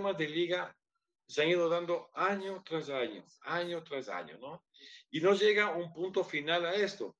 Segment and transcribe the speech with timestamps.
[0.00, 0.74] temas de liga
[1.28, 4.64] se han ido dando año tras año, año tras año, ¿no?
[5.10, 7.14] Y no llega un punto final a esto.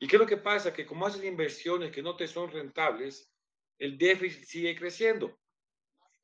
[0.00, 0.72] ¿Y qué es lo que pasa?
[0.72, 3.30] Que como haces inversiones que no te son rentables,
[3.78, 5.38] el déficit sigue creciendo.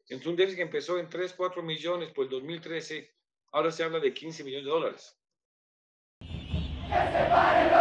[0.00, 3.14] Entonces un déficit que empezó en 3, 4 millones por el 2013,
[3.52, 5.16] ahora se habla de 15 millones de dólares.
[6.18, 6.28] Que
[6.88, 7.71] se pare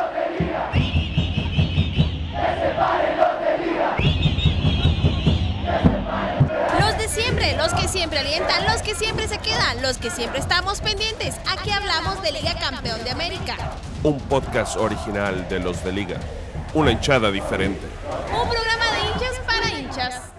[7.42, 11.40] siempre, los que siempre alientan, los que siempre se quedan, los que siempre estamos pendientes.
[11.50, 13.56] Aquí hablamos de Liga Campeón de América.
[14.04, 16.20] Un podcast original de los de Liga.
[16.74, 17.86] Una hinchada diferente.
[18.28, 20.34] Un programa de hinchas para hinchas.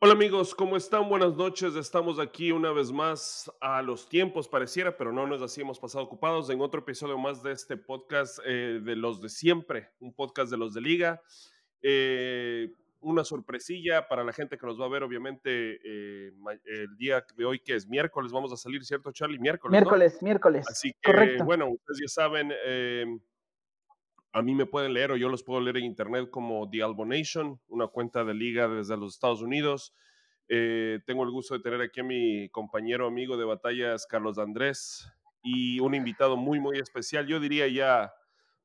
[0.00, 1.08] Hola amigos, ¿cómo están?
[1.08, 1.74] Buenas noches.
[1.74, 5.62] Estamos aquí una vez más a los tiempos pareciera, pero no nos así.
[5.62, 9.90] Hemos pasado ocupados en otro episodio más de este podcast eh, de los de siempre,
[10.00, 11.22] un podcast de los de liga.
[11.82, 16.32] Eh, una sorpresilla para la gente que nos va a ver, obviamente, eh,
[16.64, 19.38] el día de hoy, que es miércoles, vamos a salir, ¿cierto, Charlie?
[19.38, 19.72] Miércoles.
[19.72, 20.66] Miércoles, miércoles.
[20.68, 22.52] Así que, bueno, ustedes ya saben,
[24.32, 27.60] a mí me pueden leer o yo los puedo leer en internet como The Albonation,
[27.68, 29.94] una cuenta de liga desde los Estados Unidos.
[30.48, 35.06] Eh, tengo el gusto de tener aquí a mi compañero amigo de batallas, Carlos Andrés,
[35.42, 37.26] y un invitado muy, muy especial.
[37.26, 38.12] Yo diría ya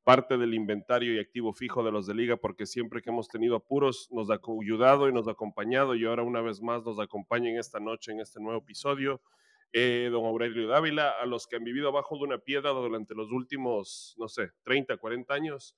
[0.07, 3.57] parte del inventario y activo fijo de los de liga, porque siempre que hemos tenido
[3.57, 7.49] apuros nos ha ayudado y nos ha acompañado y ahora una vez más nos acompaña
[7.49, 9.19] en esta noche, en este nuevo episodio.
[9.73, 13.33] Eh, don Aurelio Dávila, a los que han vivido abajo de una piedra durante los
[13.33, 15.75] últimos, no sé, 30, 40 años,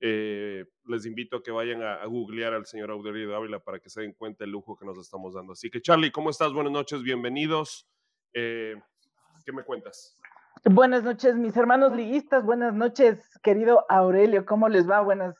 [0.00, 4.00] eh, les invito a que vayan a, googlear al señor Aurelio Dávila para que se
[4.00, 5.52] den cuenta el lujo que nos estamos dando.
[5.52, 6.54] Así que Charlie, ¿cómo estás?
[6.54, 7.86] Buenas noches, bienvenidos.
[8.32, 8.76] Eh,
[9.44, 10.17] ¿Qué me cuentas?
[10.64, 12.44] Buenas noches, mis hermanos liguistas.
[12.44, 14.44] Buenas noches, querido Aurelio.
[14.44, 15.00] ¿Cómo les va?
[15.00, 15.36] Buenas,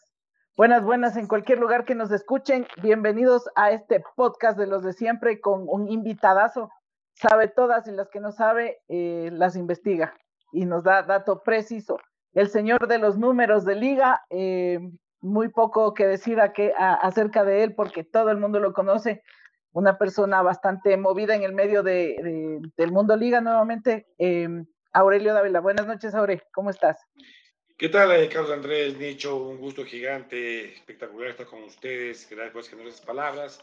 [0.57, 2.67] buenas, buenas en cualquier lugar que nos escuchen.
[2.83, 6.71] Bienvenidos a este podcast de los de siempre con un invitadazo
[7.15, 10.15] sabe todas y las que no sabe eh, las investiga
[10.53, 11.99] y nos da dato preciso.
[12.33, 14.79] El señor de los números de liga, eh,
[15.21, 16.39] muy poco que decir
[16.79, 19.25] acerca de él porque todo el mundo lo conoce,
[19.73, 24.07] una persona bastante movida en el medio de, del mundo liga nuevamente.
[24.19, 26.99] Em, Aurelio Dávila, buenas noches Aure, ¿cómo estás?
[27.77, 29.37] ¿Qué tal, eh, Carlos Andrés Nicho?
[29.37, 32.27] Un gusto gigante, espectacular estar con ustedes.
[32.29, 33.61] Gracias por generosas palabras.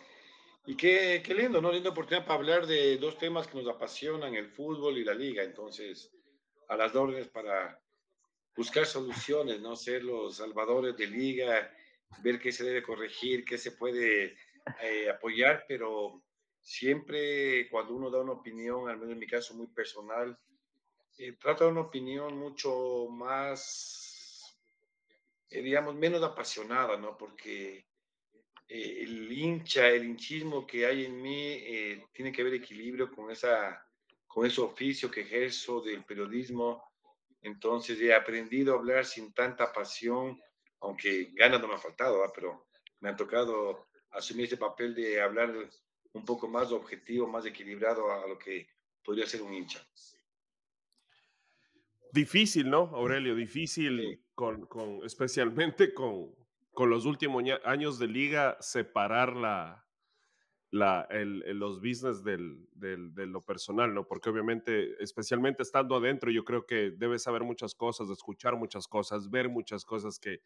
[0.65, 1.71] Y qué, qué lindo, ¿no?
[1.71, 5.43] Linda oportunidad para hablar de dos temas que nos apasionan, el fútbol y la liga.
[5.43, 6.11] Entonces,
[6.69, 7.77] a las órdenes para
[8.55, 9.75] buscar soluciones, ¿no?
[9.75, 11.69] Ser los salvadores de liga,
[12.23, 14.37] ver qué se debe corregir, qué se puede
[14.81, 16.23] eh, apoyar, pero
[16.61, 20.37] siempre cuando uno da una opinión, al menos en mi caso muy personal,
[21.17, 24.57] eh, trata una opinión mucho más,
[25.49, 27.17] eh, digamos, menos apasionada, ¿no?
[27.17, 27.85] Porque
[28.67, 33.29] eh, el hincha, el hinchismo que hay en mí eh, tiene que ver equilibrio con,
[33.29, 33.85] esa,
[34.27, 36.83] con ese oficio que ejerzo del periodismo.
[37.41, 40.41] Entonces he aprendido a hablar sin tanta pasión,
[40.79, 42.67] aunque ganas no me ha faltado, pero
[43.01, 45.53] me ha tocado asumir ese papel de hablar
[46.13, 48.67] un poco más objetivo, más equilibrado a lo que
[49.03, 49.85] podría ser un hincha.
[52.15, 53.35] Difícil, ¿no, Aurelio?
[53.35, 56.33] Difícil, con, con, especialmente con,
[56.73, 59.85] con los últimos años de liga separar la,
[60.71, 64.07] la, el, los business del, del, de lo personal, ¿no?
[64.07, 69.29] Porque obviamente, especialmente estando adentro, yo creo que debes saber muchas cosas, escuchar muchas cosas,
[69.29, 70.39] ver muchas cosas que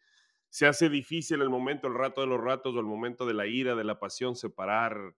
[0.48, 3.46] se hace difícil el momento, el rato de los ratos o el momento de la
[3.46, 5.14] ira, de la pasión, separar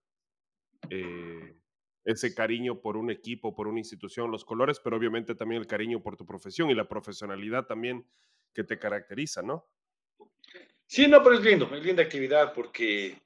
[0.90, 1.62] eh,
[2.04, 6.02] ese cariño por un equipo, por una institución, los colores, pero obviamente también el cariño
[6.02, 8.06] por tu profesión y la profesionalidad también
[8.52, 9.68] que te caracteriza, ¿no?
[10.86, 13.16] Sí, no, pero es lindo, es linda actividad porque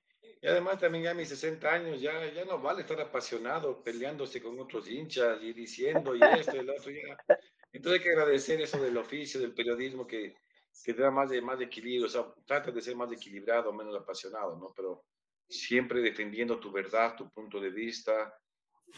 [0.46, 4.40] y además también ya a mis 60 años ya, ya no vale estar apasionado peleándose
[4.40, 6.92] con otros hinchas y diciendo y esto y lo otro.
[6.92, 7.18] Ya.
[7.72, 10.36] Entonces hay que agradecer eso del oficio, del periodismo que,
[10.84, 13.96] que da más de, más de equilibrio, o sea, trata de ser más equilibrado, menos
[13.96, 14.72] apasionado, ¿no?
[14.76, 15.04] Pero
[15.48, 18.32] siempre defendiendo tu verdad, tu punto de vista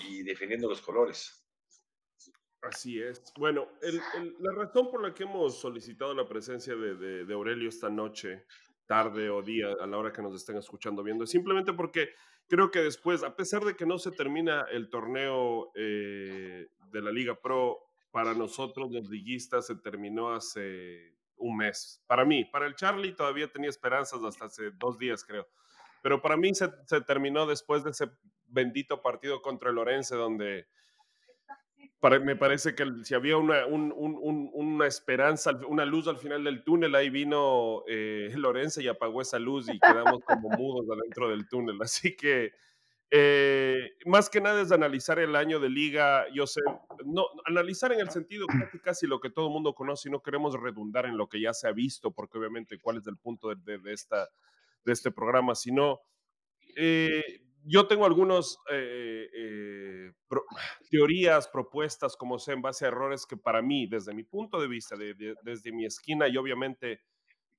[0.09, 1.45] y defendiendo los colores.
[2.63, 3.23] Así es.
[3.39, 3.69] Bueno,
[4.41, 8.47] la razón por la que hemos solicitado la presencia de, de, Aurelio esta noche,
[8.87, 12.11] tarde o día, a la hora que nos estén escuchando viendo, es simplemente porque
[12.49, 17.13] creo que después, a pesar de que no se termina el torneo eh, de la
[17.13, 17.79] Liga Pro,
[18.11, 22.03] para nosotros los liguistas se terminó hace un mes.
[22.09, 25.47] Para mí, para el Charlie todavía tenía esperanzas hasta hace dos días, creo.
[26.03, 28.11] Pero para mí se, se terminó después de ese
[28.49, 30.67] bendito partido contra el Orense, donde
[32.23, 37.11] me parece que si había una, una esperanza, una luz al final del túnel, ahí
[37.11, 41.79] vino eh, Lorenzo y apagó esa luz y quedamos como mudos adentro del túnel.
[41.83, 42.53] Así que
[43.11, 46.61] Eh, más que nada es analizar el año de liga, yo sé,
[47.07, 50.21] no, analizar en el sentido casi, casi lo que todo el mundo conoce y no
[50.23, 53.49] queremos redundar en lo que ya se ha visto, porque obviamente cuál es el punto
[53.55, 54.29] de, de, esta,
[54.85, 56.01] de este programa, sino
[56.77, 60.13] eh, yo tengo algunas eh, eh,
[60.91, 64.69] teorías, propuestas, como sea, en base a errores que para mí, desde mi punto de
[64.69, 67.01] vista, desde mi esquina y obviamente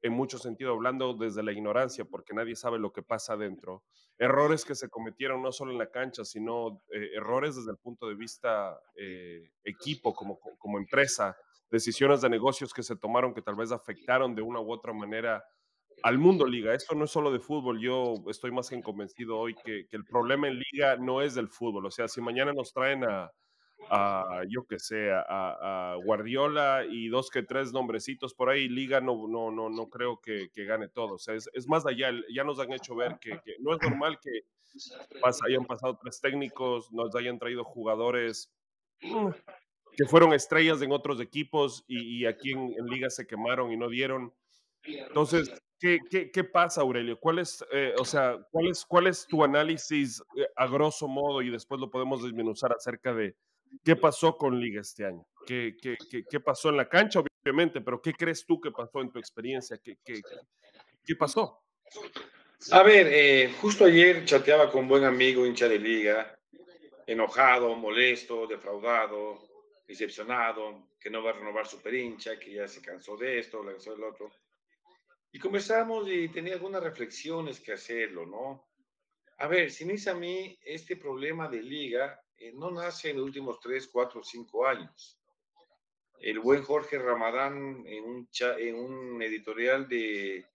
[0.02, 3.84] en mucho sentido hablando desde la ignorancia, porque nadie sabe lo que pasa adentro,
[4.18, 8.16] errores que se cometieron no solo en la cancha, sino errores desde el punto de
[8.16, 8.80] vista
[9.66, 11.36] equipo, como, como empresa,
[11.70, 15.44] decisiones de negocios que se tomaron que tal vez afectaron de una u otra manera
[16.04, 16.74] al mundo liga.
[16.74, 17.80] Esto no es solo de fútbol.
[17.80, 21.86] Yo estoy más que convencido hoy que, el problema en liga no es del fútbol.
[21.86, 23.32] O sea, si mañana nos traen a,
[24.48, 29.52] yo que sé, a, Guardiola y dos que tres nombrecitos por ahí, liga no, no,
[29.52, 31.16] no, no creo que, gane todo.
[31.16, 32.12] O sea, es, más allá.
[32.34, 34.42] Ya nos han hecho ver que, no es normal que
[35.46, 38.54] hayan pasado tres técnicos, nos hayan traído jugadores
[39.98, 43.90] que fueron estrellas en otros equipos y, aquí en, en liga se quemaron y no
[43.90, 44.34] dieron.
[44.84, 47.20] Entonces, ¿qué, qué, qué pasa, Aurelio?
[47.20, 51.42] ¿Cuál es, eh, o sea, cuál es, cuál es tu análisis eh, a grosso modo
[51.42, 53.36] y después lo podemos desmenuzar acerca de
[53.84, 55.26] qué pasó con Liga este año?
[55.48, 55.98] ¿Qué, qué,
[56.30, 59.80] qué pasó en la cancha, obviamente, pero qué crees tú que pasó en tu experiencia?
[59.84, 60.22] ¿Qué, qué,
[61.04, 61.64] qué pasó?
[62.72, 66.38] A ver, eh, justo ayer chateaba con un buen amigo hincha de liga,
[67.08, 69.40] enojado, molesto, defraudado,
[69.88, 73.72] decepcionado, que no va a renovar su perincha, que ya se cansó de esto, le
[73.72, 74.30] cansó del otro.
[75.32, 78.68] Y conversamos y tenía algunas reflexiones que hacerlo, ¿no?
[79.38, 83.18] A ver, si me dice a mí, este problema de liga eh, no nace en
[83.18, 85.20] los últimos 3, 4, 5 años.
[86.20, 90.46] El buen Jorge Ramadán en un, en un editorial de,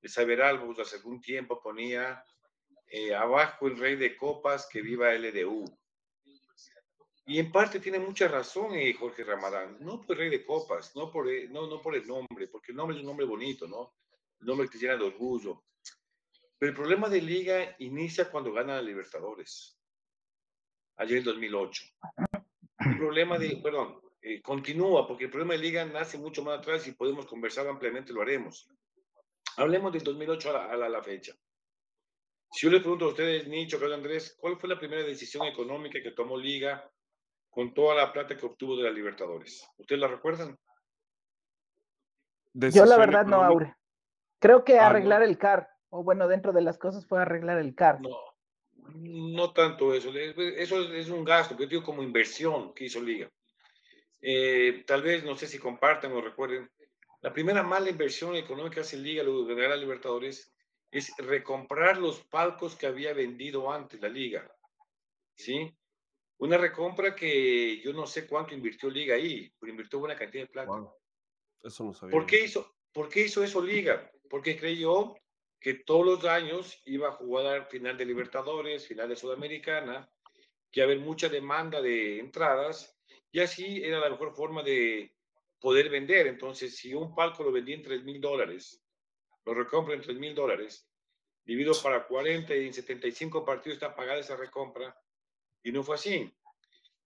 [0.00, 2.24] de Saber Albus hace algún tiempo ponía
[2.86, 5.64] eh, abajo el rey de copas, que viva LDU.
[7.26, 10.94] Y en parte tiene mucha razón eh, Jorge Ramadán, no por el rey de copas,
[10.94, 13.94] no por, no, no por el nombre, porque el nombre es un nombre bonito, ¿no?
[14.40, 15.64] Nombre que llena de orgullo.
[16.58, 19.78] Pero el problema de Liga inicia cuando gana la Libertadores,
[20.96, 21.84] ayer en 2008.
[22.80, 26.86] El problema de, perdón, eh, continúa, porque el problema de Liga nace mucho más atrás
[26.86, 28.68] y podemos conversar ampliamente, lo haremos.
[29.56, 31.32] Hablemos del 2008 a la, a la, fecha.
[32.50, 36.00] Si yo le pregunto a ustedes, Nicho, Carlos Andrés, ¿cuál fue la primera decisión económica
[36.02, 36.90] que tomó Liga
[37.50, 39.68] con toda la plata que obtuvo de la Libertadores?
[39.76, 40.58] ¿Ustedes la recuerdan?
[42.52, 43.77] Yo la verdad no, Aure.
[44.38, 47.74] Creo que ah, arreglar el CAR, o bueno, dentro de las cosas fue arreglar el
[47.74, 48.00] CAR.
[48.00, 48.16] No,
[48.94, 50.10] no tanto eso.
[50.14, 53.30] Eso es un gasto, yo digo como inversión que hizo Liga.
[54.20, 56.70] Eh, tal vez, no sé si comparten o recuerden,
[57.20, 60.52] la primera mala inversión económica que hace Liga, luego de ganar a Libertadores,
[60.90, 64.50] es recomprar los palcos que había vendido antes la Liga.
[65.34, 65.72] ¿Sí?
[66.38, 70.50] Una recompra que yo no sé cuánto invirtió Liga ahí, pero invirtió buena cantidad de
[70.50, 70.72] plata.
[71.62, 72.12] Eso no sabía.
[72.12, 74.10] ¿Por qué, hizo, ¿Por qué hizo eso Liga?
[74.28, 75.14] Porque creyó
[75.60, 80.08] que todos los años iba a jugar al final de Libertadores, final de Sudamericana,
[80.70, 82.96] que haber mucha demanda de entradas
[83.32, 85.14] y así era la mejor forma de
[85.60, 86.26] poder vender.
[86.26, 88.82] Entonces, si un palco lo vendía en 3 mil dólares,
[89.44, 90.88] lo recompra en 3 mil dólares,
[91.44, 94.96] dividido para 40 y en 75 partidos está pagada esa recompra
[95.62, 96.32] y no fue así.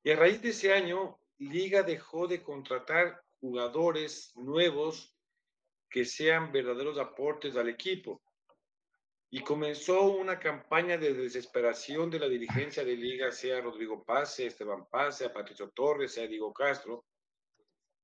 [0.03, 5.17] Y a raíz de ese año, Liga dejó de contratar jugadores nuevos
[5.93, 8.22] que sean verdaderos aportes al equipo.
[9.31, 14.87] Y comenzó una campaña de desesperación de la dirigencia de liga, sea Rodrigo Paz, Esteban
[14.91, 17.05] Paz, sea Patricio Torres, sea Diego Castro,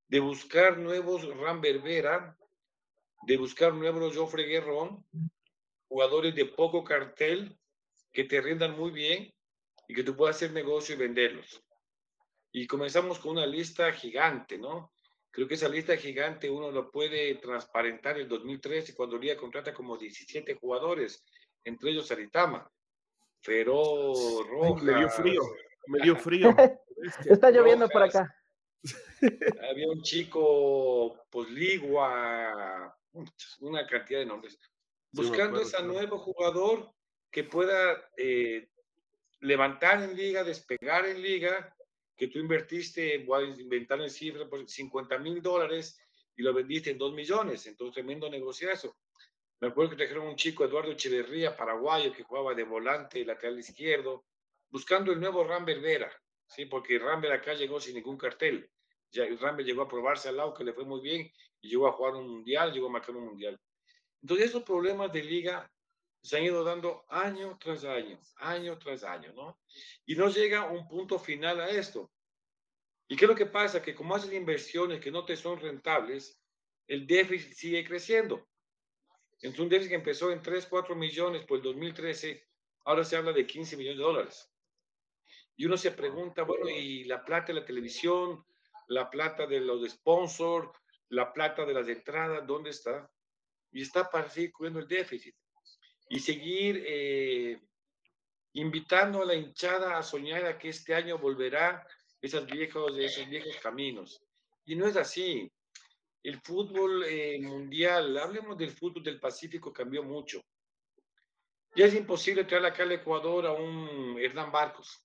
[0.07, 2.37] de buscar nuevos Ram Berbera,
[3.23, 5.04] de buscar nuevos Joffre Guerrón,
[5.88, 7.59] jugadores de poco cartel
[8.12, 9.35] que te rindan muy bien
[9.87, 11.62] y que tú puedas hacer negocio y venderlos.
[12.52, 14.92] Y comenzamos con una lista gigante, ¿no?
[15.30, 19.97] Creo que esa lista gigante uno lo puede transparentar el 2013 cuando Liga contrata como
[19.97, 21.25] 17 jugadores,
[21.64, 22.70] entre ellos Aritama.
[23.44, 24.14] Pero
[24.49, 24.82] Rojas.
[24.82, 25.42] Me dio frío,
[25.87, 26.56] me dio frío.
[27.26, 28.35] Está lloviendo por acá.
[29.70, 32.97] Había un chico, pues Ligua,
[33.61, 34.58] una cantidad de nombres.
[35.12, 36.92] Buscando ese nuevo jugador
[37.30, 38.68] que pueda eh,
[39.40, 41.75] levantar en liga, despegar en liga
[42.18, 45.96] que tú invertiste, voy a inventar en cifra, por 50 mil dólares
[46.37, 47.64] y lo vendiste en 2 millones.
[47.66, 48.96] Entonces, tremendo negociazo.
[49.60, 54.26] Me acuerdo que trajeron un chico, Eduardo Echeverría, paraguayo, que jugaba de volante, lateral izquierdo,
[54.68, 56.12] buscando el nuevo Rambert Vera,
[56.46, 56.66] ¿sí?
[56.66, 58.68] porque Rambert acá llegó sin ningún cartel.
[59.12, 61.92] Ya, Rambert llegó a probarse al lado, que le fue muy bien, y llegó a
[61.92, 63.58] jugar un mundial, llegó a marcar un mundial.
[64.20, 65.70] Entonces, esos problemas de liga
[66.22, 69.60] se han ido dando año tras año, año tras año, ¿no?
[70.06, 72.10] Y no llega un punto final a esto.
[73.08, 73.80] ¿Y qué es lo que pasa?
[73.80, 76.38] Que como hacen inversiones que no te son rentables,
[76.87, 78.46] el déficit sigue creciendo.
[79.40, 82.46] Entonces un déficit que empezó en 3, 4 millones por el 2013,
[82.84, 84.52] ahora se habla de 15 millones de dólares.
[85.56, 88.44] Y uno se pregunta, bueno, ¿y la plata de la televisión,
[88.88, 90.70] la plata de los sponsors,
[91.08, 93.10] la plata de las entradas, dónde está?
[93.70, 95.34] Y está para seguir cubriendo el déficit.
[96.09, 97.61] Y seguir eh,
[98.55, 101.87] invitando a la hinchada a soñar a que este año volverá
[102.21, 104.21] esos viejos, esos viejos caminos.
[104.65, 105.50] Y no es así.
[106.23, 110.43] El fútbol eh, mundial, hablemos del fútbol del Pacífico, cambió mucho.
[111.77, 115.05] Ya es imposible traer acá al Ecuador a un Hernán Barcos.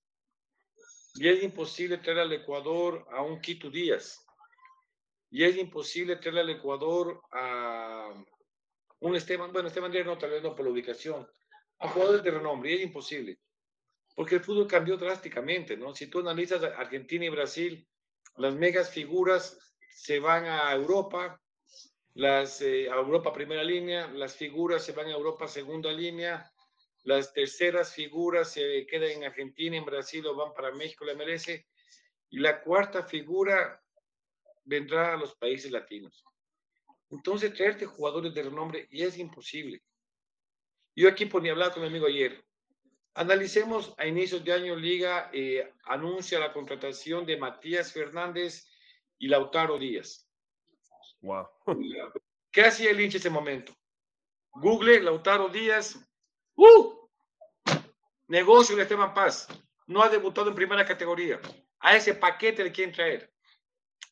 [1.15, 4.25] Ya es imposible traer al Ecuador a un Quito Díaz.
[5.29, 8.11] Ya es imposible traer al Ecuador a
[9.09, 11.27] un Esteban, bueno, Esteban Díaz no, tal vez no por la ubicación,
[11.79, 13.37] a jugadores de renombre, y es imposible.
[14.15, 15.93] Porque el fútbol cambió drásticamente, ¿no?
[15.93, 17.87] Si tú analizas Argentina y Brasil,
[18.37, 21.41] las megas figuras se van a Europa,
[22.13, 26.49] las, eh, a Europa primera línea, las figuras se van a Europa segunda línea,
[27.03, 31.67] las terceras figuras se quedan en Argentina, en Brasil o van para México, la merece,
[32.29, 33.83] y la cuarta figura
[34.63, 36.23] vendrá a los países latinos.
[37.13, 39.83] Entonces, traerte jugadores de renombre ya es imposible.
[40.95, 42.43] Yo aquí ponía hablar con mi amigo ayer.
[43.13, 48.67] Analicemos a inicios de año Liga eh, anuncia la contratación de Matías Fernández
[49.19, 50.27] y Lautaro Díaz.
[51.21, 51.47] Wow.
[52.51, 53.75] ¿Qué hacía el hincha en ese momento?
[54.49, 55.99] Google, Lautaro Díaz.
[56.55, 57.07] ¡Uh!
[58.27, 59.47] Negocio de Esteban Paz.
[59.85, 61.39] No ha debutado en primera categoría.
[61.79, 63.31] A ese paquete le quieren traer.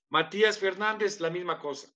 [0.09, 1.91] Matías Fernández, la misma cosa.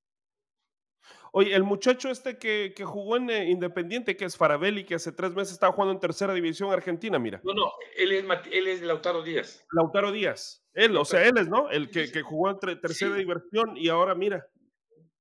[1.38, 5.12] Oye, el muchacho este que, que jugó en eh, Independiente, que es Farabelli, que hace
[5.12, 7.42] tres meses estaba jugando en tercera división argentina, mira.
[7.44, 9.68] No, no, él es, él es Lautaro Díaz.
[9.74, 10.66] Lautaro Díaz.
[10.74, 11.70] Él, o sea, él es, ¿no?
[11.70, 14.48] El que, que jugó en tercera división y ahora mira.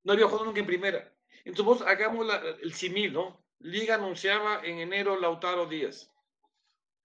[0.04, 1.12] No había jugado nunca en primera.
[1.38, 2.28] Entonces, vos hagamos
[2.62, 3.44] el simil, ¿no?
[3.58, 6.12] Liga anunciaba en enero Lautaro Díaz.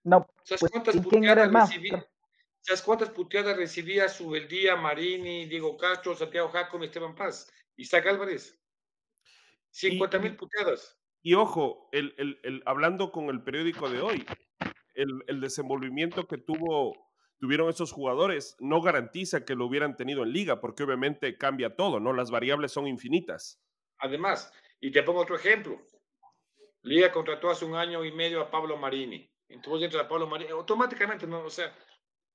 [0.03, 0.27] No.
[0.43, 2.07] ¿Sabes pues, cuántas puteadas recibía?
[2.61, 7.51] ¿Sabes cuántas puteadas recibía Subeldía, Marini, Diego Castro, Santiago Jacob, Esteban Paz?
[7.75, 8.58] Isaac Álvarez.
[9.71, 10.97] 50 mil puteadas.
[11.21, 14.25] Y ojo, el, el, el, hablando con el periódico de hoy,
[14.95, 20.59] el, desenvolvimiento que tuvo, tuvieron esos jugadores no garantiza que lo hubieran tenido en liga,
[20.59, 22.13] porque obviamente cambia todo, ¿no?
[22.13, 23.61] Las variables son infinitas.
[23.99, 25.81] Además, y te pongo otro ejemplo.
[26.83, 29.29] Liga contrató hace un año y medio a Pablo Marini.
[29.47, 31.43] Entonces entra a Pablo Marini, automáticamente, ¿no?
[31.43, 31.75] O sea,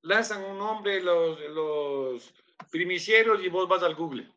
[0.02, 2.34] lanzan un nombre los, los
[2.70, 4.30] primicieros y vos vas al Google.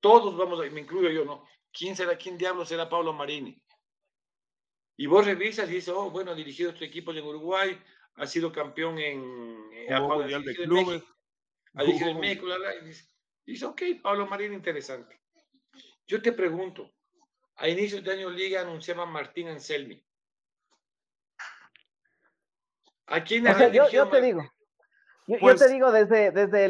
[0.00, 1.44] Todos vamos, me incluyo yo, ¿no?
[1.78, 3.56] ¿Quién será, quién diablos será Pablo Marini?
[4.96, 7.80] Y vos revisas y dices, oh, bueno, ha dirigido estos equipos en Uruguay,
[8.14, 9.20] ha sido campeón en,
[10.00, 11.04] Mundial de Clubes.
[11.74, 13.08] Ha dirigido en México, y dice,
[13.46, 15.20] dice, ok, Pablo Marini, interesante.
[16.04, 16.92] Yo te pregunto,
[17.54, 20.04] a inicios de año Liga anunciaba Martín Anselmi.
[23.06, 24.42] ¿A quién o sea, yo, yo te digo,
[25.28, 26.68] yo, te pues digo desde, desde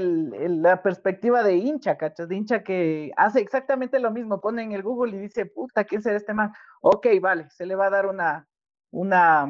[0.48, 2.28] la perspectiva de hincha, ¿cachas?
[2.28, 6.02] De hincha que hace exactamente lo mismo, pone en el Google y dice, puta, ¿quién
[6.02, 6.52] será este man?
[6.80, 8.48] Ok, vale, se le va a dar una,
[8.90, 9.46] una,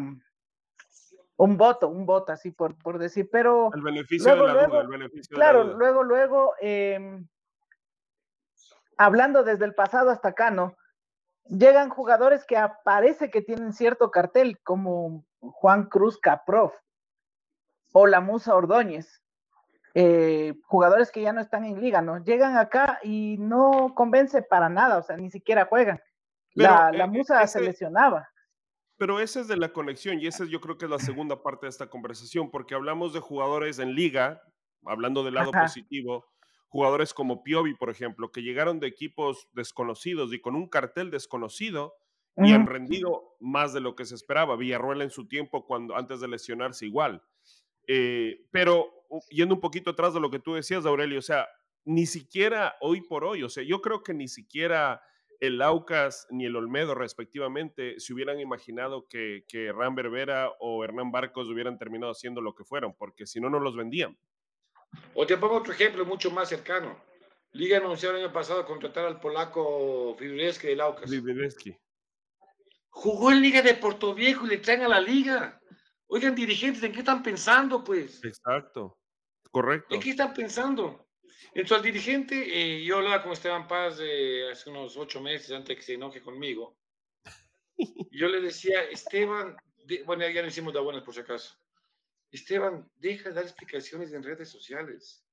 [1.36, 3.70] un voto, un voto, así por, por decir, pero...
[3.74, 7.26] El beneficio de la duda, el beneficio Claro, de la luego, luego, em,
[8.98, 10.76] hablando desde el pasado hasta acá, ¿no?
[11.44, 16.74] Llegan jugadores que aparece que tienen cierto cartel, como Juan Cruz Caprof,
[17.92, 19.22] o la Musa Ordóñez,
[19.94, 22.22] eh, jugadores que ya no están en liga, ¿no?
[22.22, 26.00] Llegan acá y no convence para nada, o sea, ni siquiera juegan.
[26.54, 28.28] la, eh, Musa se lesionaba.
[28.96, 31.66] Pero esa es de la conexión y esa yo creo que es la segunda parte
[31.66, 34.42] de esta conversación, porque hablamos de jugadores en liga,
[34.84, 36.26] hablando del lado positivo,
[36.68, 41.94] jugadores como Piovi, por ejemplo, que llegaron de equipos desconocidos y con un cartel desconocido
[42.36, 44.56] y han rendido más de lo que se esperaba.
[44.56, 47.22] Villarruel en su tiempo, cuando antes de lesionarse, igual.
[47.88, 48.92] Eh, pero
[49.30, 51.48] yendo un poquito atrás de lo que tú decías, Aurelio, o sea,
[51.84, 55.02] ni siquiera hoy por hoy, o sea, yo creo que ni siquiera
[55.40, 61.10] el Aucas ni el Olmedo, respectivamente, se hubieran imaginado que, que Hernán Berbera o Hernán
[61.10, 64.18] Barcos hubieran terminado haciendo lo que fueron, porque si no, no los vendían.
[65.14, 67.00] O te pongo otro ejemplo mucho más cercano.
[67.52, 71.08] Liga anunció el año pasado contratar al polaco Fibreski del Aucas.
[71.08, 71.76] Fibreski.
[72.90, 75.60] Jugó en Liga de Puerto Viejo y le traen a la Liga.
[76.08, 78.24] Oigan, dirigentes, ¿en qué están pensando, pues?
[78.24, 78.98] Exacto,
[79.50, 79.94] correcto.
[79.94, 81.06] ¿En qué están pensando?
[81.52, 85.76] Entonces, al dirigente, eh, yo hablaba con Esteban Paz hace unos ocho meses antes de
[85.76, 86.78] que se enoje conmigo.
[88.10, 89.56] Yo le decía, Esteban,
[90.04, 91.56] bueno, ya no hicimos de buenas por si acaso.
[92.30, 95.24] Esteban, deja de dar explicaciones en redes sociales.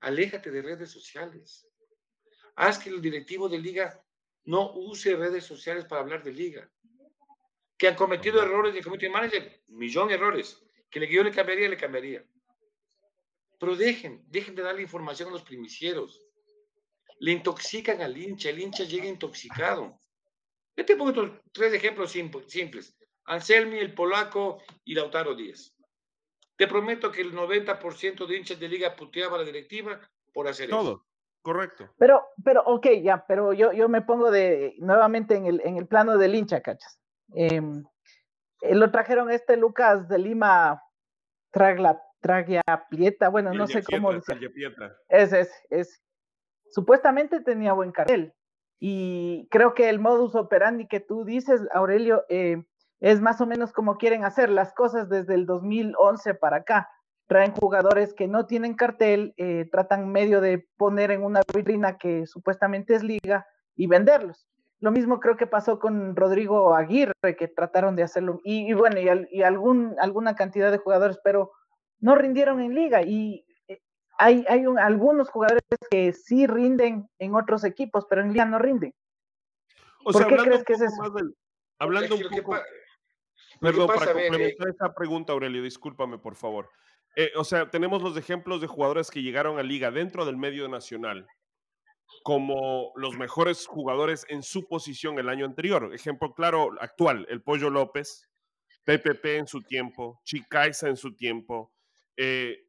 [0.00, 1.66] Aléjate de redes sociales.
[2.56, 4.02] Haz que el directivo de liga
[4.44, 6.70] no use redes sociales para hablar de liga.
[7.84, 10.58] Que han cometido errores de community manager, millón de errores.
[10.90, 12.24] Que le, yo le cambiaría, le cambiaría.
[13.58, 16.26] Pero dejen, dejen de darle información a los primicieros.
[17.18, 20.00] Le intoxican al hincha, el hincha llega intoxicado.
[20.74, 22.12] Yo te pongo tres ejemplos
[22.46, 22.96] simples.
[23.26, 25.76] Anselmi, el polaco y Lautaro Díaz.
[26.56, 30.00] Te prometo que el 90% de hinchas de liga puteaba a la directiva
[30.32, 30.78] por hacer eso.
[30.78, 31.06] Todo,
[31.42, 31.90] correcto.
[31.98, 35.86] Pero, pero, ok, ya, pero yo, yo me pongo de nuevamente en el, en el
[35.86, 36.98] plano del hincha, cachas.
[37.34, 37.84] Em,
[38.62, 40.82] eh, lo trajeron este Lucas de Lima,
[41.50, 44.50] Tragla, Tragia Pieta, bueno, no sé cómo decir.
[45.08, 46.02] Ese, es, es.
[46.70, 48.34] Supuestamente tenía buen cartel.
[48.80, 52.64] Y creo que el modus operandi que tú dices, Aurelio, eh,
[53.00, 56.88] es más o menos como quieren hacer las cosas desde el 2011 para acá.
[57.26, 62.26] Traen jugadores que no tienen cartel, eh, tratan medio de poner en una vitrina que
[62.26, 64.46] supuestamente es liga y venderlos.
[64.80, 69.42] Lo mismo creo que pasó con Rodrigo Aguirre, que trataron de hacerlo, y, bueno, y,
[69.42, 71.52] algún, alguna cantidad de jugadores, pero
[72.00, 73.02] no rindieron en liga.
[73.02, 73.80] Y eh,
[74.18, 78.92] hay, hay algunos jugadores que sí rinden en otros equipos, pero en liga no rinden.
[80.04, 81.02] ¿Por qué crees que es eso?
[81.78, 82.56] hablando un poco...
[83.60, 86.68] Perdón, para complementar esa pregunta, Aurelio, discúlpame, por favor.
[87.16, 90.68] Eh, o sea, tenemos los ejemplos de jugadores que llegaron a liga dentro del medio
[90.68, 91.26] nacional
[92.22, 95.90] como los mejores jugadores en su posición el año anterior.
[95.94, 98.28] Ejemplo claro, actual, el Pollo López,
[98.84, 101.72] PPP en su tiempo, Chicaiza en su tiempo.
[102.16, 102.64] Eh,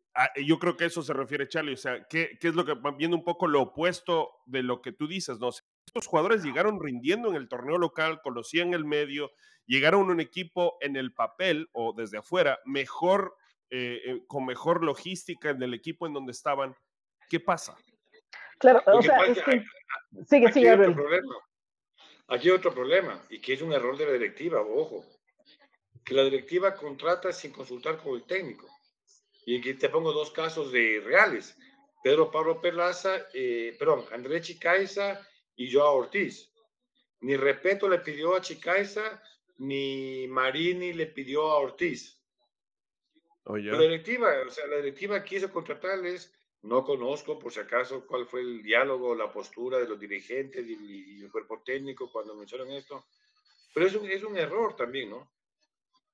[0.46, 1.74] yo creo que eso se refiere, Charlie.
[1.74, 4.92] O sea, ¿qué, ¿qué, es lo que, viendo un poco lo opuesto de lo que
[4.92, 5.50] tú dices, ¿no?
[5.86, 9.32] estos jugadores llegaron rindiendo en el torneo local, conocían el medio,
[9.66, 13.36] llegaron a un equipo en el papel o desde afuera mejor,
[13.70, 16.76] eh, eh, con mejor logística en el equipo en donde estaban.
[17.30, 17.78] ¿Qué pasa?
[18.60, 19.64] Claro, o sea, es que...
[20.28, 21.36] Sigue, sigue, hay otro problema.
[22.28, 25.06] Aquí hay otro problema, y que es un error de la directiva, ojo,
[26.04, 28.68] que la directiva contrata sin consultar con el técnico.
[29.46, 31.58] Y aquí te pongo dos casos de reales.
[32.04, 35.22] Pedro Pablo Perlaza, eh, perdón, Andrés Chicaiza
[35.56, 36.52] y Joao Ortiz.
[37.22, 39.22] Ni respeto le pidió a Chicaiza,
[39.58, 42.20] ni Marini le pidió a Ortiz.
[43.46, 46.34] La directiva, o sea, la directiva quiso contratarles,
[46.66, 51.22] no conozco por si acaso cuál fue el diálogo, la postura de los dirigentes y,
[51.22, 53.06] el cuerpo técnico cuando mencionan esto,
[53.74, 55.32] pero es un, es un error también, ¿no?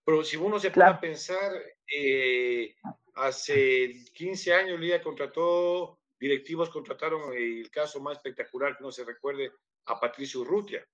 [0.04, 1.54] Pero si uno se pone a pensar,
[1.88, 2.76] eh,
[3.16, 9.52] hace 15 años Liga contrató, directivos contrataron el caso más espectacular que no se recuerde
[9.86, 10.86] a Patricio Urrutia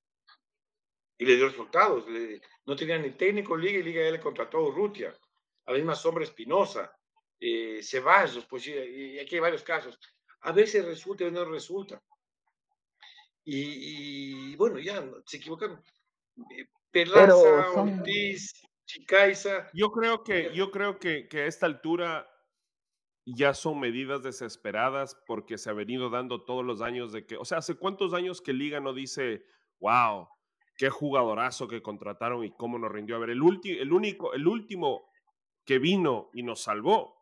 [1.18, 2.06] y le dio resultados.
[2.66, 5.18] no tenía ni técnico Liga y Liga ya le contrató a Urrutia,
[5.66, 6.97] a la misma Sombra Espinosa,
[7.40, 10.00] eh, Ceballos, pues y aquí hay varios casos.
[10.42, 12.02] A veces resulta y no resulta.
[13.50, 15.82] Y, bueno, ya se equivocaron.
[16.58, 19.70] Eh, Perlaza, Ortiz, Chicaiza.
[19.74, 22.30] Yo creo que, yo creo que, que a esta altura
[23.26, 27.46] ya son medidas desesperadas porque se ha venido dando todos los años de que, o
[27.46, 29.46] sea, ¿hace cuántos años que Liga no dice,
[29.80, 30.28] wow,
[30.76, 33.16] qué jugadorazo que contrataron y cómo nos rindió?
[33.16, 35.10] A ver, el, el, único, el último
[35.66, 37.17] que vino y nos salvó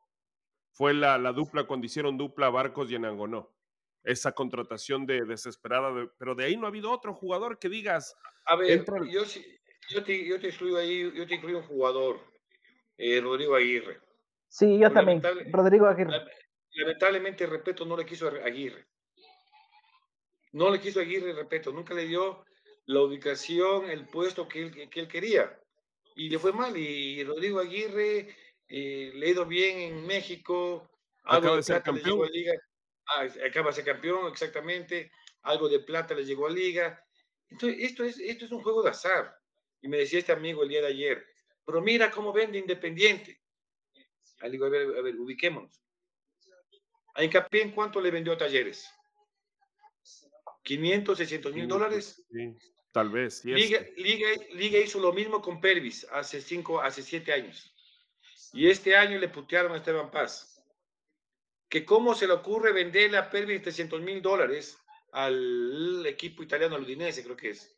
[0.75, 3.49] fue la, la dupla cuando hicieron dupla Barcos y Enangonó.
[4.03, 8.13] Esa contratación de desesperada, pero de ahí no ha habido otro jugador que digas.
[8.45, 9.23] A ver, yo,
[9.89, 12.19] yo, te, yo te incluyo ahí, yo te incluyo un jugador,
[12.97, 14.01] eh, Rodrigo Aguirre.
[14.49, 16.21] Sí, yo también, Rodrigo Aguirre.
[16.71, 18.85] Lamentablemente, respeto, no le quiso Aguirre.
[20.51, 22.45] No le quiso Aguirre, respeto, nunca le dio
[22.85, 25.57] la ubicación, el puesto que él, que él quería.
[26.15, 26.75] Y le fue mal.
[26.77, 28.35] Y Rodrigo Aguirre
[28.67, 30.89] eh, le ha ido bien en México.
[31.23, 32.29] Acaba de, ser campeón.
[32.31, 32.53] Liga.
[33.07, 35.11] Ah, acaba de ser campeón, exactamente.
[35.43, 37.03] Algo de plata le llegó a Liga.
[37.49, 39.35] Entonces, esto es, esto es un juego de azar.
[39.81, 41.25] Y me decía este amigo el día de ayer,
[41.63, 43.41] pero mira cómo vende Independiente.
[44.39, 45.79] Ahí digo, a ver, a ver, ubiquémonos.
[47.13, 48.89] A Hincapié, ¿en cuánto le vendió a Talleres?
[50.63, 52.25] 500, 600 mil dólares.
[52.31, 52.57] Sí,
[52.91, 53.45] tal vez.
[53.45, 57.74] Liga, Liga, Liga, hizo lo mismo con Pervis hace cinco, hace siete años.
[58.55, 60.63] Y este año le putearon a Esteban Paz.
[61.67, 64.77] Que cómo se le ocurre venderle a Pervis 300 mil dólares
[65.11, 67.77] al equipo italiano, al Udinese, creo que es.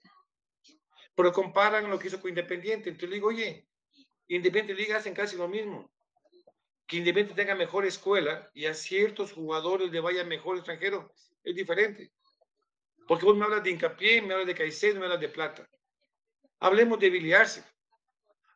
[1.15, 2.89] Pero comparan lo que hizo con Independiente.
[2.89, 3.67] Entonces le digo, oye,
[4.27, 5.91] Independiente Liga hacen casi lo mismo.
[6.85, 11.11] Que Independiente tenga mejor escuela y a ciertos jugadores le vaya mejor extranjero,
[11.43, 12.11] es diferente.
[13.07, 15.67] Porque vos me hablas de hincapié, me hablas de Caicedo, me hablas de plata.
[16.59, 17.33] Hablemos de Billy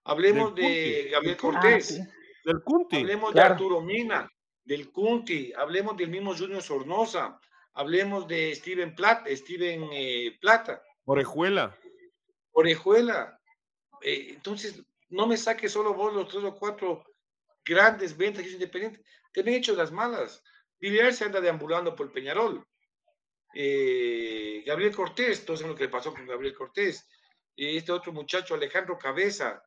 [0.03, 2.01] Hablemos de Gabriel ah, Cortés.
[2.43, 2.97] Del Cunti.
[2.97, 4.31] Hablemos de Arturo Mina,
[4.63, 5.53] del Cunti.
[5.55, 7.39] Hablemos del mismo Junior Sornosa.
[7.73, 9.25] Hablemos de Steven Plata.
[9.35, 10.81] Steven eh, Plata.
[11.05, 11.77] Orejuela.
[12.51, 13.39] Orejuela.
[14.01, 17.03] Eh, entonces, no me saques solo vos los tres o cuatro
[17.63, 19.03] grandes ventas que es independiente.
[19.31, 20.43] Te me he hecho las malas.
[20.79, 22.65] Villar se anda deambulando por Peñarol.
[23.53, 27.07] Eh, Gabriel Cortés, todos saben lo que pasó con Gabriel Cortés.
[27.55, 29.63] Y este otro muchacho, Alejandro Cabeza,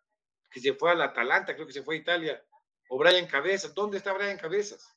[0.54, 2.44] que se fue al Atalanta, creo que se fue a Italia.
[2.88, 3.72] O Brian Cabeza.
[3.74, 4.96] ¿Dónde está Brian Cabezas?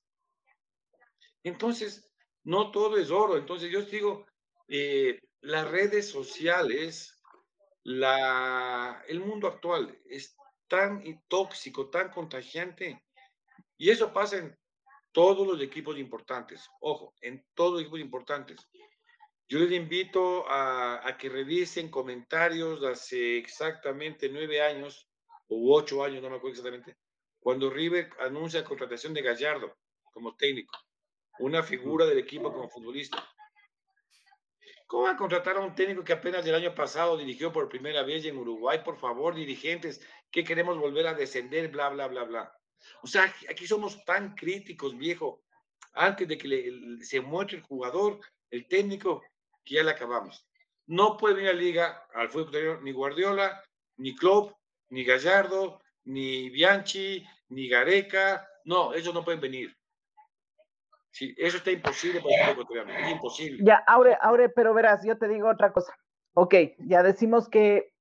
[1.41, 3.35] Entonces, no todo es oro.
[3.37, 4.27] Entonces, yo digo,
[4.67, 7.11] eh, las redes sociales,
[7.83, 13.03] la, el mundo actual es tan tóxico, tan contagiante.
[13.77, 14.55] Y eso pasa en
[15.11, 16.69] todos los equipos importantes.
[16.81, 18.59] Ojo, en todos los equipos importantes.
[19.49, 25.09] Yo les invito a, que revisen comentarios de hace exactamente nueve años
[25.47, 26.97] o ocho años, no me acuerdo exactamente,
[27.39, 29.77] cuando River anuncia la contratación de Gallardo
[30.11, 30.77] como técnico,
[31.39, 33.25] una figura del equipo como futbolista.
[34.87, 38.03] ¿Cómo va a contratar a un técnico que apenas el año pasado dirigió por primera
[38.03, 38.79] vez en Uruguay?
[38.83, 42.57] Por favor, dirigentes, que queremos volver a descender, bla, bla, bla, bla.
[43.03, 45.43] O sea, aquí somos tan críticos, viejo,
[45.93, 49.23] antes de que se muestre el jugador, el técnico,
[49.63, 50.47] que ya le acabamos.
[50.85, 53.61] No puede venir a la liga, al fútbol ni Guardiola,
[53.97, 54.56] ni Klopp,
[54.89, 58.47] ni Gallardo, ni Bianchi, ni Gareca.
[58.65, 59.75] No, ellos no pueden venir.
[61.11, 63.63] Sí, eso está imposible para el es imposible.
[63.63, 65.93] Ya, Aure, Aure, pero verás, yo te digo otra cosa.
[66.33, 67.91] Ok, ya decimos que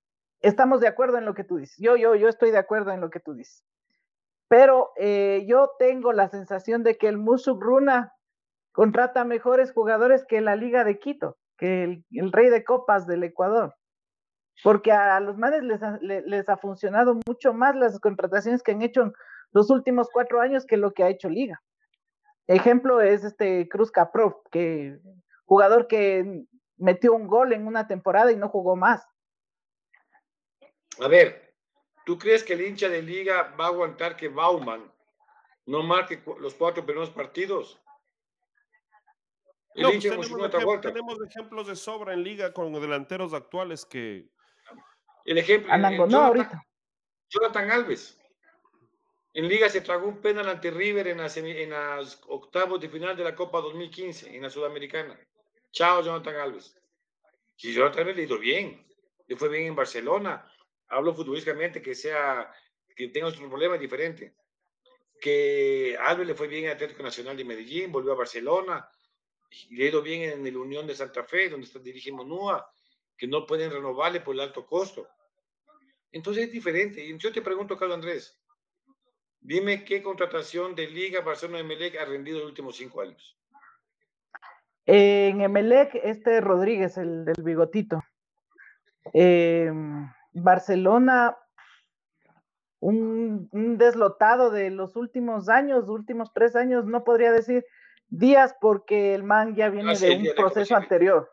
[0.40, 1.76] estamos de acuerdo en lo que tú dices.
[1.78, 3.64] Yo, yo, yo estoy de acuerdo en lo que tú dices.
[4.48, 8.12] Pero eh, yo tengo la sensación de que el Musuk Runa
[8.72, 13.74] contrata mejores jugadores que la Liga de Quito, que el, Rey de Copas del Ecuador.
[14.62, 19.02] Porque a, los manes les les ha funcionado mucho más las contrataciones que han hecho
[19.02, 19.12] en
[19.52, 21.62] los últimos cuatro años que lo que ha hecho Liga.
[22.46, 24.98] Ejemplo es este Cruz Caprov, que
[25.44, 26.44] jugador que
[26.76, 29.06] metió un gol en una temporada y no jugó más.
[31.00, 31.54] A ver,
[32.04, 34.90] ¿tú crees que el hincha de liga va a aguantar que Bauman
[35.66, 37.80] no marque los cuatro primeros partidos?
[39.74, 40.00] El no, pues
[40.50, 44.30] tenemos, tenemos, ejemplos de sobra en liga con delanteros actuales que.
[45.26, 46.06] El ejemplo.
[46.06, 46.64] no, ahorita.
[47.28, 48.18] Jonathan Alves.
[49.34, 53.14] En Liga se tragó un penal ante River en las, en las octavos de final
[53.14, 55.18] de la Copa 2015, en la Sudamericana.
[55.72, 56.74] Chao, Jonathan Alves.
[57.56, 58.86] Si Jonathan Alves le ido bien,
[59.26, 60.50] le fue bien en Barcelona.
[60.88, 62.50] Hablo futbolísticamente que sea,
[62.94, 64.36] que tenga otro problema diferente.
[65.20, 68.88] Que Alves le fue bien en Atlético Nacional de Medellín, volvió a Barcelona,
[69.50, 72.70] y le ha ido bien en el Unión de Santa Fe, donde está dirigiendo NUA,
[73.16, 75.08] que no pueden renovarle por el alto costo.
[76.12, 77.16] Entonces es diferente.
[77.18, 78.40] Yo te pregunto, Carlos Andrés,
[79.46, 83.38] Dime qué contratación de Liga Barcelona Emelec ha rendido en los últimos cinco años.
[84.84, 88.02] En Emelec, este Rodríguez, el del bigotito.
[89.12, 91.36] Em, Barcelona,
[92.80, 97.64] un, deslotado de los últimos años, últimos tres años, no podría decir
[98.08, 101.30] días porque el man ya viene ah, de un proceso anterior.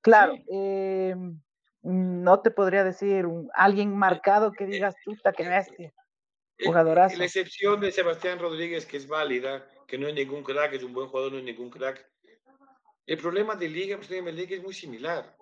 [0.00, 1.40] Claro, em,
[1.82, 5.92] no te podría decir alguien marcado que digas, puta, que bestia.
[6.64, 7.16] Jugadorazo.
[7.16, 10.92] La excepción de Sebastián Rodríguez, que es válida, que no es ningún crack, es un
[10.92, 12.08] buen jugador, no es ningún crack.
[13.04, 15.36] El problema de Liga pues, Liga es muy similar.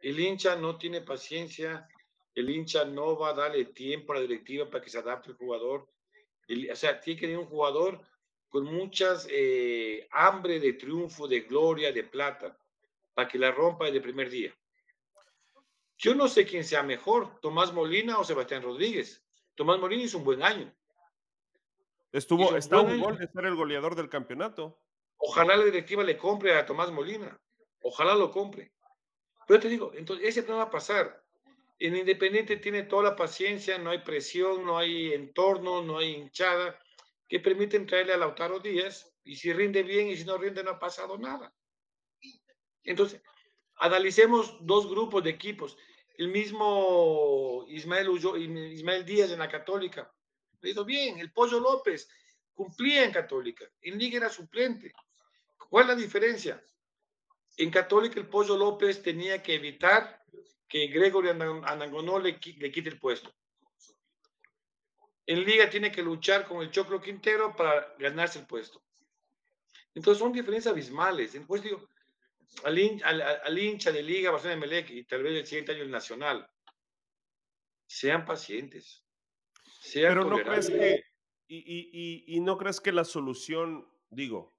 [0.00, 1.86] El hincha no tiene paciencia,
[2.34, 5.36] el hincha no va a darle tiempo a la directiva para que se adapte el
[5.36, 5.88] jugador.
[6.48, 8.00] o sea, tiene que tener un jugador
[8.48, 12.58] con muchas eh, hambre de triunfo, de gloria, de plata,
[13.14, 14.54] para que la rompa desde el primer día.
[16.00, 19.22] Yo no sé quién sea mejor, Tomás Molina o Sebastián Rodríguez.
[19.54, 20.74] Tomás Morín hizo un buen año.
[22.10, 24.80] Estuvo, está un gol de ser el goleador del campeonato.
[25.18, 27.38] Ojalá la directiva le compre a Tomás Molina.
[27.82, 28.72] Ojalá lo compre.
[29.46, 31.22] Pero te digo, entonces ese no va a pasar.
[31.78, 36.78] En Independiente tiene toda la paciencia, no hay presión, no hay entorno, no hay hinchada
[37.28, 40.70] que permiten traerle a Lautaro Díaz y si rinde bien y si no rinde no
[40.70, 41.54] ha pasado nada.
[42.84, 43.22] Entonces,
[43.76, 45.76] analicemos dos grupos de equipos
[46.20, 50.12] el mismo Ismael, Díaz en la Católica.
[50.60, 52.10] Le bien, el Pollo López
[52.52, 54.92] cumplía en Católica, en Liga era suplente.
[55.70, 56.62] ¿Cuál es la diferencia?
[57.56, 60.22] En Católica el Pollo López tenía que evitar
[60.68, 63.32] que Gregory Anangonó le, le quite el puesto.
[65.24, 68.82] En Liga tiene que luchar con el Choclo Quintero para ganarse el puesto.
[69.94, 71.34] Entonces son diferencias abismales.
[71.34, 71.88] Entonces digo,
[72.64, 76.48] al, hincha de Liga Barcelona de Melec y tal vez el siguiente año el Nacional.
[77.86, 79.04] Sean pacientes.
[79.92, 81.02] Pero no crees que,
[81.48, 84.56] y, no crees que la solución, digo,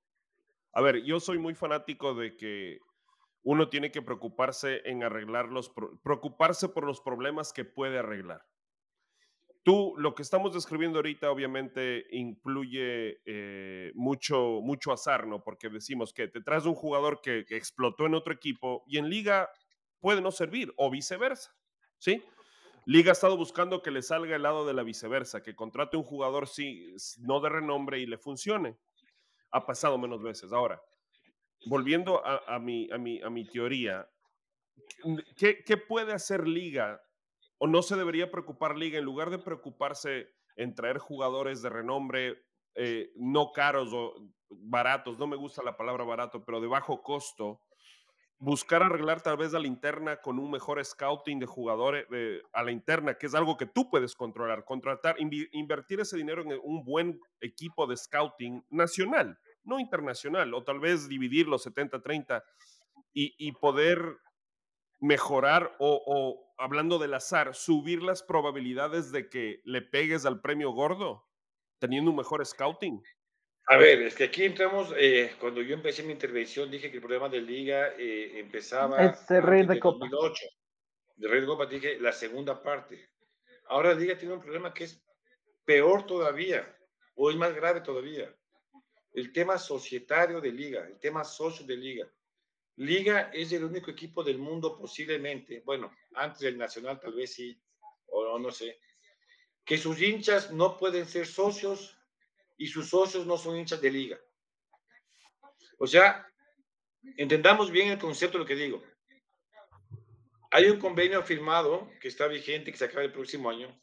[0.73, 2.79] a ver, yo soy muy fanático de que
[3.43, 5.71] uno tiene que preocuparse en arreglar los,
[6.03, 8.45] preocuparse por los problemas que puede arreglar.
[9.63, 15.43] Tú, lo que estamos describiendo ahorita obviamente incluye eh, mucho, mucho azar, ¿no?
[15.43, 19.51] Porque decimos que te traes un jugador que, explotó en otro equipo y en liga
[19.99, 21.55] puede no servir o viceversa,
[21.99, 22.23] ¿sí?
[22.87, 26.03] Liga ha estado buscando que le salga el lado de la viceversa, que contrate un
[26.03, 28.79] jugador sí, no de renombre y le funcione.
[29.51, 30.51] Ha pasado menos veces.
[30.51, 30.81] Ahora,
[31.67, 34.09] volviendo a, mi, a, mi, a mi teoría,
[35.37, 36.99] ¿qué, ¿qué puede hacer Liga
[37.63, 42.43] o no se debería preocupar Liga en lugar de preocuparse en traer jugadores de renombre
[42.73, 44.15] eh, no caros o
[44.49, 47.61] baratos, no me gusta la palabra barato, pero de bajo costo,
[48.39, 52.07] buscar arreglar tal vez la interna con un mejor scouting de jugadores
[52.51, 56.59] a la interna, que es algo que tú puedes controlar, contratar, invertir ese dinero en
[56.63, 62.41] un buen equipo de scouting nacional, no internacional, o tal vez dividir los 70-30
[63.13, 64.17] y, poder
[65.01, 70.71] mejorar o, o, hablando del azar, subir las probabilidades de que le pegues al premio
[70.71, 71.27] gordo
[71.79, 73.03] teniendo un mejor scouting.
[73.67, 77.01] A ver, es que aquí entramos, eh, cuando yo empecé mi intervención dije que el
[77.01, 80.07] problema de liga eh, empezaba es el rey de, Copa.
[80.09, 80.45] 2008.
[81.15, 83.09] De Rey de Copa dije la segunda parte.
[83.67, 85.03] Ahora liga tiene un problema que es
[85.65, 86.75] peor todavía,
[87.15, 88.33] o es más grave todavía.
[89.13, 92.07] El tema societario de liga, el tema socio de liga.
[92.77, 97.61] Liga es el único equipo del mundo posiblemente, bueno, antes del Nacional tal vez sí,
[98.07, 98.79] o no sé,
[99.65, 101.97] que sus hinchas no pueden ser socios
[102.57, 104.19] y sus socios no son hinchas de liga.
[105.77, 106.27] O sea,
[107.17, 108.83] entendamos bien el concepto de lo que digo.
[110.51, 113.79] Hay un convenio firmado que está vigente, que se acaba el próximo año,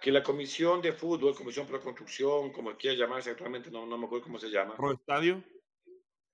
[0.00, 4.06] que la Comisión de Fútbol, Comisión Pro Construcción, como quiera llamarse actualmente, no, no me
[4.06, 4.76] acuerdo cómo se llama.
[4.76, 5.42] ¿Pro Estadio?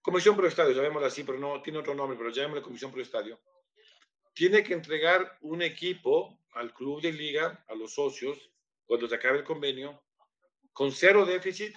[0.05, 3.41] Comisión Pro Estadio, llamémosla así, pero no tiene otro nombre, pero llamémosla Comisión Pro Estadio.
[4.35, 8.51] Tiene que entregar un equipo al club de liga, a los socios,
[8.85, 10.05] cuando se acabe el convenio,
[10.75, 11.75] con cero déficit,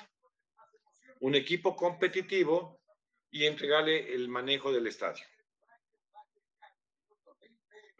[1.22, 2.82] un equipo competitivo
[3.32, 5.24] y entregarle el manejo del estadio.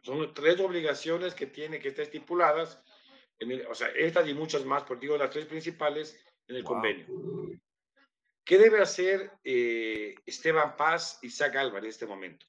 [0.04, 2.84] Son tres obligaciones que tiene que estar estipuladas,
[3.40, 7.08] en o sea, estas y muchas más, por digo las tres principales en el convenio.
[8.48, 12.46] ¿Qué debe hacer eh, Esteban Paz y Zach Álvarez en este momento?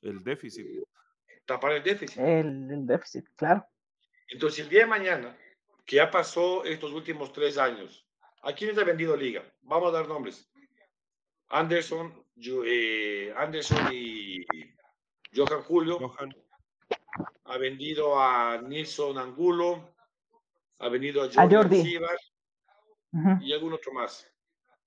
[0.00, 0.84] El déficit.
[1.44, 2.16] Tapar el déficit.
[2.16, 3.66] El, el déficit, claro.
[4.28, 5.36] Entonces, el día de mañana,
[5.84, 8.06] que ya pasó estos últimos tres años.
[8.42, 9.42] ¿A quiénes ha vendido Liga?
[9.62, 10.48] Vamos a dar nombres.
[11.48, 12.24] Anderson,
[12.66, 14.46] eh, Anderson y
[15.34, 16.14] Johan Julio.
[17.46, 19.92] Ha vendido a Nilson Angulo.
[20.78, 21.98] Ha vendido a Jordi,
[23.40, 24.30] y algún otro más.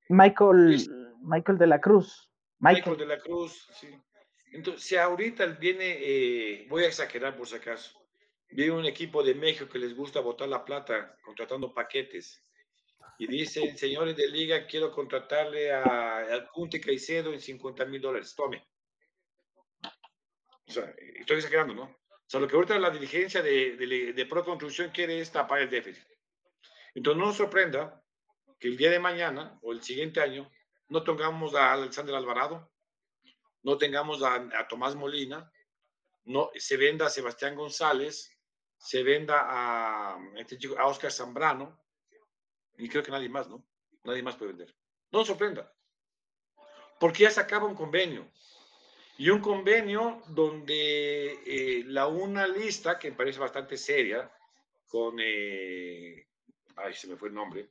[0.09, 0.87] Michael,
[1.21, 2.29] Michael de la Cruz.
[2.59, 2.97] Michael.
[2.97, 3.89] de la Cruz, sí.
[4.51, 8.01] Entonces, si ahorita viene, eh, voy a exagerar por si acaso,
[8.53, 12.43] Viene un equipo de México que les gusta botar la plata contratando paquetes.
[13.17, 18.35] Y dicen, señores de liga, quiero contratarle a, al Punte Caicedo en 50 mil dólares.
[18.35, 18.67] Tome.
[20.67, 21.83] O sea, estoy exagerando, ¿no?
[21.83, 25.61] O sea, lo que ahorita la dirigencia de, de, de Pro Construcción quiere es tapar
[25.61, 26.05] el déficit.
[26.93, 28.00] Entonces, no nos sorprenda
[28.61, 30.49] que el día de mañana o el siguiente año
[30.87, 32.71] no tengamos a Alexander Alvarado,
[33.63, 35.51] no tengamos a, a Tomás Molina,
[36.25, 38.37] no se venda a Sebastián González,
[38.77, 41.83] se venda a, este a Oscar Zambrano,
[42.77, 43.65] y creo que nadie más, ¿no?
[44.03, 44.75] Nadie más puede vender.
[45.11, 45.73] No nos sorprenda,
[46.99, 48.31] porque ya se acaba un convenio.
[49.17, 54.31] Y un convenio donde eh, la una lista, que me parece bastante seria,
[54.87, 56.27] con, eh,
[56.75, 57.69] ay, se me fue el nombre,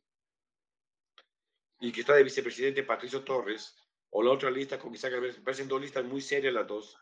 [1.80, 3.76] y que está de vicepresidente Patricio Torres,
[4.10, 6.96] o la otra lista con Isaac Alvarez, me parecen dos listas muy serias las dos,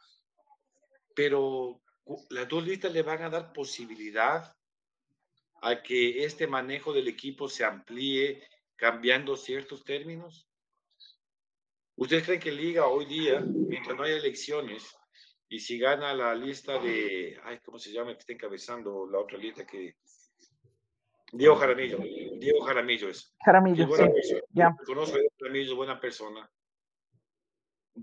[1.14, 1.82] pero
[2.30, 4.54] las dos listas le van a dar posibilidad
[5.62, 8.42] a que este manejo del equipo se amplíe
[8.76, 10.48] cambiando ciertos términos?
[11.96, 14.96] ¿Ustedes creen que Liga hoy día, mientras no haya elecciones,
[15.48, 18.12] y si gana la lista de, ay, ¿cómo se llama?
[18.12, 19.96] Que está encabezando la otra lista que...
[21.32, 23.34] Diego Jaramillo, Diego Jaramillo es.
[23.44, 23.86] Jaramillo,
[24.22, 24.74] sí, ya.
[24.86, 26.50] Conozco a Diego Jaramillo, buena persona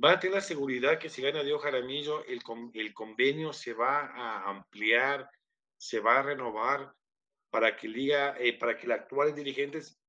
[0.04, 2.42] va a tener la seguridad que si gana Dios Jaramillo, el,
[2.74, 5.30] el convenio se va a ampliar,
[5.78, 6.94] se va a renovar
[7.50, 10.00] para que, liga, eh, para que los actuales dirigentes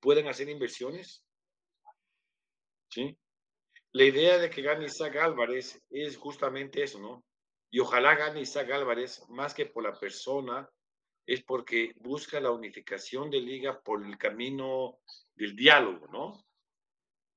[0.00, 1.24] puedan hacer inversiones.
[2.90, 3.16] ¿Sí?
[3.92, 7.24] La idea de que gane Isaac Álvarez es justamente eso, ¿no?
[7.70, 10.68] Y ojalá gane Isaac Álvarez, más que por la persona,
[11.26, 14.98] es porque busca la unificación de liga por el camino
[15.34, 16.44] del diálogo, ¿no?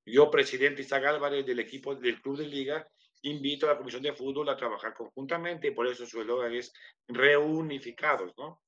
[0.05, 2.87] Yo, presidente Isaac Álvarez del equipo del Club de Liga,
[3.23, 6.73] invito a la Comisión de Fútbol a trabajar conjuntamente y por eso su eslogan es
[7.07, 8.61] reunificados, ¿no?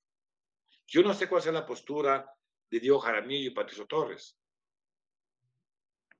[0.88, 2.30] Yo no sé cuál es la postura
[2.70, 4.38] de Diego Jaramillo y Patricio Torres.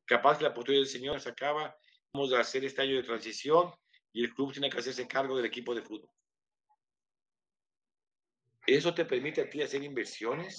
[0.06, 1.76] Capaz que la postura del señor se acaba,
[2.14, 3.74] vamos a hacer este año de transición
[4.14, 6.10] y el club tiene que hacerse cargo del equipo de fútbol.
[8.76, 10.58] ¿Eso te permite a ti hacer inversiones?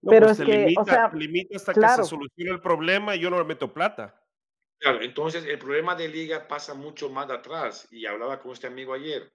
[0.00, 3.20] pero pues es que, limita, o sea, limita hasta que se solucione el problema y
[3.20, 4.20] yo no le meto plata.
[4.78, 8.94] Claro, entonces el problema de liga pasa mucho más atrás y hablaba con este amigo
[8.94, 9.32] ayer.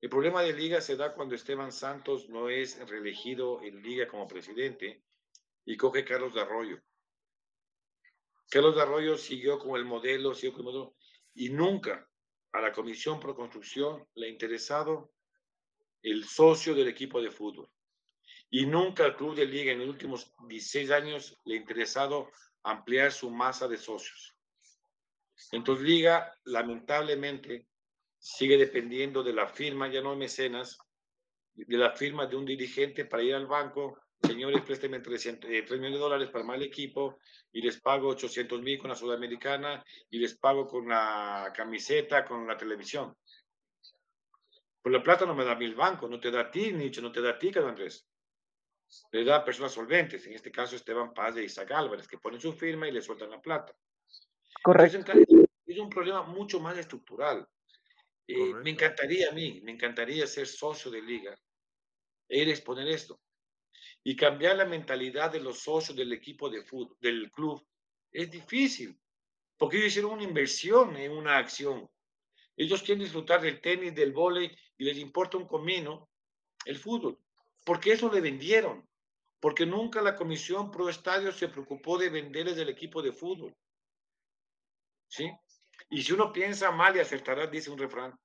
[0.00, 4.28] El problema de liga se da cuando Esteban Santos no es reelegido en liga como
[4.28, 5.02] presidente
[5.64, 6.78] y coge Carlos de Arroyo.
[8.50, 10.96] Carlos de Arroyo siguió con el modelo, siguió con el modelo
[11.34, 12.08] y nunca
[12.52, 15.12] a la Comisión Pro Construcción le ha interesado
[16.02, 17.68] el socio del equipo de fútbol.
[18.50, 22.30] Y nunca al Club de Liga en los últimos 16 años le ha interesado
[22.62, 24.34] ampliar su masa de socios.
[25.52, 27.66] Entonces, Liga, lamentablemente,
[28.18, 30.78] sigue dependiendo de la firma, ya no hay mecenas,
[31.54, 33.98] de la firma de un dirigente para ir al banco.
[34.22, 37.18] Señores, présteme 300, 3 eh, millones de dólares para mal equipo
[37.52, 42.46] y les pago 800 mil con la Sudamericana y les pago con la camiseta, con
[42.46, 43.14] la televisión.
[44.82, 47.12] Pues la plata no me da mil bancos, no te da a ti, Nietzsche, no
[47.12, 48.08] te da a ti, Carlos Andrés.
[49.12, 52.40] Le da a personas solventes, en este caso Esteban Paz y Isaac Álvarez, que ponen
[52.40, 53.76] su firma y le sueltan la plata.
[54.62, 55.12] Correcto.
[55.66, 57.46] es un problema mucho más estructural.
[58.26, 61.34] Eh, me encantaría a mí, me encantaría ser socio de liga
[62.28, 63.20] e ir a exponer esto.
[64.04, 67.66] Y cambiar la mentalidad de los socios del equipo de fútbol, del club,
[68.12, 68.98] es difícil,
[69.56, 71.88] porque ellos hicieron una inversión en una acción.
[72.58, 76.10] Ellos quieren disfrutar del tenis, del vóley y les importa un comino
[76.64, 77.16] el fútbol,
[77.64, 78.84] porque eso le vendieron,
[79.38, 83.56] porque nunca la Comisión Pro Estadio se preocupó de venderles el equipo de fútbol.
[85.06, 85.30] ¿Sí?
[85.88, 88.18] Y si uno piensa mal y acertará, dice un refrán.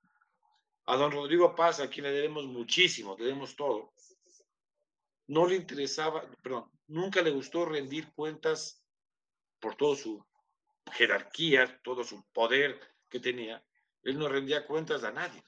[0.86, 3.94] A don Rodrigo Paz, a quien le debemos muchísimo, le debemos todo,
[5.28, 8.84] no le interesaba, perdón, nunca le gustó rendir cuentas
[9.60, 10.22] por toda su
[10.92, 13.64] jerarquía, todo su poder que tenía,
[14.04, 15.42] él no rendía cuentas a nadie.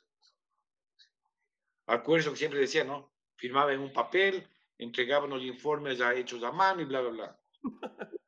[1.87, 3.13] Acuerdo que siempre decía, ¿no?
[3.37, 7.41] Firmaba en un papel, entregaban los informes ya hechos a mano y bla, bla, bla.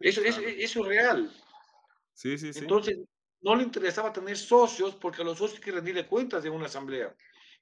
[0.00, 1.30] Eso, eso, eso es real.
[2.14, 2.60] Sí, sí, sí.
[2.60, 2.98] Entonces,
[3.42, 6.66] no le interesaba tener socios porque a los socios hay que rendirle cuentas de una
[6.66, 7.14] asamblea.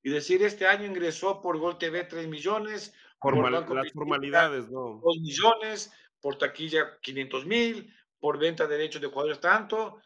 [0.05, 5.01] Y decir, este año ingresó por Gol TV 3 millones, por las formalidades, ¿no?
[5.03, 10.01] 2 millones, por taquilla 500 mil, por venta de derechos de jugadores tanto,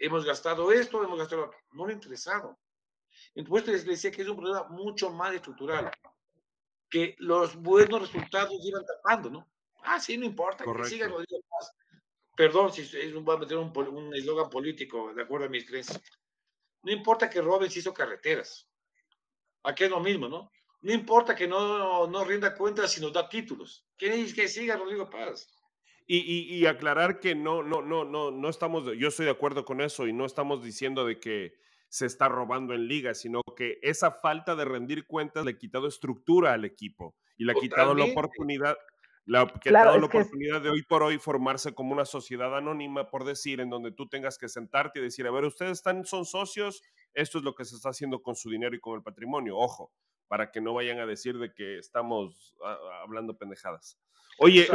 [0.00, 2.58] hemos gastado esto, hemos gastado No le ha interesado.
[3.34, 5.90] Entonces les decía que es un problema mucho más estructural,
[6.88, 9.48] que los buenos resultados iban tapando, ¿no?
[9.82, 11.72] Ah, sí, no importa, que sigan los más.
[12.36, 16.02] Perdón si es, voy a meter un eslogan político, de acuerdo a mis creencias.
[16.82, 18.66] No importa que Robens hizo carreteras.
[19.62, 20.50] Aquí es lo mismo, ¿no?
[20.82, 23.86] No importa que no, no rinda cuentas si nos da títulos.
[23.96, 25.46] Que, que siga Rodrigo Paz.
[26.12, 30.08] Y, aclarar que no, no, no, no, no estamos, yo estoy de acuerdo con eso
[30.08, 31.54] y no estamos diciendo de que
[31.88, 35.86] se está robando en liga, sino que esa falta de rendir cuentas le ha quitado
[35.86, 38.76] estructura al equipo y le ha quitado la oportunidad,
[39.24, 43.60] la, que la oportunidad de hoy por hoy formarse como una sociedad anónima, por decir,
[43.60, 46.82] en donde tú tengas que sentarte y decir, a ver, ustedes están, son socios,
[47.14, 49.92] esto es lo que se está haciendo con su dinero y con el patrimonio, ojo,
[50.30, 53.98] para que no vayan a decir de que estamos ah, hablando pendejadas.
[54.38, 54.68] Oye,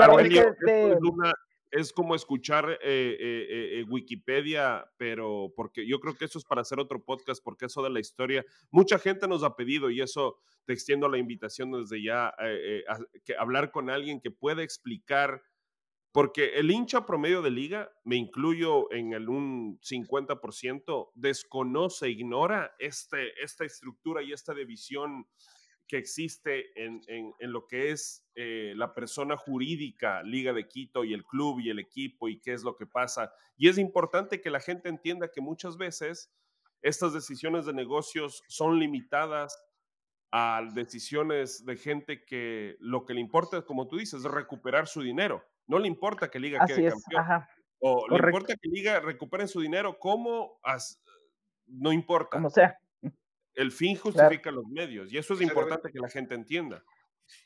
[1.71, 6.59] es, como escuchar eh, eh, eh, Wikipedia, pero porque yo creo que eso es para
[6.59, 10.39] hacer otro podcast, porque eso de la historia, mucha gente nos ha pedido y eso
[10.65, 12.33] te extiendo la invitación desde ya,
[13.23, 15.41] que hablar con alguien que pueda explicar,
[16.15, 23.33] porque el hincha promedio de liga, me incluyo en el un 50%, desconoce, ignora este,
[23.43, 25.27] esta estructura y esta división
[25.85, 27.01] que existe en,
[27.41, 31.79] lo que es eh, la persona jurídica, Liga de Quito y el club y el
[31.79, 33.33] equipo y qué es lo que pasa.
[33.57, 36.33] Y es importante que la gente entienda que muchas veces
[36.81, 39.61] estas decisiones de negocios son limitadas
[40.31, 45.01] a decisiones de gente que lo que le importa, como tú dices, es recuperar su
[45.01, 45.43] dinero.
[45.67, 47.45] No le importa que Liga quede campeón.
[47.79, 49.97] O le importa que Liga recupere su dinero.
[49.99, 50.59] ¿Cómo?
[51.67, 52.37] no importa.
[52.37, 52.77] Como sea.
[53.53, 56.83] El fin justifica los medios y eso es importante que la gente entienda.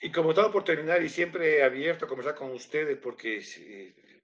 [0.01, 4.23] Y como estaba por terminar y siempre abierto a conversar con ustedes porque eh,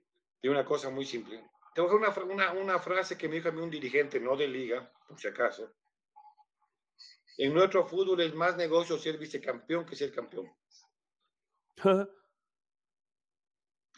[0.49, 1.43] una cosa muy simple.
[1.73, 4.91] Tengo una, una, una frase que me dijo a mí un dirigente, no de liga,
[5.07, 5.73] por si acaso,
[7.37, 10.51] En nuestro fútbol es más negocio ser vicecampeón que ser campeón.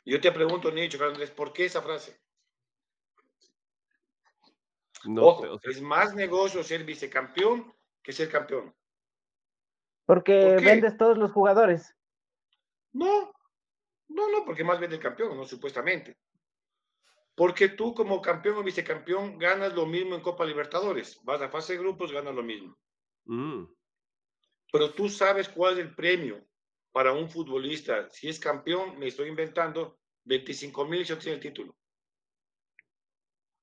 [0.08, 2.18] Yo te pregunto, Nicho, Andrés, ¿por qué esa frase?
[5.04, 8.74] No, Ojo, es más negocio ser vicecampeón que ser campeón.
[10.06, 11.94] Porque vendes todos los jugadores.
[12.94, 13.34] No,
[14.08, 16.18] no, no, porque más vende el campeón, no supuestamente.
[17.36, 21.20] Porque tú como campeón o vicecampeón ganas lo mismo en Copa Libertadores.
[21.26, 22.78] Vas a fase de grupos, ganas lo mismo.
[23.26, 23.66] Mm.
[24.72, 26.47] Pero tú sabes cuál es el premio
[26.98, 28.10] para un futbolista.
[28.10, 31.78] Si es campeón, me estoy inventando, 25 mil si obtiene el título.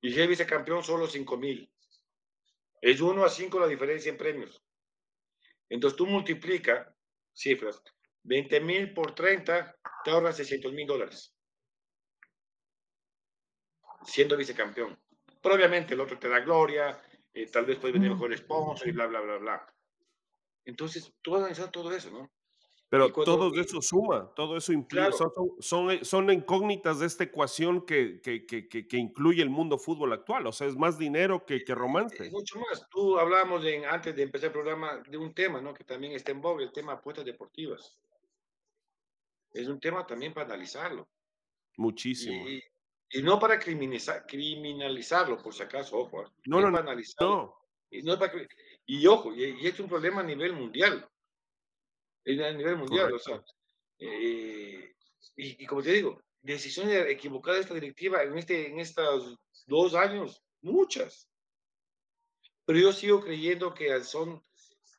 [0.00, 1.68] Y si es vicecampeón, solo 5 mil.
[2.80, 4.62] Es 1 a 5 la diferencia en premios.
[5.68, 6.94] Entonces tú multiplica
[7.32, 7.82] cifras.
[8.22, 11.34] 20 mil por 30, te ahorras 600 mil dólares.
[14.04, 14.96] Siendo vicecampeón.
[15.42, 18.92] Pero obviamente el otro te da gloria, eh, tal vez puede venir mejor sponsor y
[18.92, 19.74] bla, bla, bla, bla.
[20.64, 22.30] Entonces, tú vas a analizar todo eso, ¿no?
[22.94, 25.10] Pero todo eso suma, todo eso implica,
[25.58, 30.12] son, eh, son, incógnitas de esta ecuación que, que, que, que, incluye el mundo fútbol
[30.12, 32.30] actual, o sea, es más dinero que, que romance.
[32.30, 32.88] mucho más.
[32.88, 35.74] Tú hablábamos antes de empezar el programa de un tema, ¿no?
[35.74, 37.98] Que también está en boga, el tema apuestas deportivas.
[39.52, 41.08] Es un tema también para analizarlo.
[41.76, 42.48] Muchísimo.
[42.48, 42.62] Y,
[43.10, 46.22] y no para criminalizar, criminalizarlo, por si acaso, ojo.
[46.22, 46.26] ¿eh?
[46.46, 47.56] No, no, para analizarlo.
[47.90, 48.32] Y, no para,
[48.86, 51.08] y ojo, y, y es un problema a nivel mundial
[52.26, 53.12] a nivel mundial.
[53.12, 53.42] O sea,
[53.98, 54.94] eh,
[55.36, 60.42] y, como te digo, decisiones equivocadas de esta directiva en, este, en estos dos años,
[60.62, 61.28] muchas.
[62.64, 64.42] Pero yo sigo creyendo que son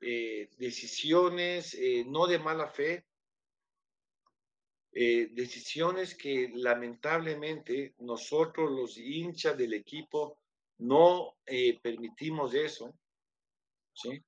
[0.01, 3.05] eh, decisiones eh, no de mala fe,
[4.97, 10.39] decisiones que lamentablemente nosotros los hinchas del equipo
[10.77, 11.35] no
[11.81, 12.97] permitimos eso,
[13.93, 14.23] ¿sí?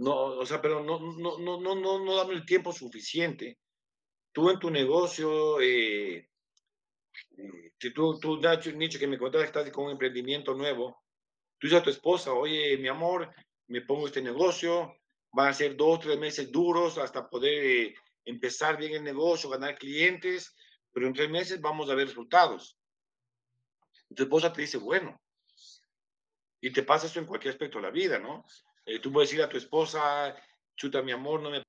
[0.00, 3.58] No, o sea, pero no, no, no, no, no, no dame el tiempo suficiente.
[4.32, 6.30] Tú en tu negocio, eh,
[7.36, 11.02] eh tú, tú, Nacho, Nicho, que me contaste que estás con un emprendimiento nuevo,
[11.58, 13.30] tú dices a tu esposa, oye, mi amor,
[13.66, 14.96] me pongo este negocio,
[15.32, 17.94] van a ser dos, tres meses duros hasta poder eh,
[18.24, 20.56] empezar bien el negocio, ganar clientes,
[20.92, 22.78] pero en tres meses vamos a ver resultados.
[24.16, 25.20] tu esposa te dice, bueno,
[26.58, 28.46] y te pasa eso en cualquier aspecto de la vida, ¿no?
[28.90, 30.34] Eh, tú puedes decir a tu esposa,
[30.74, 31.62] chuta mi amor, no me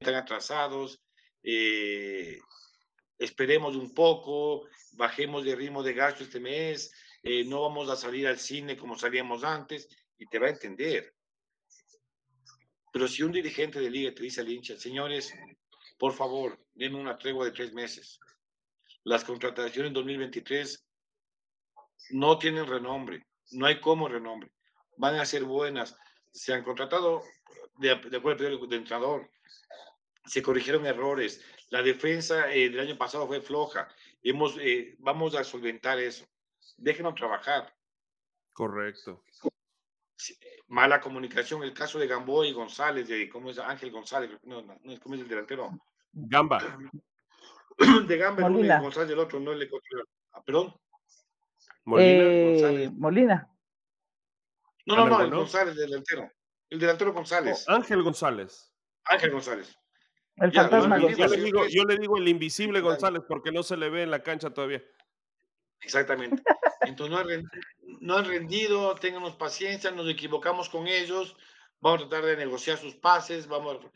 [0.00, 0.98] están atrasados,
[1.42, 2.40] eh,
[3.18, 6.90] esperemos un poco, bajemos de ritmo de gasto este mes,
[7.22, 9.86] eh, no vamos a salir al cine como salíamos antes,
[10.16, 11.14] y te va a entender.
[12.90, 15.34] Pero si un dirigente de liga te dice al hincha, señores,
[15.98, 18.18] por favor, denme una tregua de tres meses.
[19.04, 20.86] Las contrataciones en 2023
[22.12, 24.50] no tienen renombre, no hay como renombre
[24.98, 25.96] van a ser buenas.
[26.32, 27.22] Se han contratado,
[27.78, 29.30] de, acuerdo al entrenador,
[30.24, 31.42] se corrigieron errores.
[31.70, 33.88] La defensa eh, del año pasado fue floja.
[34.22, 36.26] Hemos, eh, vamos a solventar eso.
[36.76, 37.74] Déjenos trabajar.
[38.52, 39.24] Correcto.
[40.66, 44.78] Mala comunicación, el caso de Gamboa y González, de cómo es Ángel González, no, no,
[45.00, 45.70] ¿cómo es el delantero?
[46.12, 46.78] Gamba.
[48.08, 49.70] De Gamba, uno y González del otro, no le
[50.32, 50.74] ah, Perdón.
[51.84, 52.24] Molina.
[52.24, 53.48] Eh, Molina.
[54.88, 56.32] No, no, no, el González, el delantero.
[56.70, 57.66] El delantero González.
[57.68, 58.72] Oh, Ángel González.
[59.04, 59.78] Ángel González.
[60.36, 63.90] El fantasma yo, le digo, yo le digo el invisible González porque no se le
[63.90, 64.82] ve en la cancha todavía.
[65.82, 66.42] Exactamente.
[66.82, 67.62] Entonces no han, rendido,
[68.00, 71.36] no han rendido, ténganos paciencia, nos equivocamos con ellos,
[71.80, 73.90] vamos a tratar de negociar sus pases, vamos a...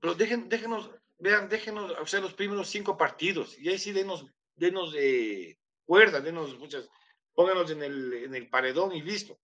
[0.00, 4.92] Pero dejen, déjenos, vean, déjenos hacer los primeros cinco partidos y ahí sí denos, denos
[4.92, 6.90] de cuerda, denos muchas,
[7.32, 9.38] pónganos en el, en el paredón y listo.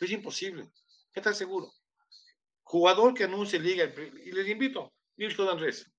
[0.00, 0.70] Es imposible.
[1.12, 1.72] ¿Qué estás seguro?
[2.62, 5.90] Jugador que anuncie Liga, y les invito, Nilton Andrés,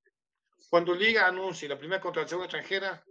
[0.70, 3.04] cuando Liga anuncie la primera contratación extranjera,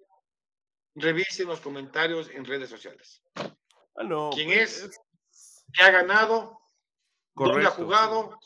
[0.95, 3.23] revisen los comentarios en redes sociales.
[3.35, 5.01] Ah, no, ¿Quién pues, es?
[5.73, 6.61] ¿Qué ha ganado?
[7.35, 8.39] ¿Dónde ha jugado?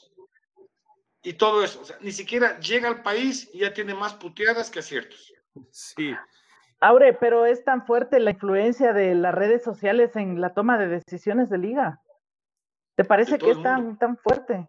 [1.22, 1.80] Y todo eso.
[1.80, 5.32] O sea, ni siquiera llega al país y ya tiene más puteadas que aciertos.
[5.70, 6.14] Sí.
[6.80, 10.88] Aure, pero es tan fuerte la influencia de las redes sociales en la toma de
[10.88, 12.01] decisiones de liga.
[12.94, 14.66] ¿Te parece que es tan, tan fuerte?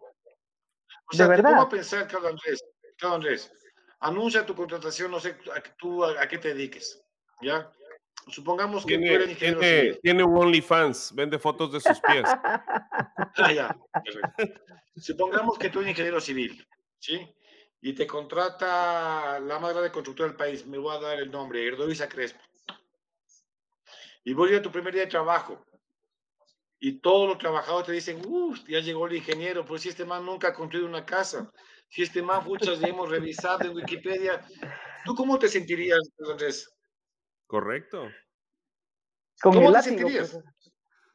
[1.10, 1.60] O sea, de verdad.
[1.60, 2.64] a pensar, Carlos Andrés,
[2.96, 3.52] Carlos Andrés,
[4.00, 7.02] anuncia tu contratación, no sé a, tú a, qué te dediques,
[7.42, 7.70] ¿ya?
[8.28, 12.24] Supongamos que tiene, tú eres ingeniero tiene, Tiene un OnlyFans, vende fotos de sus pies.
[13.36, 13.76] ah, ya,
[14.96, 16.66] Supongamos que tú eres ingeniero civil,
[16.98, 17.28] ¿sí?
[17.82, 21.66] Y te contrata la más grande constructora del país, me voy a dar el nombre,
[21.66, 22.40] Erdovisa Crespo.
[24.24, 25.62] Y voy a tu primer día de trabajo,
[26.86, 30.26] y todos los trabajadores te dicen, uff, ya llegó el ingeniero, pues si este man
[30.26, 31.50] nunca ha construido una casa,
[31.88, 34.46] si este man muchas hemos revisado en Wikipedia,
[35.06, 36.70] ¿tú cómo te sentirías, Andrés?
[37.46, 38.02] Correcto.
[39.40, 39.96] Con ¿Cómo el te látigo.
[39.96, 40.30] sentirías?
[40.32, 40.44] pues,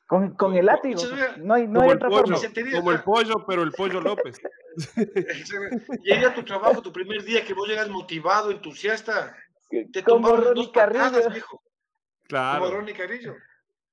[0.08, 0.96] Con, con el látigo.
[0.96, 2.72] Muchas veces- No hay, no Como hay otra pollo, forma.
[2.80, 4.42] como el pollo, pero el pollo López.
[6.04, 9.36] Llega a tu trabajo, tu primer día, que vos llegas motivado, entusiasta,
[9.70, 11.30] te Como Ronnie dos patadas, Carrillo.
[11.30, 11.58] viejo.
[11.58, 12.72] Como Claro.
[12.72, 13.36] Ronnie Carrillo.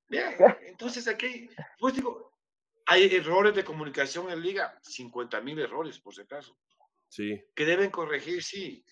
[0.08, 1.48] Bien, entonces aquí,
[1.78, 2.32] pues digo,
[2.86, 6.56] hay errores de comunicación en liga, 50 mil errores, por si acaso,
[7.08, 7.42] Sí.
[7.54, 8.84] que deben corregir, sí.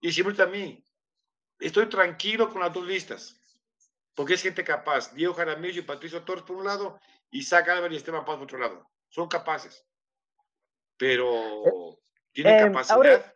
[0.00, 0.82] Y siempre también,
[1.60, 3.40] estoy tranquilo con las dos listas,
[4.14, 5.14] porque es gente capaz.
[5.14, 6.98] Diego Jaramillo y Patricio Torres por un lado,
[7.30, 8.90] Isaac Álvarez y Esteban Paz por otro lado.
[9.08, 9.84] Son capaces.
[10.96, 11.62] Pero
[12.32, 12.96] tienen eh, capacidad.
[12.96, 13.35] ahora-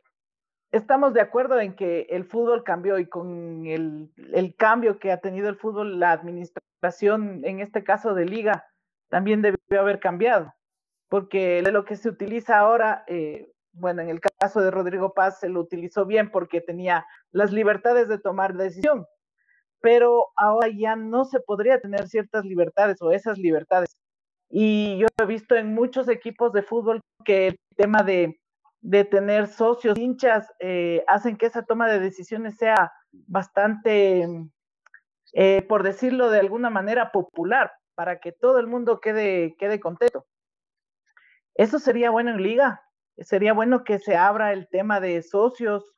[0.73, 5.21] Estamos de acuerdo en que el fútbol cambió y con el, el cambio que ha
[5.21, 8.67] tenido el fútbol, la administración, en este caso de liga,
[9.09, 10.55] también debió haber cambiado,
[11.09, 15.49] porque lo que se utiliza ahora, eh, bueno, en el caso de Rodrigo Paz se
[15.49, 19.07] lo utilizó bien porque tenía las libertades de tomar decisión,
[19.81, 23.97] pero ahora ya no se podría tener ciertas libertades o esas libertades.
[24.49, 28.40] Y yo he visto en muchos equipos de fútbol que el tema de,
[28.81, 34.27] de tener socios, hinchas, eh, hacen que esa toma de decisiones sea bastante,
[35.35, 40.27] eh, por decirlo de alguna manera, popular, para que todo el mundo quede, quede contento.
[41.55, 42.83] Eso sería bueno en liga.
[43.19, 45.95] Sería bueno que se abra el tema de socios,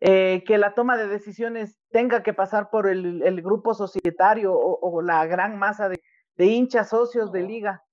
[0.00, 4.78] eh, que la toma de decisiones tenga que pasar por el, el grupo societario o,
[4.80, 6.00] o, la gran masa de,
[6.36, 7.84] de hinchas socios de liga.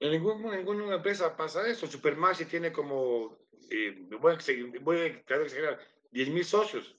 [0.00, 1.86] En ningún, ninguna empresa pasa eso.
[1.86, 3.38] Supermaxi tiene como,
[3.70, 5.80] eh, voy, a, voy a exagerar,
[6.10, 6.96] 10 mil socios.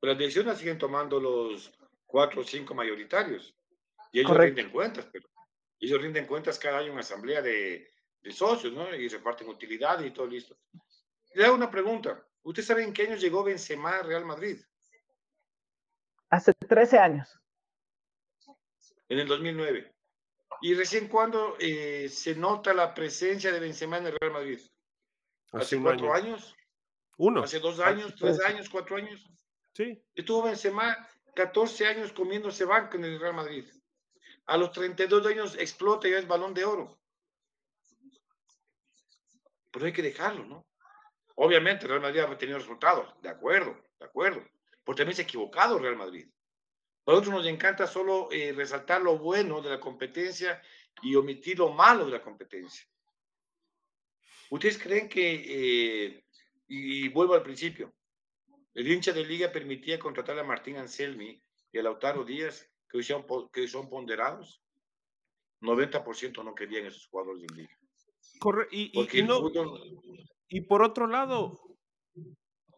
[0.00, 1.72] Pero las decisiones siguen tomando los
[2.06, 3.54] cuatro o cinco mayoritarios.
[4.12, 4.56] Y ellos Correcto.
[4.56, 5.28] rinden cuentas, pero
[5.78, 7.90] ellos rinden cuentas cada año en asamblea de,
[8.20, 8.94] de socios, ¿no?
[8.94, 10.58] Y reparten utilidades y todo listo.
[11.34, 12.26] Le hago una pregunta.
[12.42, 14.60] ¿Usted sabe en qué año llegó Benzema a Real Madrid?
[16.30, 17.38] Hace 13 años.
[19.08, 19.94] En el 2009.
[20.62, 24.60] ¿Y recién cuándo eh, se nota la presencia de Benzema en el Real Madrid?
[25.52, 26.34] ¿Hace, ¿Hace cuatro año.
[26.34, 26.54] años?
[27.16, 27.42] Uno.
[27.42, 29.26] ¿Hace dos años, tres años, cuatro años?
[29.72, 30.02] Sí.
[30.14, 30.96] Estuvo Benzema
[31.34, 33.64] 14 años comiéndose banco en el Real Madrid.
[34.46, 36.98] A los 32 años explota y es balón de oro.
[39.70, 40.66] Pero hay que dejarlo, ¿no?
[41.36, 44.44] Obviamente, Real Madrid ha tenido resultados, de acuerdo, de acuerdo.
[44.84, 46.28] Pero también se ha equivocado Real Madrid.
[47.06, 50.62] A nosotros nos encanta solo eh, resaltar lo bueno de la competencia
[51.02, 52.86] y omitir lo malo de la competencia.
[54.50, 56.24] ¿Ustedes creen que, eh,
[56.66, 57.94] y, vuelvo al principio,
[58.74, 61.42] el hincha de liga permitía contratar a Martín Anselmi
[61.72, 64.62] y a Lautaro Díaz, que hoy son, que hoy son ponderados?
[65.60, 67.78] 90% no querían esos jugadores de liga.
[68.38, 69.98] Corre y, y, y, no, fútbol...
[70.48, 71.69] y por otro lado,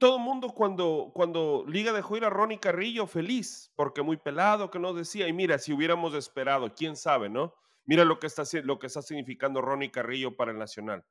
[0.03, 4.68] todo el mundo cuando, cuando Liga dejó ir a Ronnie Carrillo feliz, porque muy pelado,
[4.68, 7.55] que no decía, y mira, si hubiéramos esperado, quién sabe, ¿no?
[7.84, 11.05] Mira lo que está, lo que está significando Ronnie Carrillo para el Nacional.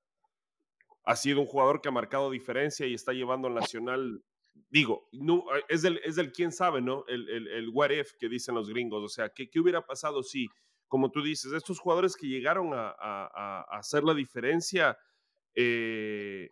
[1.06, 4.26] Ha sido un jugador que ha marcado diferencia y está llevando al Nacional,
[4.70, 7.06] digo, no, es, del, es del quién sabe, ¿no?
[7.08, 10.22] El, el, el what if que dicen los gringos, o sea, ¿qué, qué hubiera pasado
[10.22, 10.50] si,
[10.90, 14.98] como tú dices, estos jugadores que llegaron a, a, a hacer la diferencia,
[15.56, 16.50] eh,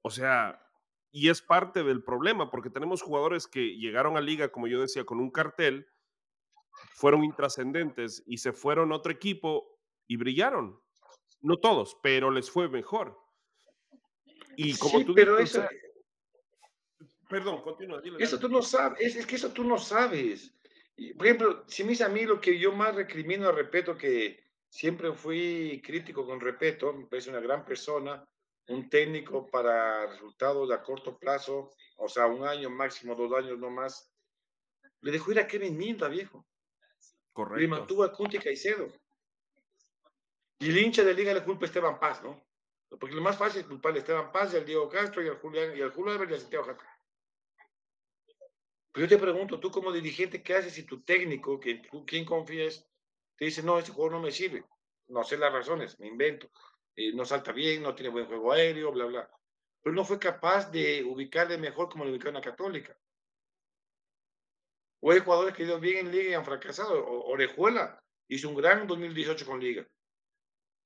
[0.00, 0.64] o sea,
[1.10, 5.04] y es parte del problema, porque tenemos jugadores que llegaron a liga, como yo decía,
[5.04, 5.88] con un cartel,
[6.94, 10.80] fueron intrascendentes y se fueron a otro equipo y brillaron.
[11.40, 13.18] No todos, pero les fue mejor.
[14.56, 15.70] Y como sí, tú pero dices, sea,
[17.28, 18.00] perdón, continúa.
[18.00, 20.54] Dile, eso tú no sabes, es, es, que eso tú no sabes.
[21.16, 24.42] Por ejemplo, si me dice a mí lo que yo más recrimino a Repeto, que
[24.68, 28.24] siempre fui crítico con Repeto, me parece una gran persona,
[28.68, 33.70] un técnico para resultados a corto plazo, o sea, un año máximo, dos años no
[33.70, 34.12] más,
[35.00, 36.46] le dejó ir a Kevin Minda, viejo.
[37.32, 37.60] Correcto.
[37.60, 38.88] Le mantuvo a Kunti Caicedo.
[40.58, 42.44] Y el hincha de liga le culpa a Esteban Paz, ¿no?
[42.88, 45.38] Porque lo más fácil es culparle a Esteban Paz y al Diego Castro y al
[45.38, 47.00] Julián y al Julio Álvarez y al Santiago Jaca.
[48.92, 52.24] Pero yo te pregunto, tú como dirigente, ¿qué haces si tu técnico, que tú, ¿quién
[52.24, 52.86] confías,
[53.36, 54.64] te dice, no, este juego no me sirve?
[55.06, 56.50] No sé las razones, me invento
[56.98, 59.30] eh, no salta bien, no tiene buen juego aéreo, bla, bla.
[59.80, 62.98] Pero no fue capaz de ubicarle mejor como lo ubicó en la Católica.
[65.00, 66.92] O hay jugadores que ido bien en Liga y han fracasado.
[67.06, 69.86] O, Orejuela hizo un gran 2018 con Liga.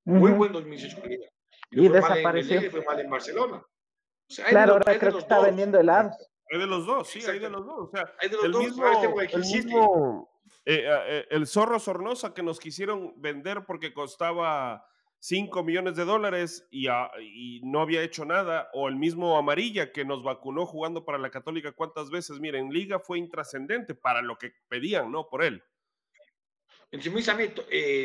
[0.05, 0.37] Muy uh -huh.
[0.37, 1.27] buen 2018 con Liga.
[1.71, 2.23] Y, y fue desapareció.
[2.23, 3.57] Mal en Liga y fue mal en Barcelona.
[3.57, 5.45] O sea, claro, ahora creo que está dos.
[5.47, 6.15] vendiendo helados.
[6.51, 7.87] Hay de los dos, sí, hay de los dos.
[7.87, 8.63] O sea, hay de los el dos.
[8.63, 10.29] mismo, Este el mismo,
[10.65, 14.85] Eh, eh, el zorro Sornosa que nos quisieron vender porque costaba
[15.23, 16.89] 5 millones de dólares y,
[17.21, 21.31] y, no había hecho nada, o el mismo Amarilla que nos vacunó jugando para la
[21.31, 25.29] Católica cuántas veces, miren, Liga fue intrascendente para lo que pedían, ¿no?
[25.29, 25.63] Por él.
[26.91, 27.25] Eh, Luis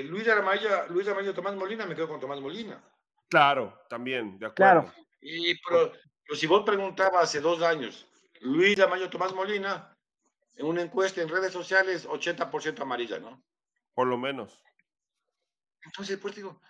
[0.08, 2.80] Luis Aramayo, Tomás Molina, me quedo con Tomás Molina.
[3.28, 4.82] Claro, también, de acuerdo.
[4.82, 4.92] Claro.
[5.20, 5.92] Y, pero,
[6.36, 8.06] si vos preguntabas hace dos años,
[8.42, 9.92] Luis Aramayo, Tomás Molina,
[10.54, 13.42] en una encuesta en redes sociales, 80% amarilla, ¿no?
[13.92, 14.62] Por lo menos.
[15.82, 16.60] Entonces, pues digo,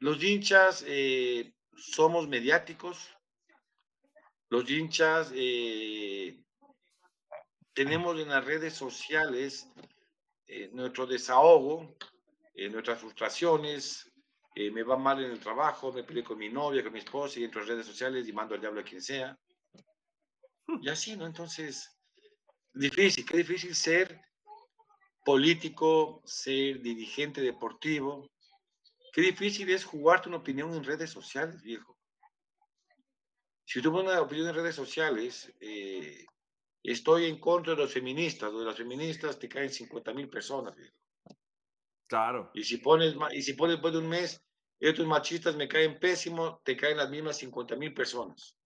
[0.00, 3.10] los hinchas eh, somos mediáticos,
[4.48, 6.42] los hinchas eh,
[7.72, 9.68] tenemos en las redes sociales
[10.46, 11.96] eh, nuestro desahogo,
[12.70, 14.10] nuestras frustraciones,
[14.54, 17.44] me va mal en el trabajo, me peleé con mi novia, con mi esposa y
[17.44, 19.38] entro en redes sociales y mando al diablo a quien sea.
[20.80, 21.26] Y así, ¿no?
[21.26, 21.94] Entonces,
[22.72, 24.22] difícil, qué difícil ser
[25.22, 28.30] político, ser dirigente deportivo,
[29.16, 31.96] Qué difícil es jugarte una opinión en redes sociales, viejo.
[33.64, 36.26] Si tú pones una opinión en redes sociales, eh,
[36.82, 40.98] estoy en contra de los feministas, de las feministas te caen 50 mil personas, viejo.
[42.06, 42.50] Claro.
[42.52, 44.44] Y si pones, y si pones después de un mes,
[44.78, 48.58] estos machistas me caen pésimo, te caen las mismas 50 mil personas.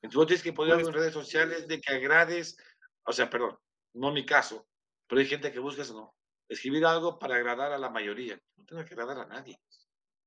[0.00, 2.56] Entonces tienes que poner algo en pues redes sociales de que agrades,
[3.04, 3.58] o sea, perdón,
[3.92, 4.66] no mi caso,
[5.06, 6.17] pero hay gente que busca eso, no
[6.48, 8.40] escribir algo para agradar a la mayoría.
[8.56, 9.60] No tengo que agradar a nadie.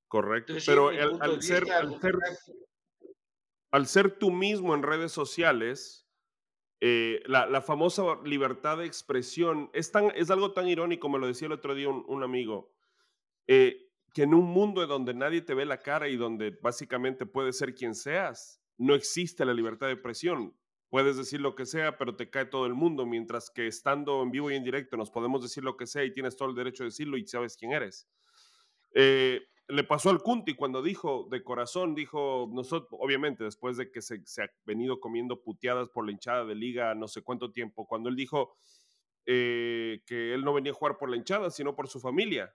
[0.07, 0.53] Correcto.
[0.65, 1.65] Pero al, ser,
[3.71, 6.05] al, ser, tú mismo en redes sociales,
[6.81, 11.45] eh, la, famosa libertad de expresión es, tan, es algo tan irónico, me lo decía
[11.45, 12.73] el otro día un, amigo,
[13.47, 17.57] eh, que en un mundo donde nadie te ve la cara y donde básicamente puedes
[17.57, 20.53] ser quien seas, no existe la libertad de expresión
[20.91, 24.29] puedes decir lo que sea, pero te cae todo el mundo, mientras que estando en
[24.29, 26.83] vivo y en directo nos podemos decir lo que sea y tienes todo el derecho
[26.83, 28.09] de decirlo y sabes quién eres.
[28.93, 29.39] Eh,
[29.69, 34.21] le pasó al Kunti cuando dijo de corazón, dijo, nosotros, obviamente, después de que se,
[34.25, 38.09] se, ha venido comiendo puteadas por la hinchada de liga no sé cuánto tiempo, cuando
[38.09, 38.57] él dijo
[39.25, 42.53] eh, que él no venía a jugar por la hinchada, sino por su familia.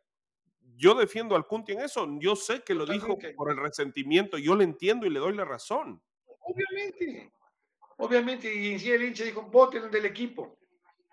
[0.76, 4.54] Yo defiendo al Kunti en eso, yo sé que lo dijo por el resentimiento, yo
[4.54, 6.02] le entiendo y le doy la razón.
[6.40, 7.32] Obviamente,
[7.96, 10.58] obviamente, y en sí el hincha dijo, voten del equipo.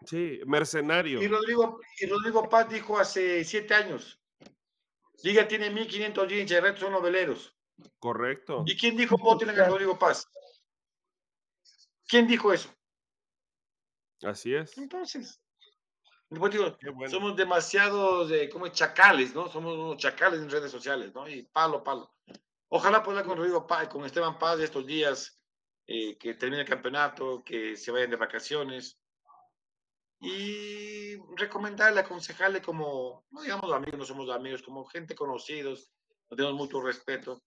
[0.06, 1.22] Sí, mercenario.
[1.22, 4.20] Y Rodrigo, y Rodrigo Paz dijo hace siete años,
[5.24, 7.54] Liga tiene 1.500 hinchas, el resto son los
[8.00, 8.64] Correcto.
[8.68, 10.28] ¿Y quién dijo voten a Rodrigo Paz?
[12.08, 12.70] ¿Quién dijo eso?
[14.22, 14.78] Así es.
[14.78, 15.42] Entonces,
[16.30, 16.78] digo,
[17.10, 19.50] somos demasiados eh, como chacales, ¿no?
[19.50, 21.28] Somos unos chacales en redes sociales, ¿no?
[21.28, 22.14] Y palo, palo.
[22.70, 25.40] Ojalá pueda con Rodrigo Paz, con Esteban Paz estos días,
[25.86, 29.00] eh, que termine el campeonato, que se vayan de vacaciones.
[30.20, 35.92] Y recomendarle, aconsejarle como, no digamos amigos, no somos amigos, como gente conocidos,
[36.30, 37.44] no tenemos mucho respeto.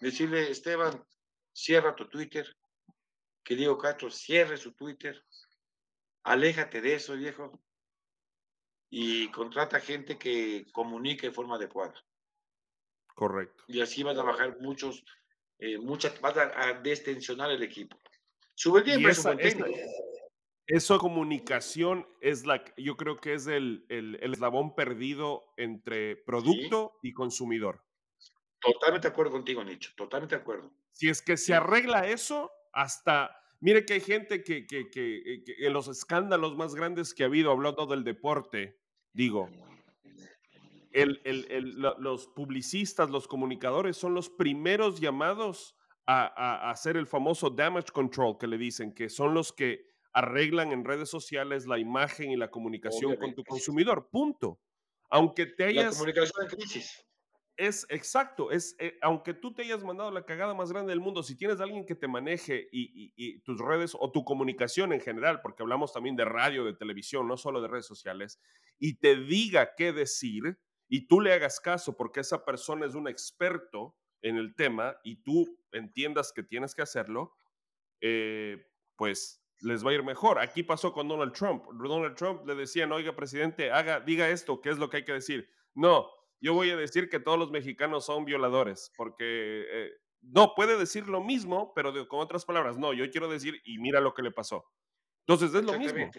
[0.00, 1.04] Decirle, Esteban,
[1.52, 2.46] cierra tu Twitter,
[3.44, 5.22] que Diego Castro cierre su Twitter,
[6.22, 7.60] aléjate de eso, viejo,
[8.90, 11.94] y contrata gente que comunique de forma adecuada.
[13.14, 13.64] Correcto.
[13.66, 15.04] Y así vas a bajar muchos
[15.58, 17.98] eh, muchas, vas a, destensionar el equipo.
[18.54, 19.36] Sube el esa,
[20.66, 26.98] esa, comunicación es la, yo creo que es el, el, el eslabón perdido entre producto
[27.02, 27.82] y consumidor.
[28.60, 30.72] Totalmente de acuerdo contigo, Nicho, totalmente de acuerdo.
[30.92, 33.30] Si es que se arregla eso, hasta,
[33.60, 37.26] mire que hay gente que, que, que, que en los escándalos más grandes que ha
[37.26, 38.80] habido hablando del deporte,
[39.12, 39.48] digo,
[41.06, 45.76] los publicistas, los comunicadores son los primeros llamados
[46.06, 50.84] a, hacer el famoso damage control que le dicen, que son los que arreglan en
[50.84, 54.08] redes sociales la imagen y la comunicación con tu consumidor.
[54.10, 54.58] Punto.
[55.10, 55.92] Aunque te hayas...
[55.92, 57.04] La comunicación en crisis.
[57.58, 61.24] Es exacto, es, eh, aunque tú te hayas mandado la cagada más grande del mundo,
[61.24, 65.40] si tienes a alguien que te maneje y, tus redes o tu comunicación en general,
[65.42, 68.40] porque hablamos también de radio, de televisión, no solo de redes sociales,
[68.78, 70.56] y te diga qué decir,
[70.88, 75.22] y tú le hagas caso porque esa persona es un experto en el tema y
[75.22, 77.36] tú entiendas que tienes que hacerlo,
[78.00, 78.66] eh,
[78.96, 80.38] pues les va a ir mejor.
[80.38, 81.64] Aquí pasó con Donald Trump.
[81.72, 85.12] Donald Trump le decían, oiga, presidente, haga, diga esto, ¿qué es lo que hay que
[85.12, 85.50] decir?
[85.74, 86.08] No,
[86.40, 89.90] yo voy a decir que todos los mexicanos son violadores, porque eh,
[90.22, 94.00] no, puede decir lo mismo, pero con otras palabras, no, yo quiero decir, y mira
[94.00, 94.64] lo que le pasó.
[95.26, 96.10] Entonces es lo mismo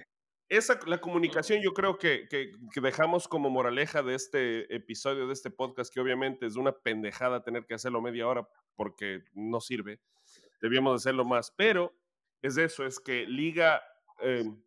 [0.50, 5.52] esa, la comunicación yo creo que, que, dejamos como moraleja de este episodio, de este
[5.52, 10.00] podcast, que obviamente es una pendejada tener que hacerlo media hora porque no sirve.
[10.62, 11.94] Debíamos hacerlo más, pero
[12.42, 13.82] es eso, es que Liga
[14.20, 14.62] em,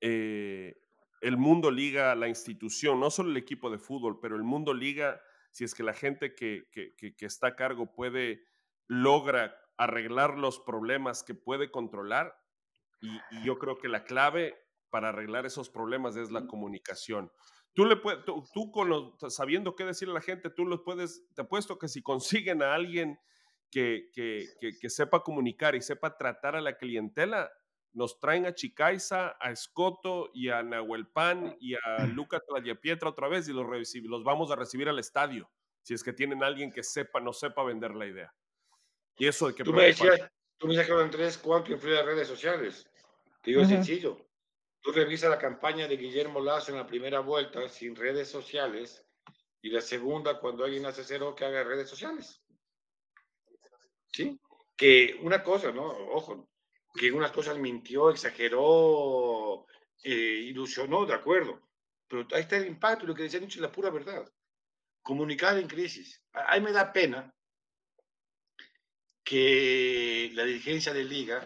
[0.00, 0.76] eh,
[1.20, 5.20] el mundo liga, la institución, no solo el equipo de fútbol, pero el mundo liga,
[5.50, 8.44] si es que la gente que, que está a cargo puede,
[8.86, 12.38] logra arreglar los problemas que puede controlar,
[13.04, 14.56] y, yo creo que la clave
[14.94, 17.28] para arreglar esos problemas es la comunicación.
[17.72, 21.42] Tú, le puedes, tú, con sabiendo qué decirle a la gente, tú los puedes, te
[21.42, 23.18] apuesto que si consiguen a alguien
[23.72, 24.46] que, que,
[24.80, 27.50] que, sepa comunicar y sepa tratar a la clientela,
[27.92, 32.42] nos traen a Chicaiza, a Escoto y a Nahuelpan y a Lucas
[32.80, 33.66] Pietra otra vez y los,
[34.04, 35.50] los vamos a recibir al estadio,
[35.82, 38.32] si es que tienen alguien que sepa, no sepa vender la idea.
[39.16, 39.64] Y eso de que...
[39.64, 40.20] Tú me decías,
[40.56, 42.88] tú me decías, Andrés, ¿cuánto influye las redes sociales?
[43.42, 44.24] Te digo sencillo.
[44.84, 49.02] Tú revisas la campaña de Guillermo Lazo en la primera vuelta sin redes sociales
[49.62, 52.42] y la segunda cuando alguien hace cero que haga redes sociales.
[54.12, 54.38] ¿Sí?
[54.76, 55.86] Que una cosa, ¿no?
[55.86, 56.50] Ojo,
[56.92, 59.66] que unas cosas mintió, exageró,
[60.02, 60.10] eh,
[60.50, 61.62] ilusionó, de acuerdo.
[62.06, 64.30] Pero ahí está el impacto, lo que decía Nietzsche la pura verdad.
[65.00, 66.22] Comunicar en crisis.
[66.30, 67.34] Ahí me da pena
[69.24, 71.42] que la dirigencia de liga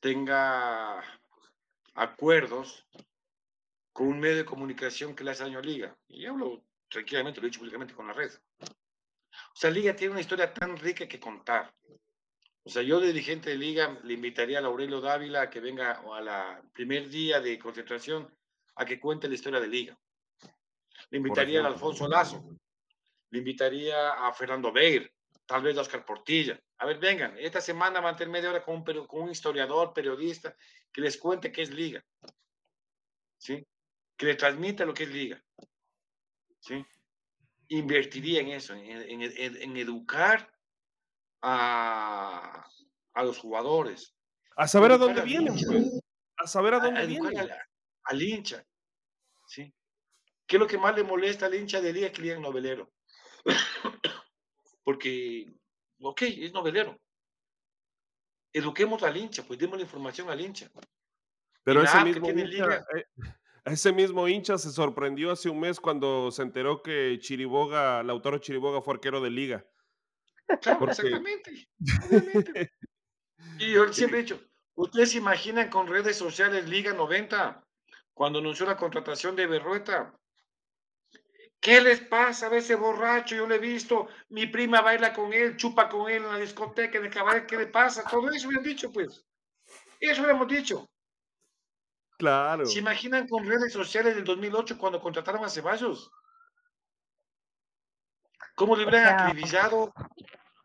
[0.00, 1.00] tenga
[1.94, 2.86] acuerdos
[3.92, 5.96] con un medio de comunicación que le hace daño a Liga.
[6.08, 8.30] Y hablo tranquilamente, lo he dicho públicamente con la red.
[8.60, 11.72] O sea, Liga tiene una historia tan rica que contar.
[12.64, 16.02] O sea, yo de dirigente de Liga le invitaría a Aurelio Dávila a que venga
[16.12, 18.34] a la primer día de concentración
[18.76, 19.98] a que cuente la historia de Liga.
[21.10, 22.42] Le invitaría a Alfonso Lazo.
[23.30, 25.12] Le invitaría a Fernando Beir,
[25.46, 26.60] tal vez Oscar Portilla.
[26.78, 29.92] A ver, vengan, esta semana van a tener media hora con un, con un historiador,
[29.92, 30.56] periodista,
[30.92, 32.04] que les cuente qué es liga.
[33.38, 33.66] ¿Sí?
[34.16, 35.42] Que les transmita lo que es liga.
[36.60, 36.84] ¿Sí?
[37.68, 40.50] Invertiría en eso, en, en, educar
[41.42, 42.66] a,
[43.14, 44.14] a, los jugadores.
[44.56, 46.00] A saber a dónde vienen, pues.
[46.36, 47.50] A saber a dónde a, vienen.
[48.04, 48.64] Al, hincha.
[49.46, 49.72] ¿Sí?
[50.46, 52.92] ¿Qué es lo que más le molesta al hincha de liga que le novelero?
[54.84, 55.54] Porque
[56.00, 57.00] Ok, es novelero.
[58.52, 60.70] Eduquemos al hincha, pues demos la información al hincha.
[61.62, 63.04] Pero ese mismo, hincha, eh,
[63.64, 68.82] ese mismo hincha se sorprendió hace un mes cuando se enteró que Chiriboga, Lautaro Chiriboga
[68.82, 69.66] fue arquero de liga.
[70.60, 71.68] Claro, exactamente.
[73.58, 74.38] y yo siempre he dicho,
[74.74, 77.66] ¿ustedes se imaginan con redes sociales Liga 90
[78.12, 80.14] cuando anunció la contratación de Berrueta?
[81.64, 83.34] ¿Qué les pasa a ese borracho?
[83.34, 86.98] Yo lo he visto, mi prima baila con él, chupa con él en la discoteca,
[86.98, 88.04] en el cabaret, ¿qué le pasa?
[88.04, 89.24] Todo eso han dicho, pues.
[89.98, 90.86] Eso lo hemos dicho.
[92.18, 92.66] Claro.
[92.66, 96.10] ¿Se imaginan con redes sociales del 2008 cuando contrataron a Ceballos?
[98.56, 99.90] ¿Cómo le hubieran acribillado?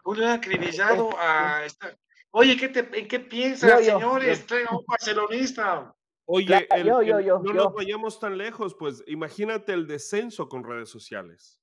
[0.03, 1.95] ¿Cómo le hubieran acribillado a esta...
[2.31, 4.45] Oye, ¿qué te, ¿en qué piensas, señores?
[4.45, 5.95] Traigan un barcelonista.
[6.31, 11.59] Oye, no nos vayamos tan lejos, pues imagínate el descenso con redes sociales.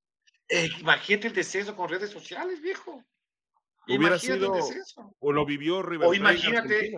[0.49, 3.01] Eh, imagínate el descenso con redes sociales, viejo.
[3.87, 4.53] Hubiera sido,
[5.21, 6.97] o lo vivió River O imagínate,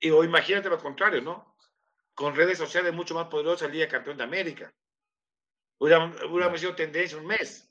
[0.00, 1.54] y, o imagínate lo contrario, ¿no?
[2.14, 4.72] Con redes sociales mucho más poderosas, Liga Campeón de América.
[5.76, 7.70] Hubiéramos sido tendencia un mes.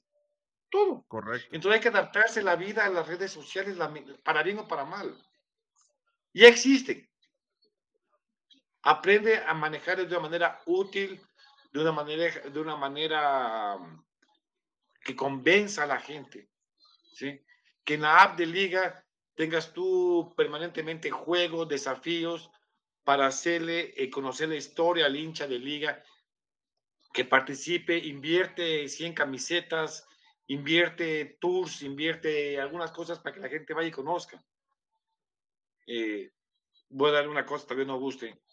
[0.69, 1.03] Todo.
[1.07, 1.47] Correcto.
[1.51, 3.79] Entonces hay que adaptarse la vida a las redes sociales,
[4.23, 5.17] para bien o para mal.
[6.33, 7.09] Ya existen
[8.85, 11.19] aprende a manejar de una manera útil,
[11.73, 14.05] de una manera, de una manera mm,
[15.03, 16.49] que convenza a la gente,
[17.13, 17.43] ¿sí?
[17.83, 22.51] Que en la app de liga tengas tú permanentemente juegos, desafíos
[23.03, 26.03] para hacerle eh, conocer la historia al hincha de liga,
[27.11, 30.07] que participe, invierte 100 camisetas,
[30.45, 34.43] invierte tours, invierte algunas cosas para que la gente vaya y conozca.
[35.87, 36.31] Eh,
[36.89, 38.44] voy a dar una cosa, tal vez no guste.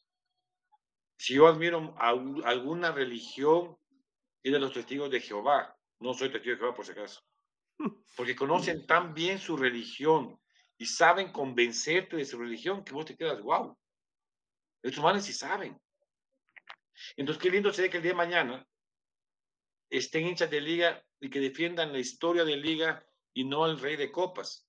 [1.23, 3.79] Si yo admiro a alguna religión,
[4.43, 5.79] es de los testigos de Jehová.
[6.01, 7.23] No soy testigo de Jehová por si acaso.
[8.16, 10.37] Porque conocen tan bien su religión
[10.77, 13.79] y saben convencerte de su religión que vos te quedas, wow.
[14.83, 15.81] Estos manes sí saben.
[17.16, 18.68] Entonces, qué lindo sería que el día de mañana
[19.91, 23.95] estén hinchas de liga y que defiendan la historia de liga y no al rey
[23.95, 24.68] de copas.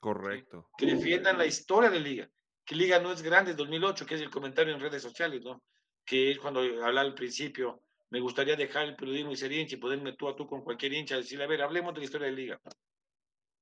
[0.00, 0.70] Correcto.
[0.78, 2.30] Que defiendan la historia de liga
[2.68, 5.62] que Liga no es grande 2008, que es el comentario en redes sociales, ¿no?
[6.04, 9.78] Que es cuando hablaba al principio, me gustaría dejar el periodismo y ser hincha y
[9.78, 12.34] poderme tú a tú con cualquier hincha, decirle, a ver, hablemos de la historia de
[12.34, 12.60] Liga.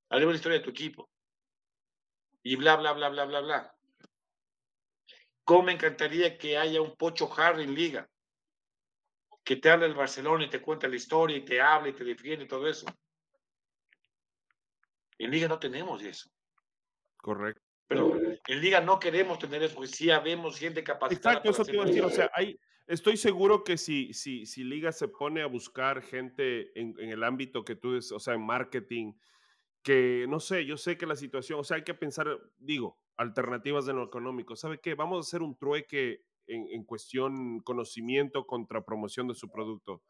[0.08, 1.08] Hablemos de la historia de tu equipo.
[2.42, 3.76] Y bla, bla, bla, bla, bla, bla.
[5.44, 8.10] ¿Cómo me encantaría que haya un Pocho Harry en Liga?
[9.44, 12.02] Que te hable el Barcelona y te cuente la historia y te hable y te
[12.02, 12.86] defiende y todo eso.
[15.16, 16.28] En Liga no tenemos eso.
[17.18, 17.62] Correcto.
[17.86, 21.36] Pero en Liga no queremos tener eso, porque sí habemos gente capacitada.
[21.36, 22.04] Exacto, eso te iba a decir.
[22.04, 26.78] O sea, hay, estoy seguro que si, si, si Liga se pone a buscar gente
[26.78, 29.14] en, en el ámbito que tú, o sea, en marketing,
[29.82, 32.28] que no sé, yo sé que la situación, o sea, hay que pensar,
[32.58, 34.56] digo, alternativas de lo económico.
[34.56, 34.94] ¿Sabe qué?
[34.94, 40.02] Vamos a hacer un trueque en, en cuestión conocimiento contra promoción de su producto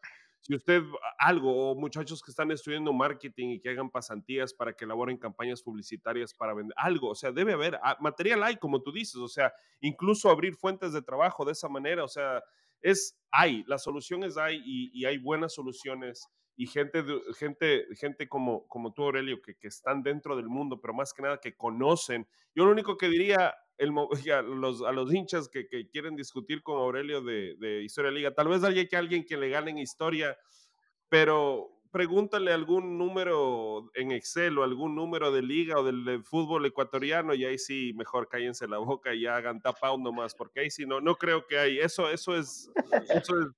[0.47, 0.81] si usted
[1.19, 5.61] algo, o muchachos que están estudiando marketing y que hagan pasantías para que elaboren campañas
[5.61, 9.27] publicitarias para vender algo, o sea, debe haber ah, material hay, como tú dices, o
[9.27, 12.45] sea, incluso abrir fuentes de trabajo de esa manera, o sea,
[12.81, 17.05] es hay, las soluciones hay y, hay buenas soluciones y gente,
[17.37, 21.23] gente, gente como, como tú, Aurelio, que, que están dentro del mundo, pero más que
[21.23, 22.25] nada que conocen.
[22.55, 23.91] Yo lo único que diría el,
[24.33, 28.35] a, los, a los hinchas que, que, quieren discutir con Aurelio de, de Historia Liga.
[28.35, 30.37] Tal vez haya que alguien que le gane en historia,
[31.09, 37.33] pero pregúntale algún número en Excel o algún número de liga o del, fútbol ecuatoriano
[37.33, 40.85] y ahí sí mejor cállense la boca y hagan tap out nomás, porque ahí sí
[40.85, 41.79] no, no creo que hay.
[41.79, 42.71] Eso, eso es,
[43.09, 43.49] eso es,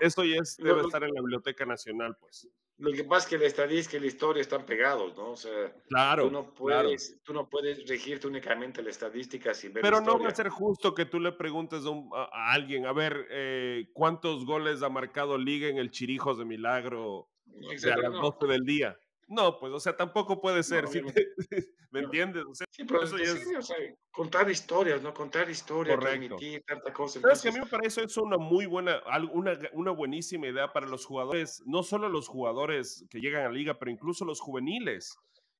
[0.00, 2.48] eso ya es, debe estar en la Biblioteca Nacional, pues.
[2.84, 5.30] Lo que pasa es que la estadística y la historia están pegados, ¿no?
[5.30, 9.82] O sea, claro, tú, no puedes, tú no puedes regirte únicamente la estadística sin ver
[9.82, 13.88] Pero no va a ser justo que tú le preguntes a, alguien, a ver, eh,
[13.94, 18.98] ¿cuántos goles ha marcado Liga en el Chirijos de Milagro a las 12 del día?
[19.28, 20.84] No, pues, o sea, tampoco puede ser,
[21.90, 22.44] ¿me entiendes?
[22.70, 23.46] sí, pero eso es...
[23.56, 23.76] o sea,
[24.10, 25.12] contar historias, ¿no?
[25.14, 27.18] Contar historias, transmitir tanta cosa.
[27.18, 27.42] Entonces...
[27.42, 29.02] que a mí me parece eso una muy buena,
[29.32, 33.78] una, una buenísima idea para los jugadores, no solo los jugadores que llegan a liga,
[33.78, 35.16] pero incluso los juveniles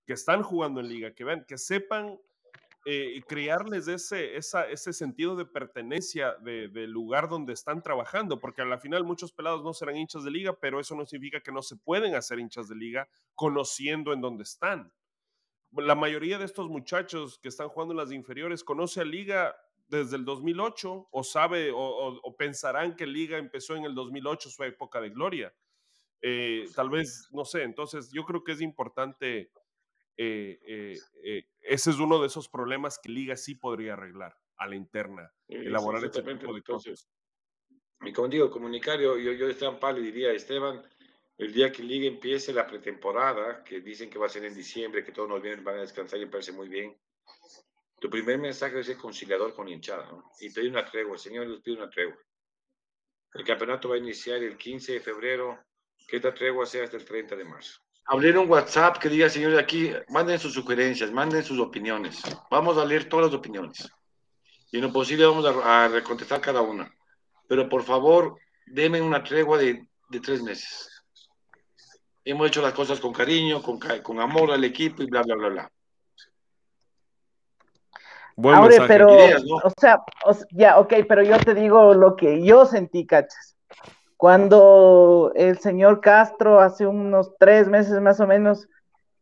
[0.06, 2.18] que están jugando en liga, que vean, que sepan
[2.86, 8.78] eh, crearles ese, ese sentido de pertenencia del lugar donde están trabajando, porque a la
[8.78, 11.76] final muchos pelados no serán hinchas de liga, pero eso no significa que no se
[11.76, 14.92] pueden hacer hinchas de liga conociendo en dónde están.
[15.72, 19.56] La mayoría de estos muchachos que están jugando en las inferiores conoce a liga
[19.88, 25.00] desde el 2008 o sabe o, pensarán que liga empezó en el 2008, su época
[25.00, 25.54] de gloria.
[26.20, 29.50] Eh, tal vez, no sé, entonces yo creo que es importante
[30.16, 34.68] eh, eh, eh, ese es uno de esos problemas que Liga sí podría arreglar a
[34.68, 37.08] la interna, elaborar este tipo de cosas.
[38.00, 40.82] Y como digo, comunicario, yo, yo Esteban Pali diría, Esteban,
[41.38, 45.02] el día que Liga empiece la pretemporada, que dicen que va a ser en diciembre,
[45.02, 46.96] que todos nos vienen, van a descansar y me parece muy bien,
[47.98, 50.30] tu primer mensaje es ser conciliador con hinchada, ¿no?
[50.40, 52.18] Y pedir una tregua, el Señor les pide una tregua.
[53.32, 55.58] El campeonato va a iniciar el 15 de febrero,
[56.06, 59.58] que esta tregua sea hasta el 30 de marzo abrir un WhatsApp que diga, señores,
[59.58, 62.22] aquí manden sus sugerencias, manden sus opiniones.
[62.50, 63.90] Vamos a leer todas las opiniones.
[64.70, 66.92] Y en lo posible vamos a, a contestar cada una.
[67.48, 70.90] Pero por favor, denme una tregua de, de, tres meses.
[72.24, 75.48] Hemos hecho las cosas con cariño, con, con amor al equipo y bla, bla, bla,
[75.48, 75.70] bla.
[78.52, 80.02] Ahora, pero, o, sea,
[80.50, 83.53] ya, ok, pero yo te digo lo que yo sentí, cachas
[84.16, 88.68] cuando el señor Castro hace unos tres meses más o menos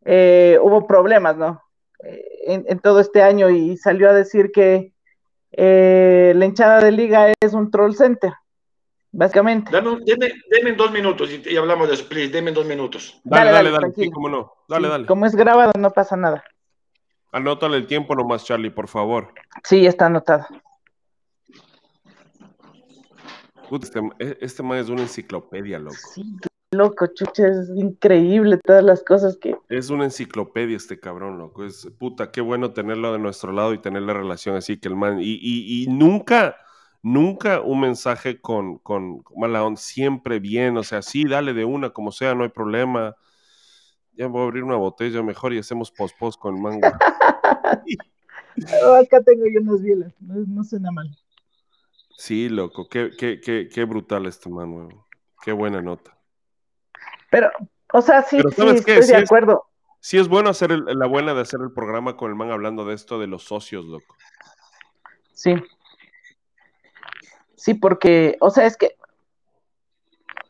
[0.04, 1.62] eh, hubo problemas, ¿no?
[2.04, 4.92] Eh, en, todo este año y salió a decir que
[5.52, 8.32] eh, la hinchada de liga es un troll center,
[9.12, 9.70] básicamente.
[9.70, 13.20] Dame, deme, dos minutos y, hablamos de eso, please, denme dos minutos.
[13.22, 14.52] Dale, dale, dale, sí, cómo no.
[14.68, 15.06] Dale, dale.
[15.06, 16.42] Como es grabado, no pasa nada.
[17.30, 19.32] Anótale el tiempo nomás, Charlie, por favor.
[19.64, 20.46] Sí, está anotado.
[23.80, 25.96] Este, e, este, man es una enciclopedia, loco.
[26.14, 26.36] Sí,
[26.72, 29.56] loco, chucha, es increíble todas las cosas que.
[29.68, 31.64] Es una enciclopedia este cabrón, loco.
[31.64, 34.96] Es puta, qué bueno tenerlo de nuestro lado y tener la relación así que el
[34.96, 35.18] man.
[35.20, 36.56] Y, nunca,
[37.02, 41.90] nunca un mensaje con, con mala onda, siempre bien, o sea, sí, dale de una,
[41.90, 43.16] como sea, no hay problema.
[44.14, 46.86] Ya voy a abrir una botella mejor y hacemos post-post con mango.
[49.00, 51.08] acá tengo yo unas bielas, no, no suena mal.
[52.22, 54.90] Sí, loco, qué, qué, qué, qué brutal este man,
[55.42, 56.16] Qué buena nota.
[57.32, 57.50] Pero,
[57.92, 59.66] o sea, sí, sí estoy de acuerdo.
[59.98, 62.94] sí es bueno hacer la buena de hacer el programa con el man hablando de
[62.94, 64.14] esto de los socios, loco.
[65.32, 65.56] Sí.
[67.56, 68.94] Sí, porque, o sea, es que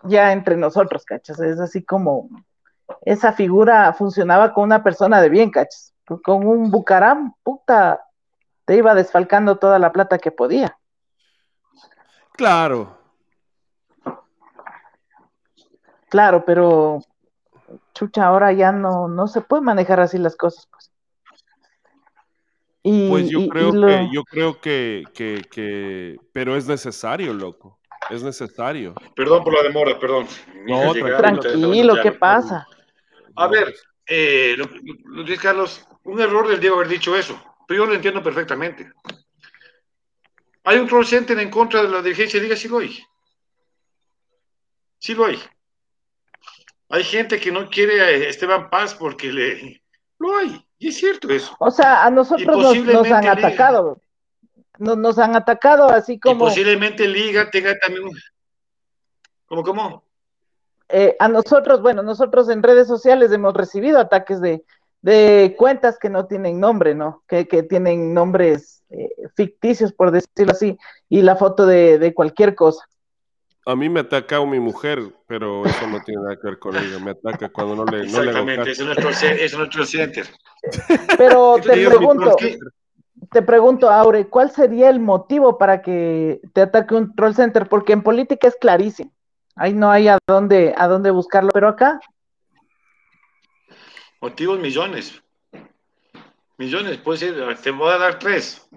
[0.04, 2.28] ya entre nosotros, cachas, es así como
[3.00, 5.94] esa figura funcionaba con una persona de bien, cachas.
[6.22, 8.04] Con un bucaram, puta,
[8.66, 10.78] te iba desfalcando toda la plata que podía.
[12.32, 12.98] Claro.
[16.08, 17.00] Claro, pero
[17.94, 20.90] chucha, ahora ya no, no se puede manejar así las cosas, pues.
[22.82, 27.78] pues yo creo que, yo creo que, que, pero es necesario, loco.
[28.10, 28.94] Es necesario.
[29.14, 30.26] Perdón por la demora, perdón.
[30.66, 32.66] No, tranquilo, ¿qué pasa?
[33.36, 33.72] A ver,
[34.06, 34.56] eh,
[35.04, 37.40] Luis Carlos, un error del Diego haber dicho eso.
[37.66, 38.90] Pero yo lo entiendo perfectamente.
[40.64, 42.56] ¿Hay un troll center en contra de la dirigencia de Liga?
[42.56, 42.98] Sí lo hay.
[44.98, 45.38] Sí lo hay.
[46.88, 49.82] Hay gente que no quiere a Esteban Paz porque le...
[50.18, 50.64] Lo hay.
[50.78, 51.56] Y es cierto eso.
[51.58, 54.00] O sea, a nosotros nos, nos, han Liga, atacado.
[54.78, 56.46] Nos, nos, han atacado así como...
[56.46, 58.10] Y posiblemente Liga tenga también...
[59.46, 60.04] ¿Cómo, cómo?
[60.88, 64.64] Eh, a nosotros, bueno, nosotros en redes sociales hemos recibido ataques de,
[65.00, 67.24] de cuentas que no tienen nombre, ¿no?
[67.26, 70.76] Que, que tienen nombres eh, ficticios, por decirlo así,
[71.08, 72.84] y la foto de, de, cualquier cosa.
[73.64, 76.98] A mí me ataca mi mujer, pero eso no tiene nada que ver con ella.
[76.98, 78.02] Me ataca cuando no le.
[78.02, 80.26] Exactamente, no le es, nuestro, es nuestro center.
[81.16, 82.36] Pero te pregunto,
[83.30, 87.68] te pregunto, Aure, ¿cuál sería el motivo para que te ataque un troll center?
[87.68, 89.12] Porque en política es clarísimo.
[89.54, 92.00] Ahí no hay a dónde, a dónde buscarlo, pero acá.
[94.20, 95.22] Motivos millones.
[96.58, 98.68] Millones, puede ser, te voy a dar tres.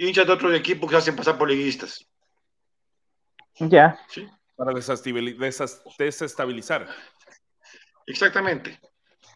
[0.00, 2.08] Hinchas de otro equipo que hacen pasar por liguistas.
[3.58, 4.00] Ya.
[4.08, 4.26] ¿Sí?
[4.56, 6.88] Para desestabilizar.
[8.06, 8.80] Exactamente.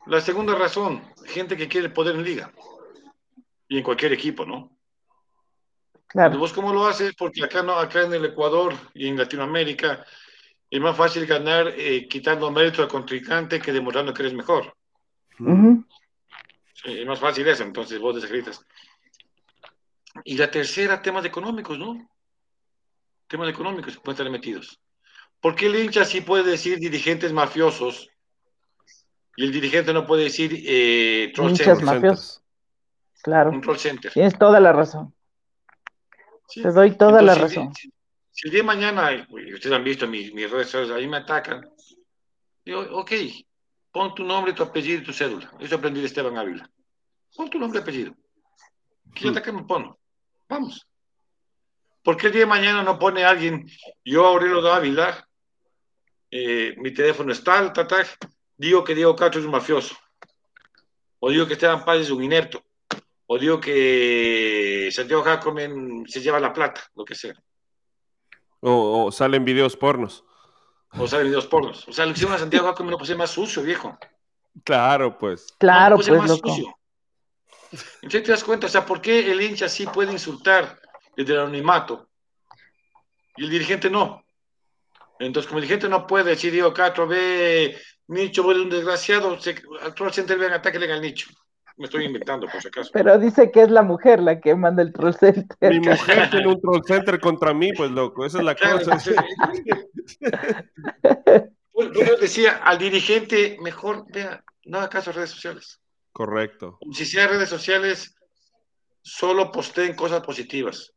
[0.06, 2.50] La segunda razón, gente que quiere poder en liga.
[3.68, 4.74] Y en cualquier equipo, ¿no?
[6.06, 6.38] Claro.
[6.38, 7.14] ¿Vos cómo lo haces?
[7.14, 10.06] Porque acá, no, acá en el Ecuador y en Latinoamérica
[10.70, 14.74] es más fácil ganar eh, quitando mérito al contrincante que demostrando que eres mejor.
[15.40, 15.86] Uh -huh.
[16.72, 18.64] sí, es más fácil eso, entonces vos desacreditas.
[20.22, 22.08] Y la tercera, temas económicos, ¿no?
[23.26, 24.80] Temas económicos pueden estar metidos.
[25.40, 28.08] ¿Por qué el hincha sí puede decir dirigentes mafiosos
[29.36, 31.84] y el dirigente no puede decir eh, troll Hinchas center?
[31.84, 32.42] mafiosos.
[33.22, 33.50] Claro.
[33.50, 34.12] Un troll center.
[34.12, 35.14] Tienes toda la razón.
[36.48, 36.62] Sí.
[36.62, 37.74] Te doy toda Entonces, la razón.
[37.74, 37.90] Si,
[38.30, 41.68] si, el día de mañana, ustedes han visto mis, mis redes sociales, ahí me atacan,
[42.64, 43.12] digo, ok,
[43.90, 45.50] pon tu nombre, tu apellido y tu cédula.
[45.58, 46.70] Eso aprendí de Esteban Ávila.
[47.34, 48.14] Pon tu nombre y apellido.
[49.14, 49.98] ¿Qué ataque me pongo?
[50.48, 50.86] Vamos.
[52.02, 53.66] ¿Por qué el día de mañana no pone alguien,
[54.04, 55.26] yo Aurelio Dávila,
[56.30, 58.06] eh, mi teléfono es tal, tal, tal,
[58.56, 59.96] digo que Diego Castro es un mafioso,
[61.18, 62.62] o digo que Esteban Paz es un inepto,
[63.26, 67.34] o digo que Santiago Jacome se lleva la plata, lo que sea.
[68.60, 70.24] O, o salen videos pornos.
[70.98, 71.88] O salen videos pornos.
[71.88, 73.98] O sea, lo que hicieron a Santiago Jacome lo puse más sucio, viejo.
[74.62, 75.54] Claro, pues.
[75.58, 76.48] Claro, no, pues, más loco.
[76.50, 76.76] sucio.
[78.02, 80.78] Entonces te das cuenta, o sea, ¿por qué el hincha sí puede insultar
[81.16, 82.08] desde el anonimato
[83.36, 84.24] y el dirigente no?
[85.18, 89.54] Entonces, como el dirigente no puede decir, Diego Castro, ve, Nicho, vuelve un desgraciado, se,
[89.80, 91.28] al troll center ven, atáquenle al Nicho.
[91.76, 92.90] Me estoy inventando, por si acaso.
[92.92, 95.70] Pero dice que es la mujer la que manda el troll center.
[95.72, 98.98] Mi mujer tiene un troll center contra mí, pues loco, esa es la Claro, cosa.
[101.74, 105.80] yo decía al dirigente, mejor vea, no haga caso a redes sociales.
[106.14, 106.78] Correcto.
[106.92, 108.14] Si sea redes sociales,
[109.02, 110.94] solo posteen cosas positivas.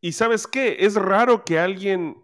[0.00, 2.20] Y sabes qué, es raro que alguien,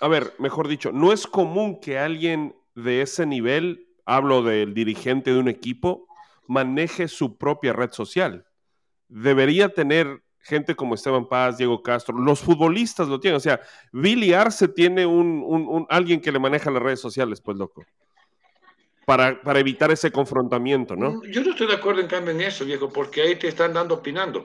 [0.00, 5.32] a ver, mejor dicho, no es común que alguien de ese nivel, hablo del dirigente
[5.32, 6.06] de un equipo,
[6.46, 8.46] maneje su propia red social.
[9.08, 13.60] Debería tener gente como Esteban Paz, Diego Castro, los futbolistas lo tienen, o sea,
[13.90, 17.84] Billy Arce tiene un, un, un alguien que le maneja las redes sociales, pues loco.
[19.06, 21.22] Para, para, evitar ese confrontamiento, ¿no?
[21.30, 23.94] Yo no estoy de acuerdo en cambio en eso, viejo, porque ahí te están dando
[23.94, 24.44] opinando.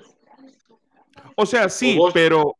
[1.36, 2.55] O sea, sí, o vos, pero,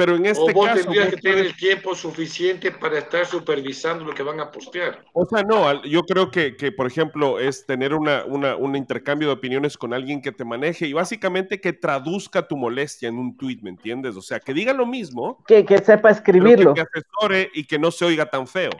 [0.00, 0.82] pero en este o vos caso.
[0.82, 5.04] tendrías que tener el tiempo suficiente para estar supervisando lo que van a postear.
[5.12, 9.28] O sea, no, yo creo que, que por ejemplo, es tener una, una, un intercambio
[9.28, 13.36] de opiniones con alguien que te maneje y básicamente que traduzca tu molestia en un
[13.36, 14.16] tweet, ¿me entiendes?
[14.16, 15.44] O sea, que diga lo mismo.
[15.46, 16.72] Que, que sepa escribirlo.
[16.72, 18.70] Que, que asesore y que no se oiga tan feo.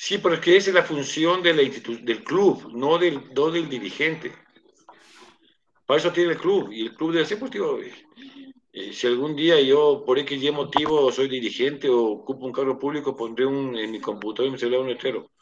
[0.00, 3.50] Sí, pero es que esa es la función de la del club, no del, no
[3.50, 4.32] del dirigente.
[5.84, 6.70] Para eso tiene el club.
[6.70, 10.52] Y el club debe ser, pues, tío, eh, si algún día yo, por X y
[10.52, 14.58] motivo, soy dirigente o ocupo un cargo público, pondré un, en mi computador y me
[14.58, 15.32] celular un letrero.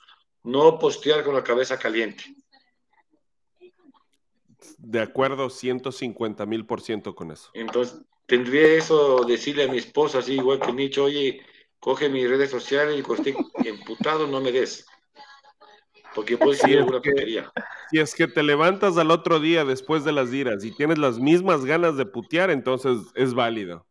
[0.44, 2.24] No postear con la cabeza caliente.
[4.78, 7.50] De acuerdo, 150 mil por ciento con eso.
[7.52, 11.42] Entonces, tendría eso decirle a mi esposa, así igual que Nicho, oye,
[11.86, 13.36] coge mis redes sociales y cuando esté
[13.70, 14.84] emputado no me des.
[16.16, 17.52] Porque puedo decir si alguna tontería.
[17.90, 21.20] Si es que te levantas al otro día después de las iras y tienes las
[21.20, 23.86] mismas ganas de putear, entonces es válido.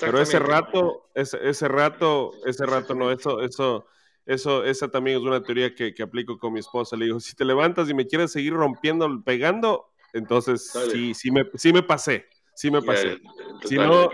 [0.00, 3.86] Pero ese rato, ese, ese rato, ese rato no, eso, eso,
[4.24, 6.96] eso, esa también es una teoría que, que, aplico con mi esposa.
[6.96, 11.44] Le digo, si te levantas y me quieres seguir rompiendo, pegando, entonces sí, sí me,
[11.54, 12.26] sí me pasé,
[12.56, 13.20] sí me pasé.
[13.64, 14.08] Si no,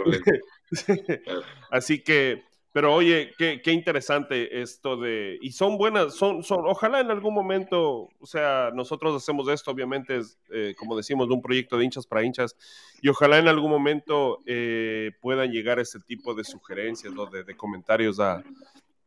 [1.70, 5.38] así que, Pero oye, qué, qué, interesante esto de...
[5.42, 10.16] Y son buenas, son, son, ojalá en algún momento, o sea, nosotros hacemos esto, obviamente,
[10.16, 12.56] es, eh, como decimos, un proyecto de hinchas para hinchas,
[13.02, 17.54] y ojalá en algún momento eh, puedan llegar ese tipo de sugerencias o de, de
[17.54, 18.42] comentarios a,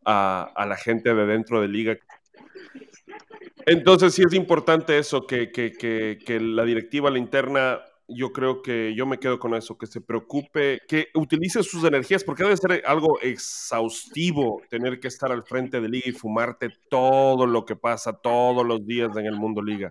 [0.04, 1.98] a, a, la gente de dentro de liga.
[3.66, 8.62] Entonces sí es importante eso, que, que, que, que la directiva, la interna, yo creo
[8.62, 12.58] que yo me quedo con eso, que se preocupe, que utilice sus energías, porque debe
[12.58, 17.76] ser algo exhaustivo tener que estar al frente de liga y fumarte todo lo que
[17.76, 19.90] pasa todos los días en el mundo liga.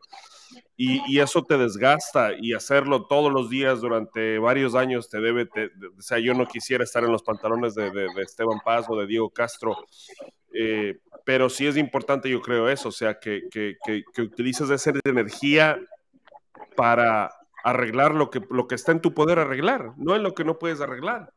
[0.76, 5.46] Y, y eso te desgasta y hacerlo todos los días durante varios años te debe,
[5.46, 8.86] te, o sea, yo no quisiera estar en los pantalones de, de, de Esteban Paz
[8.88, 9.76] o de Diego Castro,
[10.52, 14.70] eh, pero sí es importante, yo creo eso, o sea, que, que, que, que utilices
[14.70, 15.80] esa energía
[16.76, 17.30] para
[17.64, 20.58] arreglar lo que, lo que está en tu poder arreglar, no en lo que no
[20.58, 21.32] puedes arreglar.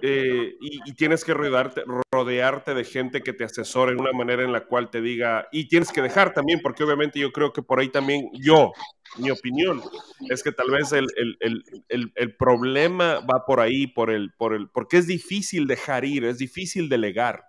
[0.00, 4.42] Eh, y, y, tienes que rodearte, rodearte de gente que te asesore en una manera
[4.42, 7.62] en la cual te diga, y tienes que dejar también, porque obviamente yo creo que
[7.62, 8.72] por ahí también yo,
[9.18, 9.82] mi opinión,
[10.30, 14.54] es que tal vez el, el, el, el problema va por ahí, por el, por
[14.54, 17.44] el, porque es difícil dejar ir, es difícil delegar.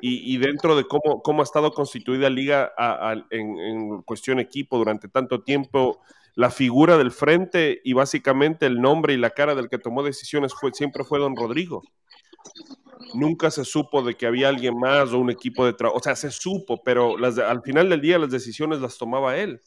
[0.00, 4.40] Y, y, dentro de cómo, cómo ha estado constituida Liga a, a, en, en, cuestión
[4.40, 6.00] equipo durante tanto tiempo,
[6.40, 10.54] la figura del frente y básicamente el nombre y la cara del que tomó decisiones
[10.54, 11.82] fue, siempre fue don Rodrigo.
[13.12, 15.98] Nunca se supo de que había alguien más o un equipo de trabajo.
[15.98, 19.60] O sea, se supo, pero las, al final del día las decisiones las tomaba él.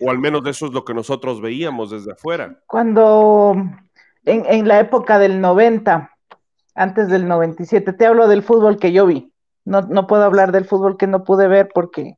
[0.00, 2.58] O al menos eso es lo que nosotros veíamos desde afuera.
[2.66, 3.54] Cuando
[4.24, 6.10] en, en la época del 90,
[6.74, 9.30] antes del 97, te hablo del fútbol que yo vi.
[9.66, 12.16] No, no puedo hablar del fútbol que no pude ver porque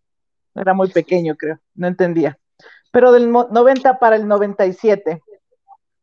[0.54, 1.58] era muy pequeño, creo.
[1.74, 2.38] No entendía
[2.94, 5.20] pero del 90 para el 97.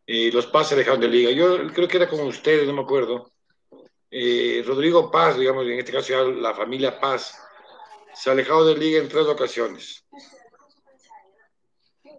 [0.08, 1.30] eh, los pases dejaron de liga.
[1.30, 3.30] Yo creo que era como ustedes, no me acuerdo.
[4.10, 7.45] Eh, Rodrigo Paz, digamos, en este caso ya la familia Paz,
[8.16, 10.02] se ha alejado de liga en tres ocasiones.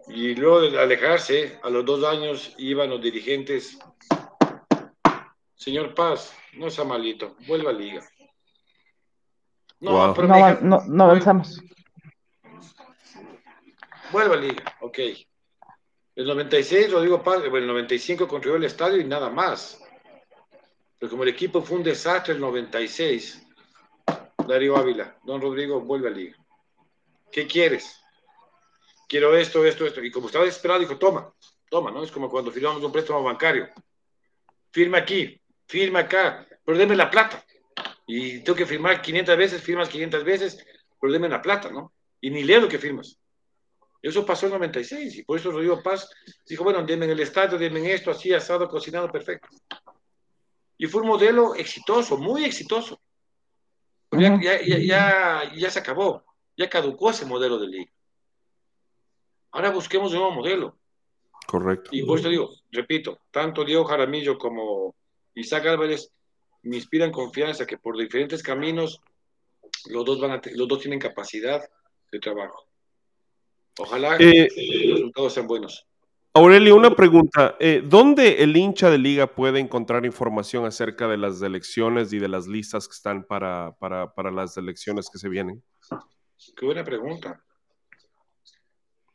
[0.06, 3.76] Y luego de alejarse, a los dos años iban los dirigentes.
[5.56, 8.08] Señor Paz, no sea malito, vuelva a liga.
[9.80, 10.14] No, wow.
[10.14, 11.60] pero no, no, no, avanzamos.
[14.12, 14.98] Vuelva a liga, ok.
[16.14, 19.82] El 96, Rodrigo Paz, el 95 construyó el estadio y nada más.
[20.98, 23.47] Pero como el equipo fue un desastre el 96,
[24.48, 26.36] Darío Ávila, don Rodrigo, vuelve a liga.
[27.30, 28.00] ¿Qué quieres?
[29.08, 30.02] Quiero esto, esto, esto.
[30.02, 31.32] Y como estaba desesperado, dijo, toma,
[31.70, 32.02] toma, ¿no?
[32.02, 33.68] Es como cuando firmamos un préstamo bancario.
[34.70, 37.44] Firma aquí, firma acá, pero deme la plata.
[38.06, 40.66] Y tengo que firmar 500 veces, firmas 500 veces,
[41.00, 41.92] pero deme la plata, ¿no?
[42.20, 43.18] Y ni leo lo que firmas.
[44.00, 46.08] Eso pasó en 96 y por eso Rodrigo Paz
[46.46, 49.48] dijo, bueno, denme en el estadio, denme en esto, así, asado, cocinado, perfecto.
[50.78, 53.00] Y fue un modelo exitoso, muy exitoso.
[54.12, 56.24] Ya, ya, ya, ya, se acabó,
[56.56, 57.92] ya caducó ese modelo de liga.
[59.50, 60.78] Ahora busquemos un nuevo modelo.
[61.46, 61.90] Correcto.
[61.92, 64.94] Y por eso digo, repito, tanto Diego Jaramillo como
[65.34, 66.10] Isaac Álvarez
[66.62, 69.00] me inspiran confianza que por diferentes caminos
[69.86, 71.62] los dos, van a los dos tienen capacidad
[72.10, 72.66] de trabajo.
[73.78, 74.48] Ojalá eh,
[74.86, 75.86] los resultados sean buenos.
[76.38, 77.56] Aurelio, una pregunta.
[77.58, 82.28] Eh, ¿Dónde el hincha de liga puede encontrar información acerca de las elecciones y de
[82.28, 85.64] las listas que están para, para, para las elecciones que se vienen?
[86.56, 87.42] Qué buena pregunta.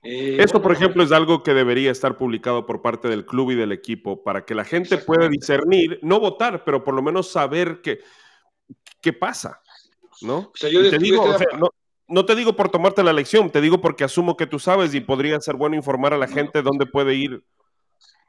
[0.04, 3.56] Eh, Esto, por ejemplo, es algo que debería estar publicado por parte del club y
[3.56, 7.80] del equipo para que la gente pueda discernir, no votar, pero por lo menos saber
[7.82, 8.02] qué,
[9.00, 9.62] qué pasa,
[10.22, 10.40] ¿no?
[10.40, 11.70] O sea, yo te digo, o sea, no,
[12.14, 15.02] no te digo por tomarte la lección, te digo porque asumo que tú sabes y
[15.02, 17.44] podría ser bueno informar a la gente dónde puede ir.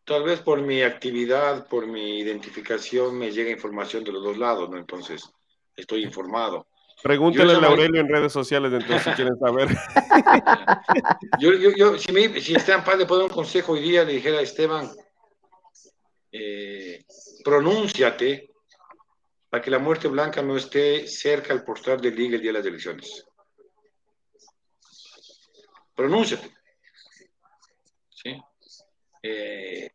[0.06, 4.70] Tal vez por mi actividad, por mi identificación, me llega información de los dos lados,
[4.70, 4.78] ¿no?
[4.78, 5.30] Entonces,
[5.76, 6.66] estoy informado.
[7.02, 9.68] Pregúntale a Aurelio en redes sociales, entonces, si quieren saber.
[11.38, 14.04] yo, yo, yo, si, me, si Esteban Paz le puede dar un consejo hoy día,
[14.04, 14.90] le dijera a Esteban,
[16.32, 17.04] eh,
[17.44, 18.50] pronúnciate
[19.50, 22.58] para que la muerte blanca no esté cerca al postar de liga el día de
[22.58, 23.26] las elecciones
[25.94, 26.50] pronúnciate.
[28.10, 28.40] ¿Sí?
[29.22, 29.90] Eh,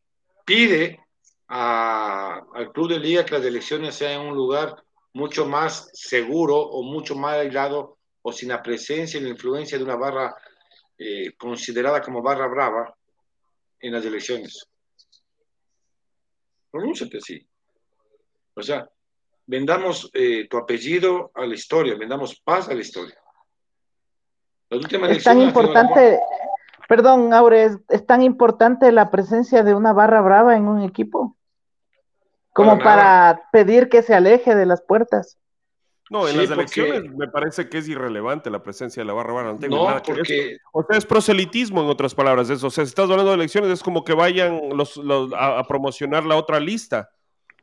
[0.45, 0.99] pide
[1.47, 6.57] a, al club de liga que las elecciones sean en un lugar mucho más seguro
[6.57, 10.35] o mucho más aislado o sin la presencia y la influencia de una barra
[10.97, 12.95] eh, considerada como barra brava
[13.79, 14.67] en las elecciones.
[16.69, 17.47] Pronúnciate así.
[18.53, 18.87] O sea,
[19.45, 23.17] vendamos eh, tu apellido a la historia, vendamos paz a la historia.
[24.69, 26.19] Es tan importante,
[26.87, 31.35] perdón, Aure, es, tan importante la presencia de una barra brava en un equipo
[32.53, 35.37] como para, pedir que se aleje de las puertas.
[36.09, 39.57] No, en las elecciones me parece que es irrelevante la presencia de la barra brava.
[39.69, 40.57] No, porque...
[40.73, 42.49] O sea, es proselitismo, en otras palabras.
[42.49, 42.67] Eso.
[42.67, 44.99] O sea, si estás hablando de elecciones, es como que vayan los,
[45.37, 47.09] a, promocionar la otra lista.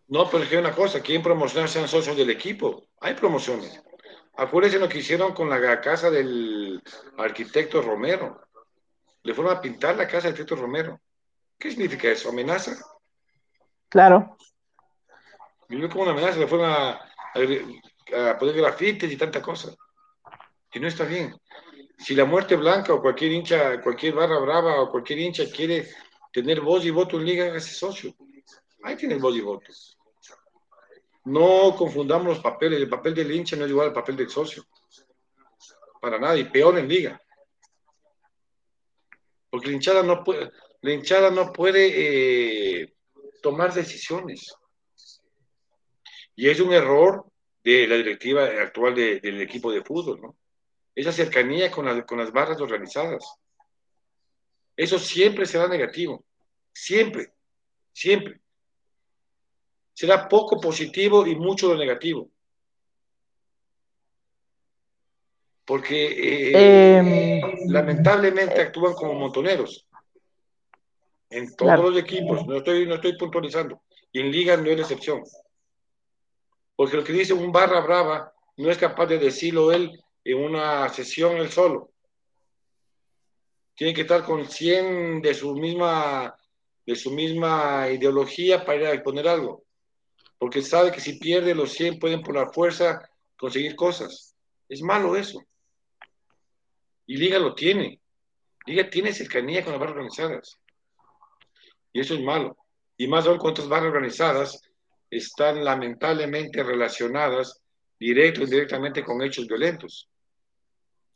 [0.07, 2.85] No, pero es que hay una cosa, quieren promocionar sean socios del equipo.
[3.01, 3.83] Hay promociones.
[4.38, 6.82] Acuérdense lo que hicieron con la casa del
[7.16, 8.42] arquitecto Romero.
[9.22, 11.00] Le fueron a pintar la casa del arquitecto Romero.
[11.58, 12.28] ¿Qué significa eso?
[12.28, 12.76] ¿Amenaza?
[13.88, 14.36] Claro.
[15.68, 19.74] Vive como una amenaza, le fueron a, a, poner grafites y tanta cosa.
[20.72, 21.34] Y no está bien.
[21.98, 25.88] Si la muerte blanca o cualquier hincha, cualquier barra brava o cualquier hincha quiere
[26.30, 28.14] tener voz y voto en liga, hágase socio.
[28.82, 29.72] Ahí tiene voz y voto.
[31.27, 32.81] No confundamos los papeles.
[32.81, 34.65] El papel del hincha no es igual al papel del socio.
[36.01, 36.36] Para nada.
[36.36, 37.20] Y peor en liga.
[39.51, 42.94] Porque la hinchada no puede, hinchada no puede eh,
[43.43, 44.55] tomar decisiones.
[46.36, 47.27] Y es un error
[47.65, 50.36] de la directiva actual del equipo de fútbol, ¿no?
[50.94, 53.24] Esa cercanía con, con las barras organizadas.
[54.77, 56.24] Eso siempre será negativo.
[56.73, 57.32] Siempre.
[57.93, 58.40] Siempre
[59.97, 62.28] será poco positivo y mucho lo negativo.
[65.64, 67.70] Porque eh, em.
[67.70, 69.86] lamentablemente actúan como montoneros.
[71.31, 73.82] En todos los equipos, no estoy, no estoy puntualizando.
[74.12, 75.23] Y en Liga no es la excepción.
[76.77, 80.90] Porque lo que dice un barra brava no es capaz de decirlo él en una
[80.90, 81.90] sesión él solo.
[83.74, 86.36] Tiene que estar con 100 de su misma,
[86.85, 89.65] de su misma ideología para ir a exponer algo
[90.38, 94.34] porque sabe que si pierde los 100 pueden por la fuerza conseguir cosas.
[94.68, 95.42] Es malo eso.
[97.06, 98.00] Y Liga lo tiene.
[98.66, 100.58] Liga tiene cercanía con las barras organizadas.
[101.92, 102.56] Y eso es malo.
[102.96, 104.60] Y más aún cuántas barras organizadas
[105.10, 107.62] están lamentablemente relacionadas
[107.98, 110.08] directo o indirectamente con hechos violentos.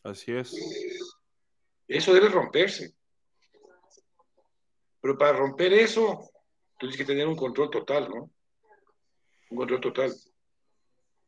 [0.02, 0.54] Así es.
[1.86, 2.94] Eso debe romperse.
[5.00, 6.30] Pero para romper eso,
[6.78, 8.30] tienes que tener un control total, ¿no?
[9.50, 10.12] Un control total.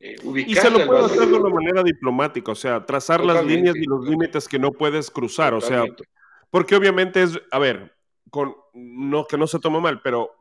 [0.00, 0.16] Eh,
[0.46, 3.84] y se lo puede hacer de una manera diplomática, o sea, trazar las líneas y
[3.84, 5.84] los límites que no puedes cruzar, o sea,
[6.50, 7.96] porque obviamente es, a ver,
[8.30, 10.32] con, no que no se tome mal, pero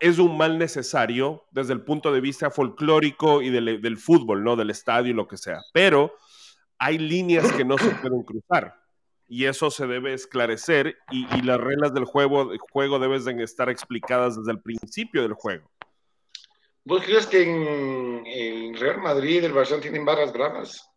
[0.00, 4.56] es un mal necesario desde el punto de vista folclórico y del, del fútbol, ¿no?
[4.56, 6.12] Del estadio y lo que sea, pero
[6.78, 8.82] hay líneas que no se pueden cruzar
[9.28, 14.36] y eso se debe esclarecer y, y las reglas del juego, juego deben estar explicadas
[14.36, 15.70] desde el principio del juego.
[16.84, 20.90] ¿Vos crees que en, Real Madrid el Barcelona tienen barras bravas?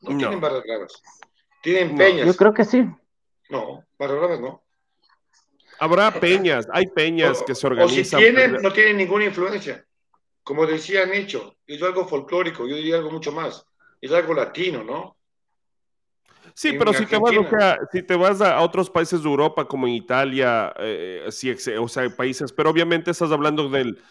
[0.00, 1.02] No, tienen barras bravas.
[1.62, 2.26] Tienen peñas.
[2.26, 2.86] yo creo que sí.
[3.50, 4.62] No, barras bravas no.
[5.78, 8.18] Habrá peñas, hay peñas que se organizan.
[8.18, 9.84] O si tienen, no tienen ninguna influencia.
[10.42, 13.64] Como decía Nicho, es algo folclórico, yo diría algo mucho más.
[14.00, 15.16] Es algo latino, ¿no?
[16.54, 17.32] Sí, pero si te, vas,
[17.92, 22.08] si te vas a, otros países de Europa, como en Italia, eh, sí, o sea,
[22.10, 24.02] países, pero obviamente estás hablando del,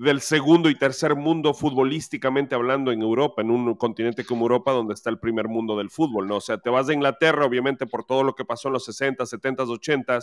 [0.00, 4.94] del segundo y tercer mundo futbolísticamente hablando en Europa, en un continente como Europa donde
[4.94, 6.36] está el primer mundo del fútbol, ¿no?
[6.36, 9.26] O sea, te vas a Inglaterra, obviamente por todo lo que pasó en los 60,
[9.26, 10.18] 70, 80,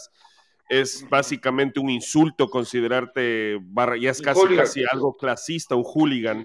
[0.70, 6.44] es básicamente un insulto considerarte, barra, ya es casi, casi algo clasista, un hooligan.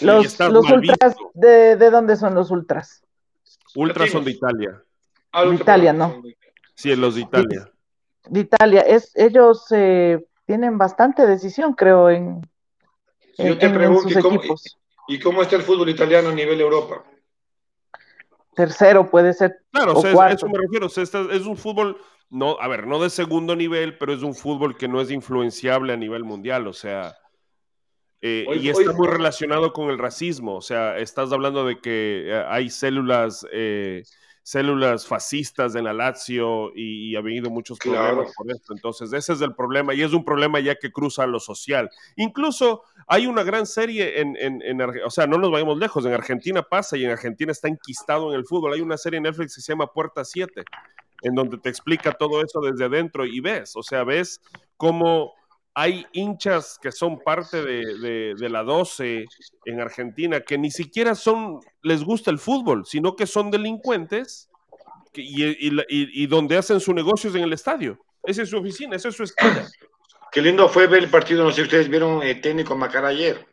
[0.00, 3.02] Los, ultras, de, ¿de, dónde son los ultras?
[3.74, 4.80] Ultras son de Italia.
[5.32, 6.22] Ah, de Italia, ¿no?
[6.76, 7.72] Sí, los de Italia.
[8.28, 12.40] De, Italia, es, ellos eh, tienen bastante decisión, creo, en,
[13.38, 14.08] yo te pregunto,
[15.08, 17.04] ¿y cómo, está el fútbol italiano a nivel Europa?
[18.54, 19.62] Tercero puede ser.
[19.70, 20.86] Claro, o sea, eso me refiero.
[20.86, 21.96] es un fútbol,
[22.28, 25.92] no, a ver, no de segundo nivel, pero es un fútbol que no es influenciable
[25.92, 26.66] a nivel mundial.
[26.66, 27.16] O sea,
[28.20, 30.56] eh, y está muy relacionado con el racismo.
[30.56, 34.02] O sea, estás hablando de que eh, hay células eh,
[34.48, 38.72] células fascistas en la Lazio y, ha habido muchos problemas por esto.
[38.72, 41.90] Entonces, ese es el problema y es un problema ya que cruza lo social.
[42.16, 46.62] Incluso hay una gran serie en, en, o sea, no nos vayamos lejos, en Argentina
[46.62, 48.72] pasa y en Argentina está enquistado en el fútbol.
[48.72, 50.64] Hay una serie en Netflix que se llama Puerta 7,
[51.24, 54.40] en donde te explica todo eso desde adentro y ves, o sea, ves
[54.78, 55.34] cómo
[55.80, 59.26] hay hinchas que son parte de, la 12
[59.64, 64.48] en Argentina que ni siquiera son, les gusta el fútbol, sino que son delincuentes
[65.14, 67.96] y, donde hacen sus negocios en el estadio.
[68.24, 69.68] Esa es su oficina, esa es su esquina.
[70.32, 73.46] Qué lindo fue ver el partido, no sé si ustedes vieron el técnico Macara ayer.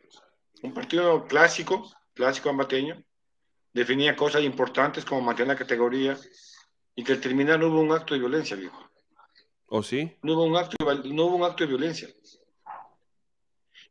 [0.64, 3.00] Un partido clásico, clásico ambateño.
[3.72, 6.18] Definía cosas importantes como mantener la categoría
[6.96, 8.85] y que al terminar hubo un acto de violencia, viejo.
[9.68, 10.16] ¿O sí?
[10.22, 12.08] No hubo un acto de, no hubo un acto de violencia.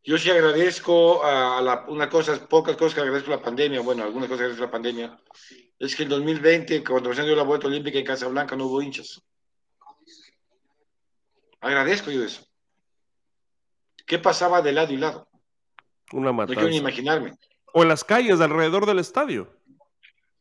[0.04, 4.04] Yo sí agradezco a la, una cosa, pocas cosas que agradezco a la pandemia, bueno,
[4.04, 5.20] algunas cosas que agradezco a la pandemia,
[5.80, 9.22] es que en 2020, cuando se dio la vuelta olímpica en Casablanca, no hubo hinchas.
[11.60, 12.46] Agradezco yo eso.
[14.06, 15.28] ¿Qué pasaba de lado y lado?
[16.14, 16.54] Una matanza.
[16.54, 17.34] No quiero ni imaginarme.
[17.74, 19.52] O en las calles alrededor del estadio.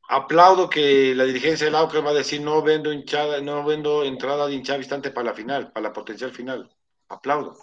[0.08, 4.46] Aplaudo que la dirigencia del AUCA va a decir no vendo hinchada, no vendo entrada
[4.46, 6.70] de hinchada distante para la final, para la potencial final.
[7.08, 7.56] Aplaudo.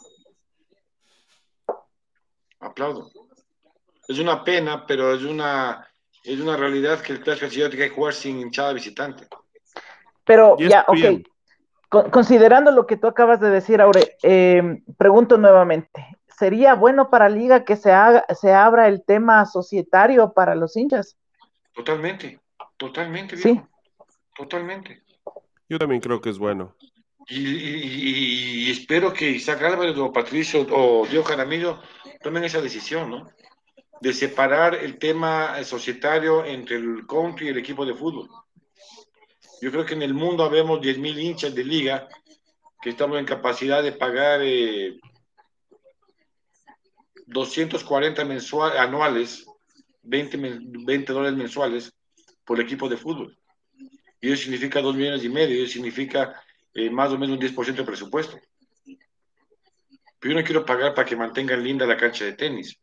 [2.59, 3.11] Aplaudo.
[4.07, 5.87] Es una pena, pero es una,
[6.23, 9.27] es una realidad que el clásico tiene que jugar sin hinchada visitante.
[10.25, 12.09] Pero ya, ok.
[12.11, 17.65] considerando lo que tú acabas de decir, Aure, eh, pregunto nuevamente, ¿sería bueno para Liga
[17.65, 21.17] que se, haga, se abra el tema societario para los hinchas?
[21.73, 22.39] Totalmente,
[22.77, 23.61] totalmente, viejo.
[23.61, 23.71] Sí.
[24.35, 25.03] Totalmente.
[25.69, 26.75] Yo también creo que es bueno.
[27.27, 31.79] Y, y, y espero que Isaac Álvarez o Patricio o Diego Jaramillo
[32.21, 33.29] tomen esa decisión, ¿no?
[34.01, 38.29] De separar el tema societario entre el country y el equipo de fútbol.
[39.61, 42.07] Yo creo que en el mundo habemos 10.000 hinchas de liga
[42.81, 44.99] que estamos en capacidad de pagar eh,
[47.27, 49.45] 240 mensual, anuales
[50.03, 50.37] 20,
[50.85, 51.93] 20 dólares mensuales
[52.45, 53.37] por equipo de fútbol.
[54.19, 56.41] Y eso significa 2 millones y medio, y eso significa
[56.73, 58.39] eh, más o menos un 10% de presupuesto.
[60.19, 62.79] Pero yo no quiero pagar para que mantengan linda la cancha de tenis.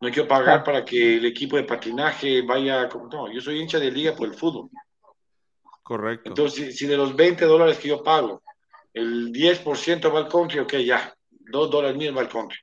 [0.00, 2.88] No quiero pagar para que el equipo de patinaje vaya.
[3.10, 4.68] No, yo soy hincha de liga por el fútbol.
[5.82, 6.28] Correcto.
[6.28, 8.42] Entonces, si de los 20 dólares que yo pago,
[8.94, 11.14] el 10% va al country, ok, ya.
[11.30, 12.58] 2 dólares míos va al country.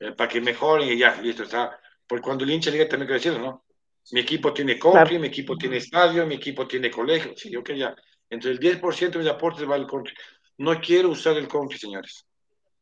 [0.00, 3.14] Eh, para que mejoren y ya, listo, está porque cuando el hincha liga también que
[3.14, 3.64] decirlo, ¿no?
[4.10, 7.32] Mi equipo tiene country, mi equipo tiene estadio, mi equipo tiene colegio.
[7.36, 7.94] Sí, ok, ya.
[8.28, 10.14] Entre el 10% de mis aportes va al country.
[10.58, 12.26] No quiero usar el country, señores.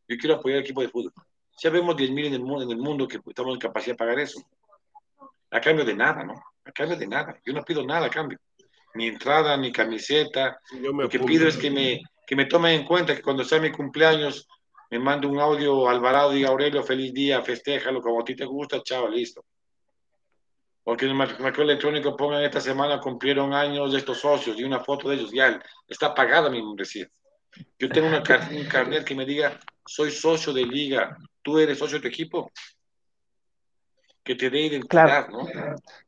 [0.09, 1.13] Yo quiero apoyar al equipo de fútbol.
[1.63, 4.19] Ya vemos 10.000 en el, mundo, en el mundo que estamos en capacidad de pagar
[4.19, 4.41] eso.
[5.51, 6.35] A cambio de nada, ¿no?
[6.65, 7.39] A cambio de nada.
[7.45, 8.39] Yo no pido nada a cambio.
[8.95, 10.59] Ni entrada, ni camiseta.
[10.81, 13.71] Lo que pido es que me, que me tomen en cuenta que cuando sea mi
[13.71, 14.49] cumpleaños
[14.91, 18.83] me manda un audio Alvarado y Aurelio, feliz día, festéjalo como a ti te gusta,
[18.83, 19.45] chao, listo.
[20.83, 24.81] Porque en el mercado electrónico pongan esta semana cumplieron años de estos socios y una
[24.81, 27.09] foto de ellos, ya está pagada mi membresía.
[27.79, 31.99] Yo tengo una, un carnet que me diga, soy socio de liga, tú eres socio
[31.99, 32.51] de tu equipo.
[34.25, 35.31] Que te dé identidad, claro.
[35.31, 35.49] ¿no?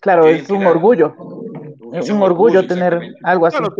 [0.00, 1.14] Claro, es un orgullo.
[1.92, 3.58] Es un, orgullo, tener algo así.
[3.58, 3.76] Claro,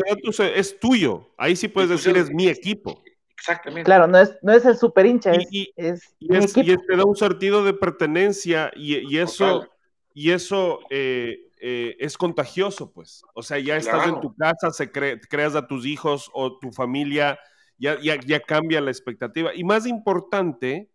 [0.55, 1.31] es tuyo.
[1.37, 3.03] Ahí sí puedes decir, es mi equipo.
[3.43, 3.85] Exactamente.
[3.85, 6.97] Claro, no es, no es el super hincha, es, y, es, y, es, y te
[6.97, 9.69] da un sentido de pertenencia y, y eso,
[10.15, 13.25] y eso eh, eh, es contagioso, pues.
[13.35, 14.15] O sea, ya estás Claro.
[14.15, 17.37] en tu casa, se cre- creas a tus hijos o tu familia,
[17.79, 19.53] ya, ya, ya cambia la expectativa.
[19.53, 20.89] Y más importante,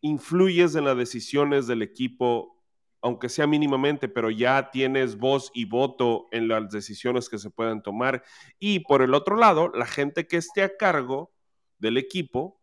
[0.00, 2.60] influyes en las decisiones del equipo,
[3.02, 7.82] aunque sea mínimamente, pero ya tienes voz y voto en las decisiones que se puedan
[7.84, 8.24] tomar.
[8.58, 11.30] Y por el otro lado, la gente que esté a cargo
[11.82, 12.62] del equipo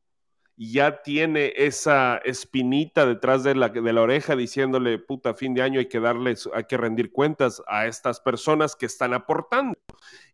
[0.62, 5.80] ya tiene esa espinita detrás de la, de la oreja diciéndole, puta, fin de año
[5.80, 9.78] hay que darles, hay que rendir cuentas a estas personas que están aportando.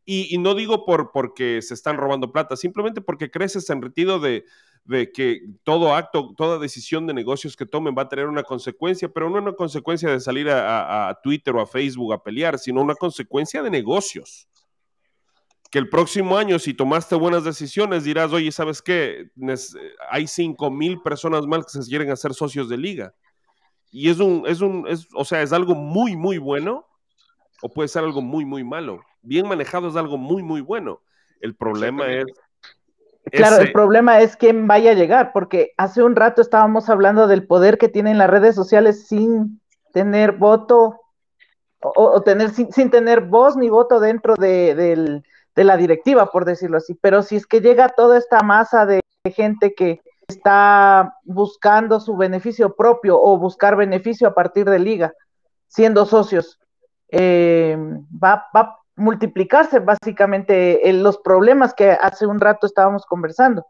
[0.04, 4.46] Y, no digo por, porque se están robando plata, simplemente porque crees ese sentido de,
[4.84, 9.10] de que todo acto, toda decisión de negocios que tomen va a tener una consecuencia,
[9.10, 12.96] pero no una consecuencia de salir a Twitter o a Facebook a pelear, sino una
[12.96, 14.48] consecuencia de negocios
[15.76, 19.30] que el próximo año, si tomaste buenas decisiones, dirás, oye, ¿sabes qué?
[20.10, 23.14] Hay 5 mil personas más que se quieren hacer socios de liga.
[23.92, 26.86] Y es un, es un, es, o sea, es algo muy, muy bueno,
[27.62, 29.02] o puede ser algo muy, muy malo.
[29.22, 31.02] Bien manejado es algo muy, muy bueno.
[31.42, 32.24] El problema es...
[33.34, 37.28] Claro, ese- el problema es quién vaya a llegar, porque hace un rato estábamos hablando
[37.28, 39.60] del poder que tienen las redes sociales sin
[39.92, 41.02] tener voto
[41.82, 45.26] o, o tener sin, sin tener voz ni voto dentro de, del-
[45.56, 46.96] de la directiva, por decirlo así.
[46.96, 49.02] Pero si es que llega toda esta masa de
[49.34, 55.14] gente que está buscando su beneficio propio o buscar beneficio a partir de liga,
[55.68, 56.60] siendo socios,
[57.10, 57.78] eh,
[58.24, 63.66] va, va a multiplicarse básicamente los problemas que hace un rato estábamos conversando.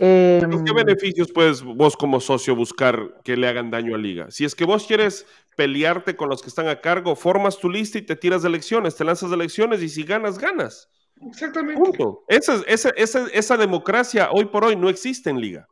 [0.00, 4.30] Eh, ¿Pero ¿Qué beneficios puedes vos como socio buscar que le hagan daño a liga?
[4.30, 5.26] Si es que vos quieres
[5.56, 8.94] pelearte con los que están a cargo, formas tu lista y te tiras de elecciones,
[8.94, 10.88] te lanzas de elecciones y si ganas, ganas.
[11.26, 11.80] Exactamente.
[11.80, 12.24] Punto.
[12.28, 15.68] Esa, esa, esa, esa democracia hoy por hoy no existe en liga.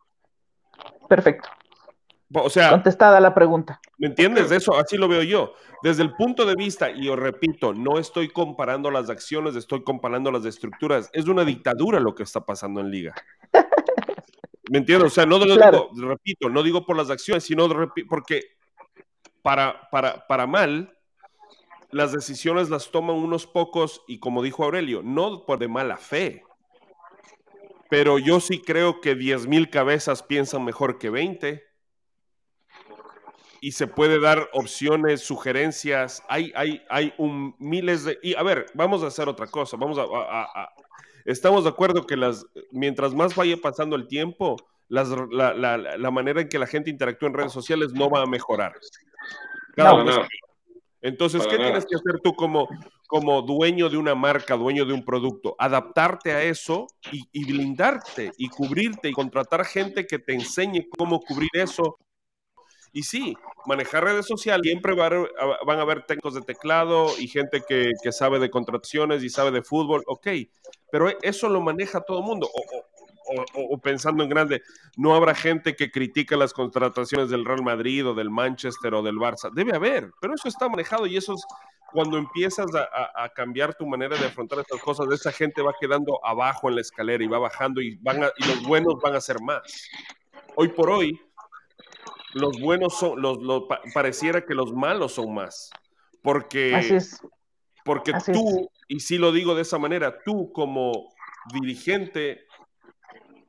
[1.09, 1.49] Perfecto.
[2.35, 3.81] O sea, contestada la pregunta.
[3.99, 4.51] ¿Me entiendes?
[4.51, 5.55] Eso así lo veo yo.
[5.83, 10.33] Desde el punto de vista, y os repito, no estoy comparando las acciones, estoy comparando
[10.33, 11.09] las estructuras.
[11.13, 13.15] Es una dictadura lo que está pasando en liga.
[14.71, 15.13] ¿Me entiendes?
[15.13, 17.69] O sea, no lo digo, repito, no digo por las acciones, sino
[18.09, 18.41] porque
[19.43, 20.96] para, para, para mal,
[21.97, 26.45] las decisiones las toman unos pocos y como dijo Aurelio, no por de mala fe.
[27.89, 31.65] Pero yo sí creo que 10.000 cabezas piensan mejor que 20
[33.63, 36.23] y se puede dar opciones, sugerencias.
[36.29, 38.19] Hay, hay, hay un miles de...
[38.23, 39.79] Y a ver, vamos a hacer otra cosa.
[39.79, 40.69] Vamos a,
[41.25, 44.57] estamos de acuerdo que las, mientras más vaya pasando el tiempo,
[44.89, 48.21] las, la, la, la, manera en que la gente interactúa en redes sociales no va
[48.23, 48.75] a mejorar.
[51.03, 52.69] Entonces, ¿qué tienes que hacer tú como,
[53.07, 55.55] como dueño de una marca, dueño de un producto?
[55.59, 61.21] Adaptarte a eso y, y blindarte y cubrirte y contratar gente que te enseñe cómo
[61.21, 61.99] cubrir eso
[62.97, 63.37] y sí,
[63.67, 68.49] manejar redes sociales, siempre van a haber técnicos de teclado y gente que, sabe de
[68.49, 70.29] contrataciones y sabe de fútbol, ok,
[70.91, 72.49] pero eso lo maneja todo el mundo.
[72.51, 72.87] O,
[73.83, 74.63] pensando en grande,
[74.97, 79.17] no habrá gente que critica las contrataciones del Real Madrid o del Manchester o del
[79.17, 79.53] Barça.
[79.53, 81.45] Debe haber, pero eso está manejado y eso es
[81.93, 86.69] cuando empiezas a, cambiar tu manera de afrontar estas cosas, esa gente va quedando abajo
[86.69, 89.89] en la escalera y va bajando y, van y los buenos van a ser más.
[90.57, 91.19] Hoy por hoy,
[92.35, 93.39] los buenos son, los,
[93.95, 95.71] pareciera que los malos son más.
[96.23, 96.99] Porque,
[97.85, 101.15] porque tú, y si lo digo de esa manera, tú como
[101.53, 102.46] dirigente,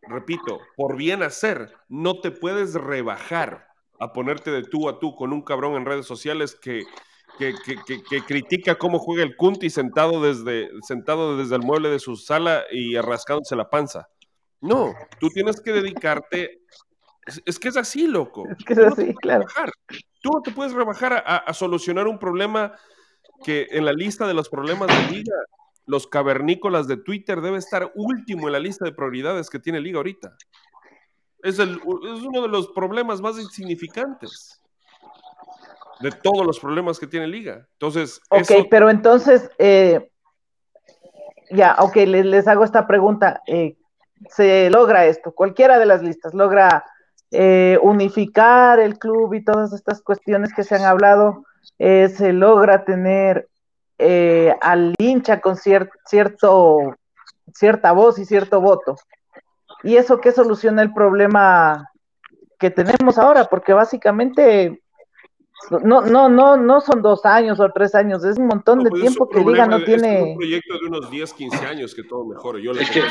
[0.10, 3.68] repito, por bien hacer, no te puedes rebajar
[4.00, 6.84] a ponerte de tú a tú con un cabrón en redes sociales que,
[7.38, 7.54] que,
[8.10, 12.64] que, critica cómo juega el Kunti sentado desde, sentado desde el mueble de su sala
[12.72, 14.08] y arrascándose la panza.
[14.62, 16.62] No, tú tienes que dedicarte
[17.46, 18.46] es, que es así, loco.
[18.50, 19.46] Es que es así, claro.
[20.22, 22.74] Tú no te puedes rebajar a, solucionar un problema
[23.44, 25.36] que en la lista de los problemas de liga,
[25.88, 29.98] los cavernícolas de Twitter debe estar último en la lista de prioridades que tiene liga
[29.98, 30.36] ahorita.
[31.42, 34.62] Es, el, es uno de los problemas más insignificantes
[36.02, 37.66] de todos los problemas que tiene liga.
[37.74, 40.12] Entonces, ok, pero entonces, eh,
[41.52, 43.42] ya, ok, les, les, hago esta pregunta.
[43.48, 43.78] Eh,
[44.30, 46.84] se logra esto, cualquiera de las listas logra
[47.32, 51.46] eh, unificar el club y todas estas cuestiones que se han hablado,
[51.78, 53.48] se logra tener
[53.98, 56.96] eh, al hincha con cierto,
[57.54, 58.96] cierta voz y cierto voto.
[59.84, 61.90] ¿Y eso qué soluciona el problema
[62.60, 63.46] que tenemos ahora?
[63.46, 64.82] Porque básicamente
[65.84, 69.02] no, no, no, no son dos años o tres años, es un montón de pues
[69.02, 70.20] tiempo que Liga no tiene.
[70.20, 72.62] Es un proyecto de unos 10, 15 años que todo mejore.
[72.62, 73.04] Yo le es que,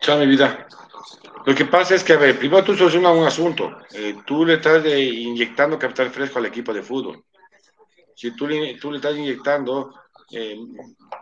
[0.00, 0.66] chao, mi vida.
[1.46, 3.70] Lo que pasa es que, a ver, primero tú solucionas un asunto.
[3.94, 7.22] Eh, tú le estás inyectando capital fresco al equipo de fútbol.
[8.14, 9.94] Si tú le, tú le estás inyectando,
[10.30, 10.56] eh,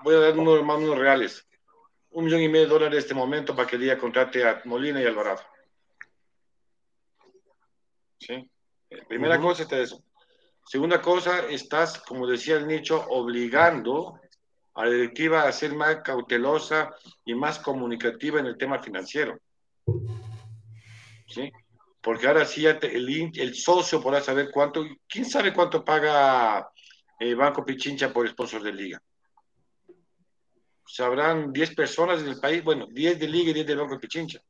[0.03, 1.47] voy a dar unos más unos reales.
[2.11, 5.01] Un millón y medio de dólares en este momento para que Liga contrate a Molina
[5.01, 5.41] y Alvarado.
[8.19, 8.51] ¿Sí?
[8.91, 10.03] Eh, primera cosa es eso.
[10.65, 14.21] Segunda cosa, estás, como decía el nicho, obligando
[14.75, 16.95] a la directiva a ser más cautelosa
[17.25, 19.39] y más comunicativa en el tema financiero.
[21.27, 21.51] ¿Sí?
[22.01, 26.65] Porque ahora sí el, el, socio podrá saber cuánto, quién sabe cuánto paga el
[27.23, 29.01] eh, Banco Pichincha por sponsor de liga.
[30.85, 34.41] Sabrán 10 personas en el país, bueno, 10 de liga y 10 del Banco Pichincha.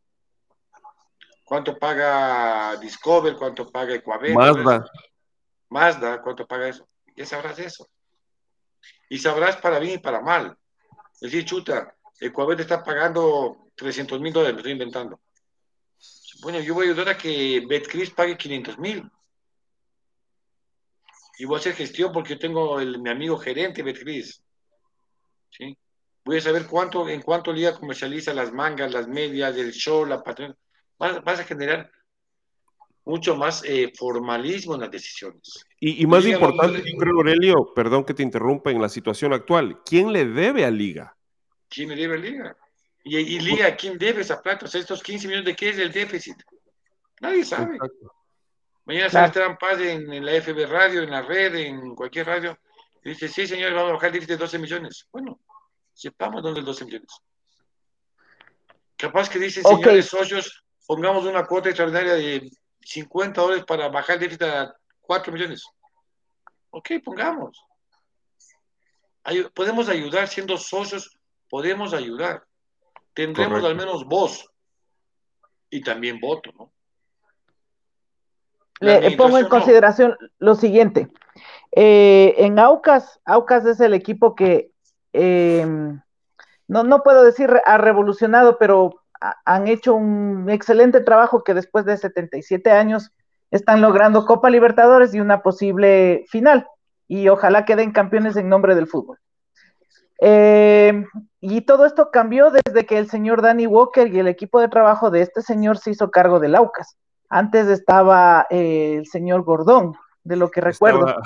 [1.45, 3.37] ¿Cuánto paga Discover?
[3.37, 4.33] ¿Cuánto paga Ecuador?
[4.35, 4.91] Mazda.
[5.69, 6.89] Mazda, ¿cuánto paga eso?
[7.15, 7.87] Ya sabrás eso.
[9.11, 10.57] Y sabrás para bien y para mal.
[11.15, 15.21] Es decir, chuta, Ecuador está pagando 300 mil dólares, me estoy inventando.
[16.41, 19.11] Bueno, yo voy a ayudar a que Betcris pague 500 mil.
[21.39, 24.43] Y voy a hacer gestión porque yo tengo el, mi amigo gerente Betcris.
[25.51, 25.77] ¿Sí?
[26.25, 30.23] Voy a saber cuánto, en cuánto día comercializa las mangas, las medias, el show, la
[30.23, 30.57] patrona.
[30.99, 31.91] Vas, a generar
[33.05, 35.65] mucho más eh, formalismo en las decisiones.
[35.81, 40.13] Y, más importante, yo creo, Aurelio, perdón que te interrumpa en la situación actual, ¿quién
[40.13, 41.17] le debe a Liga?
[41.69, 42.57] ¿Quién le debe a Liga?
[43.03, 44.67] Y, y Liga, ¿quién debe esa plata?
[44.67, 46.37] O sea, estos 15 millones de qué es el déficit.
[47.21, 47.79] Nadie sabe.
[48.85, 52.59] Mañana se Esteban Paz en, en, la FB Radio, en la red, en cualquier radio.
[53.05, 55.09] Y dice, sí, señor, vamos a bajar el déficit de 12 millones.
[55.13, 55.41] Bueno,
[55.93, 57.11] sepamos dónde es 12 millones.
[58.97, 62.51] Capaz que dicen, señores socios, pongamos una cuota extraordinaria de
[62.81, 65.65] 50 dólares para bajar el déficit a 4 millones.
[66.71, 67.65] Ok, pongamos.
[69.55, 71.19] podemos ayudar siendo socios
[71.53, 72.47] podemos ayudar.
[73.13, 74.49] Tendremos al menos voz
[75.69, 76.73] y también voto, ¿no?
[78.81, 81.09] Le pongo en consideración lo siguiente.
[81.75, 84.73] Eh, en Aucas, Aucas es el equipo que,
[85.13, 85.65] eh,
[86.69, 89.03] no, no puedo decir ha revolucionado, pero
[89.45, 93.13] han hecho un excelente trabajo que después de 77 años
[93.51, 96.67] están logrando Copa Libertadores y una posible final.
[97.07, 99.19] Y ojalá queden campeones en nombre del fútbol.
[100.21, 101.05] Eh,
[101.41, 105.11] y todo esto cambió desde que el señor Danny Walker y el equipo de trabajo
[105.11, 106.97] de este señor se hizo cargo del Aucas.
[107.33, 111.17] Antes estaba eh, el señor Gordón, de lo que recuerdo.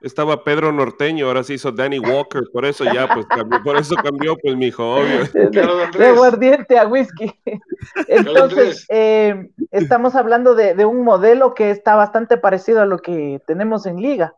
[0.00, 3.94] Estaba, Pedro Norteño, ahora se hizo Danny Walker, por eso ya, pues cambió, por eso
[3.96, 5.26] cambió, pues mi hijo, obvio.
[5.50, 7.38] De, aguardiente a whisky.
[8.08, 13.84] Entonces, eh, estamos hablando de, un modelo que está bastante parecido a lo que tenemos
[13.84, 14.34] en Liga,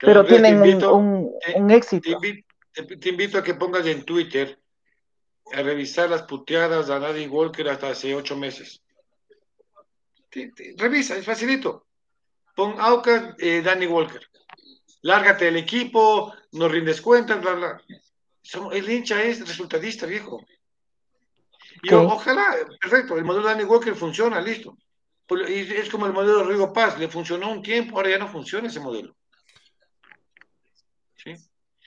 [0.00, 2.18] pero tienen un, un, éxito.
[2.72, 4.58] Te, invito a que pongas en Twitter
[5.52, 8.80] a revisar las puteadas de Danny Walker hasta hace ocho meses
[10.76, 11.86] revisa, es facilito.
[12.54, 14.20] Pon Aucas, eh, Danny Walker.
[15.02, 17.82] Lárgate del equipo, no rindes cuentas, bla, bla.
[18.72, 20.44] el hincha es resultadista, viejo.
[21.82, 24.78] Y ojalá, perfecto, el modelo de Danny Walker funciona, listo.
[25.26, 28.28] Pues, es como el modelo de Rigo Paz, le funcionó un tiempo, ahora ya no
[28.28, 29.14] funciona ese modelo.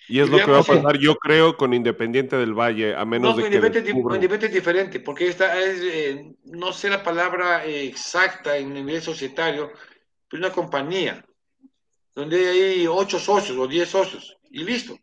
[0.10, 3.36] Y es lo que va a pasar, yo creo, con Independiente del Valle, a menos
[3.36, 3.56] de que.
[3.56, 9.72] Independiente es diferente, porque esta es, eh, no sé la palabra exacta en nivel societario,
[10.30, 11.26] pero una compañía
[12.16, 14.98] donde hay ocho socios o diez socios y listo.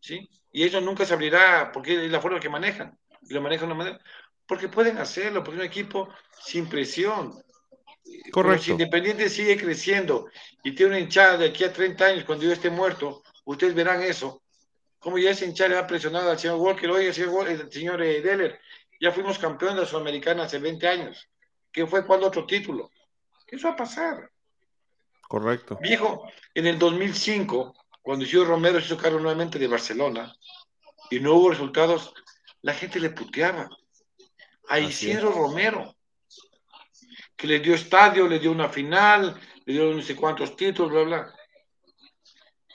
[0.00, 0.28] ¿Sí?
[0.50, 2.98] Y eso nunca se abrirá porque es la forma que manejan.
[3.22, 4.04] Y lo manejan de una manera.
[4.46, 6.08] Porque pueden hacerlo, porque es un equipo
[6.42, 7.32] sin presión.
[8.32, 8.64] Correcto.
[8.64, 10.26] si Independiente sigue creciendo
[10.62, 14.02] y tiene una hinchada de aquí a 30 años, cuando yo esté muerto, ustedes verán
[14.02, 14.42] eso.
[14.98, 18.22] Como ya ese hincha le ha presionado al señor Walker, oye, señor, el señor eh,
[18.22, 18.60] Deller,
[19.00, 21.28] ya fuimos campeones de la Sudamericana hace 20 años.
[21.70, 22.90] ¿Qué fue cuando otro título?
[23.46, 24.30] Eso va a pasar.
[25.28, 25.78] Correcto.
[25.80, 30.34] Viejo, en el 2005, cuando Isidro Romero se hizo cargo nuevamente de Barcelona
[31.10, 32.14] y no hubo resultados,
[32.62, 33.68] la gente le puteaba
[34.68, 35.94] a Isidro Romero,
[37.36, 41.02] que le dio estadio, le dio una final, le dio no sé cuántos títulos, bla,
[41.02, 41.34] bla.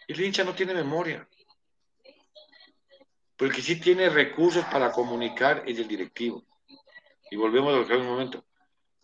[0.10, 1.30] El hincha no tiene memoria.
[3.38, 6.44] Porque sí tiene recursos para comunicar es el directivo.
[7.30, 8.44] Y volvemos a lo que un momento.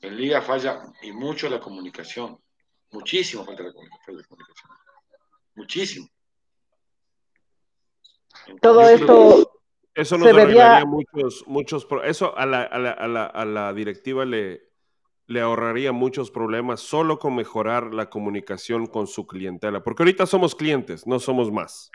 [0.02, 2.42] En Liga falla y mucho la comunicación.
[2.90, 4.26] Muchísimo falta la comunicación.
[5.54, 6.10] Muchísimo.
[8.60, 9.62] Todo esto.
[9.94, 11.88] Eso nos arreglaría muchos, muchos.
[12.04, 14.65] Eso a la, a la, a la, a la directiva le,
[15.28, 20.56] le ahorraría muchos problemas solo con mejorar la comunicación con su clientela, porque ahorita somos
[20.56, 21.92] clientes, no somos más.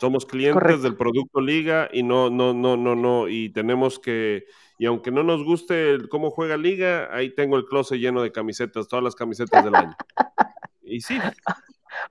[0.00, 4.44] Somos clientes del producto Liga y no, no, no, no, no, y tenemos que,
[4.78, 8.86] y aunque no nos guste cómo juega Liga, ahí tengo el closet lleno de camisetas,
[8.86, 9.96] todas las camisetas del año.
[10.90, 11.18] Y sí.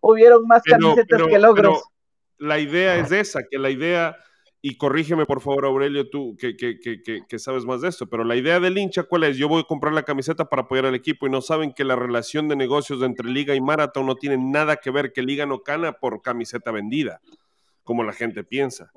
[0.01, 1.81] Hubieron más camisetas que logros.
[2.37, 4.15] la idea es esa, que la idea
[4.61, 8.23] y corrígeme por favor, Aurelio, tú que, que, que, que, sabes más de esto, pero
[8.23, 9.37] la idea del hincha, ¿cuál es?
[9.37, 11.95] Yo voy a comprar la camiseta para apoyar al equipo y no saben que la
[11.95, 15.61] relación de negocios entre Liga y Maratón no tiene nada que ver que Liga no
[15.61, 17.21] cana por camiseta vendida,
[17.83, 18.91] como la gente piensa.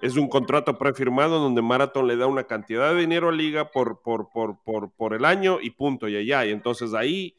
[0.00, 4.02] Es un contrato prefirmado donde Marathon le da una cantidad de dinero a Liga por,
[4.02, 6.44] por, por, por, por el año y punto, y allá.
[6.44, 7.34] Y entonces ahí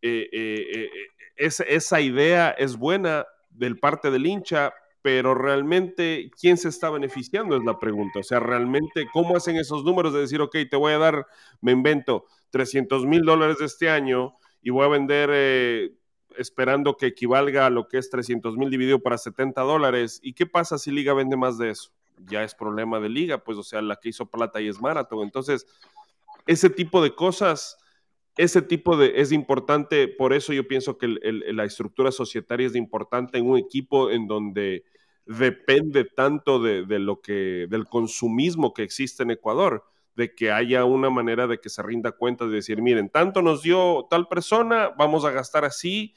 [0.00, 0.90] eh, eh, eh,
[1.36, 4.72] esa, esa idea es buena del parte del hincha,
[5.04, 7.58] pero realmente, ¿quién se está beneficiando?
[7.58, 8.20] Es la pregunta.
[8.20, 11.26] O sea, realmente, ¿cómo hacen esos números de decir, ok, te voy a dar,
[11.60, 15.92] me invento, 300 mil dólares este año y voy a vender eh,
[16.38, 20.20] esperando que equivalga a lo que es 300 mil dividido para 70 dólares?
[20.22, 21.90] ¿Y qué pasa si Liga vende más de eso?
[22.26, 25.22] Ya es problema de Liga, pues, o sea, la que hizo plata y es Marathon.
[25.22, 25.66] Entonces,
[26.46, 27.76] ese tipo de cosas
[28.36, 33.38] ese tipo de es importante, por eso yo pienso que la estructura societaria es importante
[33.38, 34.84] en un equipo en donde
[35.26, 39.84] depende tanto de, lo que, del consumismo que existe en Ecuador,
[40.16, 43.62] de que haya una manera de que se rinda cuenta de decir, miren, tanto nos
[43.62, 46.14] dio tal persona, vamos a gastar así,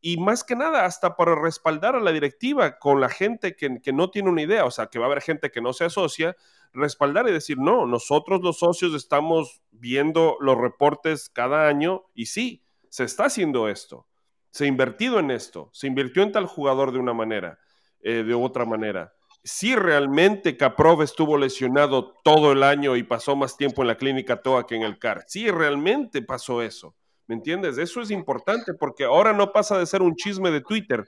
[0.00, 3.92] y más que nada hasta para respaldar a la directiva con la gente que, que
[3.92, 6.36] no tiene una idea, o sea, que va a haber gente que no se asocia,
[6.72, 12.64] respaldar y decir, no, nosotros los socios estamos viendo los reportes cada año y sí,
[12.88, 14.06] se está haciendo esto,
[14.50, 17.58] se ha invertido en esto, se invirtió en tal jugador de una manera,
[18.00, 19.14] eh, de otra manera.
[19.44, 24.40] Si realmente Caprov estuvo lesionado todo el año y pasó más tiempo en la clínica
[24.40, 25.24] TOA que en el CAR.
[25.26, 26.94] Si realmente pasó eso.
[27.26, 27.78] ¿Me entiendes?
[27.78, 31.04] Eso es importante porque ahora no pasa de ser un chisme de Twitter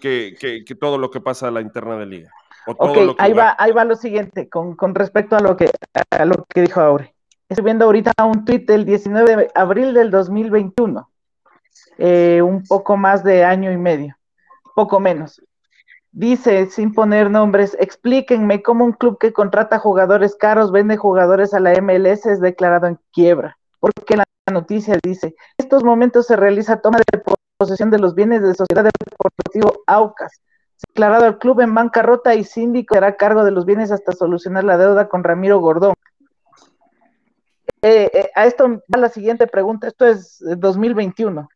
[0.00, 2.30] que, que todo lo que pasa a la interna de liga.
[2.76, 5.70] Ok, ahí va, ahí va lo siguiente, con, respecto a lo que
[6.10, 7.14] a lo que dijo Aure.
[7.48, 11.10] Estoy viendo ahorita un tweet del 19 de abril del 2021,
[11.96, 14.18] eh, un poco más de año y medio,
[14.74, 15.40] poco menos.
[16.10, 21.60] Dice, sin poner nombres, explíquenme cómo un club que contrata jugadores caros vende jugadores a
[21.60, 23.58] la MLS es declarado en quiebra.
[23.78, 25.34] Porque la noticia dice, en
[25.64, 27.22] estos momentos se realiza toma de
[27.56, 30.32] posesión de los bienes de Sociedad Deportivo Aucas.
[30.86, 34.78] Declarado el club en bancarrota y síndico será cargo de los bienes hasta solucionar la
[34.78, 35.94] deuda con Ramiro Gordón.
[37.82, 41.48] Eh, eh, a esto va la siguiente pregunta, esto es 2021.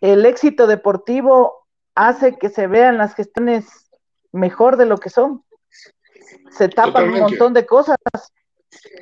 [0.00, 3.90] ¿El éxito deportivo hace que se vean las gestiones
[4.32, 5.44] mejor de lo que son.
[6.50, 7.96] Se tapan un montón de cosas.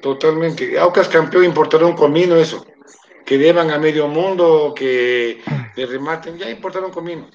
[0.02, 0.78] Totalmente.
[0.78, 2.64] Aucas campeón importaron comino eso.
[3.24, 5.42] Que llevan a medio mundo, que
[5.76, 7.28] le rematen, ya importaron comino.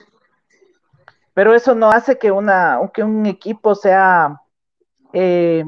[1.33, 4.39] Pero eso no hace que una, que un equipo sea
[5.13, 5.63] eh,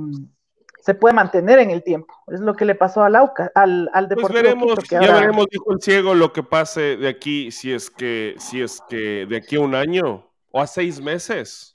[0.86, 2.14] se puede mantener en el tiempo.
[2.28, 4.32] Es lo que le pasó al Auca, al, al pues Deportivo.
[4.32, 8.36] Pues veremos, ya veremos, dijo el ciego, lo que pase de aquí, si es que,
[8.38, 11.74] si es que de aquí a un año o a seis meses,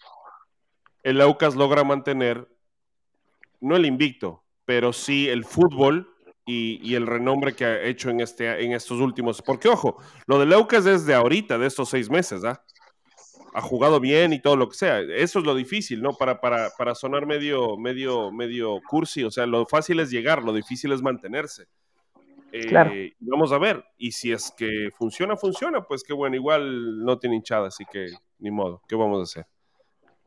[1.02, 2.46] el Aucas logra mantener,
[3.60, 6.14] no el invicto, pero sí el fútbol
[6.46, 9.42] y, y, el renombre que ha hecho en, este, en estos últimos.
[9.42, 9.96] Porque, ojo,
[10.26, 12.62] lo del Aucas es de ahorita, de estos seis meses, ¿ah?
[13.54, 15.00] Ha jugado bien y todo lo que sea.
[15.00, 16.12] Eso es lo difícil, ¿no?
[16.12, 19.24] Para, para, para sonar medio, medio, medio cursi.
[19.24, 21.66] O sea, lo fácil es llegar, lo difícil es mantenerse.
[22.68, 22.92] claro.
[22.92, 23.84] Eh, vamos a ver.
[23.98, 26.36] Y si es que funciona, funciona, pues qué bueno.
[26.36, 28.06] Igual no tiene hinchada, así que
[28.38, 28.82] ni modo.
[28.88, 29.46] ¿Qué vamos a hacer?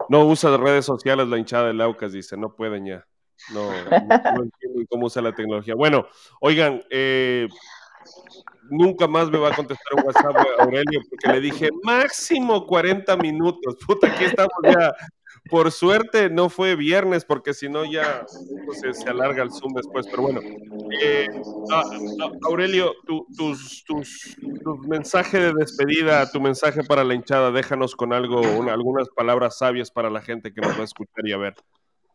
[0.10, 2.36] No usa redes sociales la hinchada de Laucas, dice.
[2.38, 3.06] No pueden ya.
[3.54, 5.76] No, no, entienden cómo usa la tecnología.
[5.76, 6.08] Bueno,
[6.40, 7.48] oigan, eh,
[8.70, 13.78] nunca más me va a contestar un WhatsApp Aurelio porque le dije máximo 40 minutos.
[13.88, 14.94] Puta, aquí estamos ya.
[15.50, 18.26] Por suerte no fue viernes porque si no ya
[18.94, 20.08] se alarga el Zoom después.
[20.10, 20.40] Pero bueno,
[21.02, 21.28] eh,
[22.44, 24.38] Aurelio, tu, tus, tus,
[24.88, 30.10] mensaje de despedida, tu mensaje para la hinchada, déjanos con algo, algunas palabras sabias para
[30.10, 31.56] la gente que nos va a escuchar y a ver.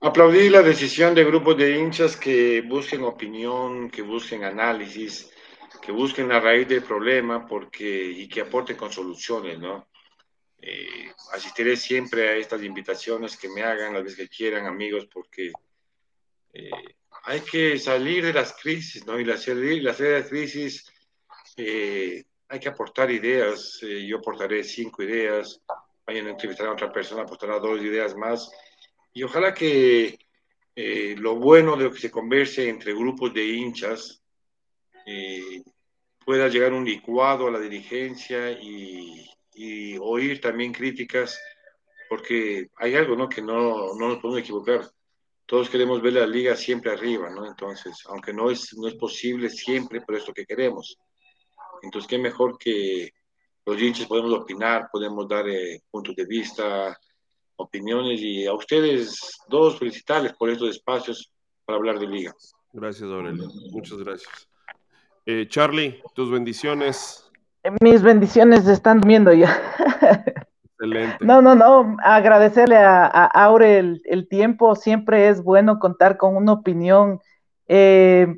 [0.01, 5.31] Aplaudí la decisión de grupos de hinchas que busquen opinión, que busquen análisis
[5.81, 9.89] que busquen la raíz del problema porque, y que aporten con soluciones, ¿no?
[10.61, 15.53] Eh, asistiré siempre a estas invitaciones que me hagan las veces que quieran, amigos, porque
[16.53, 16.71] eh,
[17.25, 19.21] hay que salir de las crisis, ¿no?
[19.21, 20.91] Y la salir, la de las crisis
[21.57, 23.81] eh, hay que aportar ideas.
[23.81, 25.61] yo aportaré cinco ideas,
[26.07, 28.51] vayan a entrevistar a otra persona, aportará dos ideas más.
[29.13, 30.19] Y ojalá que
[31.17, 34.23] lo bueno de lo que se converse entre grupos de hinchas
[35.11, 35.63] eh,
[36.23, 39.25] pueda llegar un licuado a la dirigencia y,
[40.01, 41.41] oír también críticas,
[42.09, 43.29] porque hay algo ¿no?
[43.29, 44.89] que no, no nos podemos equivocar.
[45.47, 47.47] Todos queremos ver la liga siempre arriba, ¿no?
[47.47, 50.99] Entonces, aunque no es, no es posible siempre, pero es lo que queremos.
[51.83, 53.11] Entonces, qué mejor que
[53.65, 56.97] los hinchas podemos opinar, podemos dar eh, puntos de vista,
[57.57, 61.33] opiniones y a ustedes dos felicitarles por estos espacios
[61.65, 62.35] para hablar de liga.
[62.73, 63.49] Gracias, Aurelio.
[63.73, 64.49] Muchas gracias.
[65.31, 67.31] Eh, Charlie, tus bendiciones.
[67.83, 69.61] Mis bendiciones están viendo ya.
[70.65, 71.23] Excelente.
[71.23, 71.99] No, no, no.
[72.03, 74.75] Agradecerle a, Aure el, tiempo.
[74.75, 77.21] Siempre es bueno contar con una opinión
[77.67, 78.37] eh,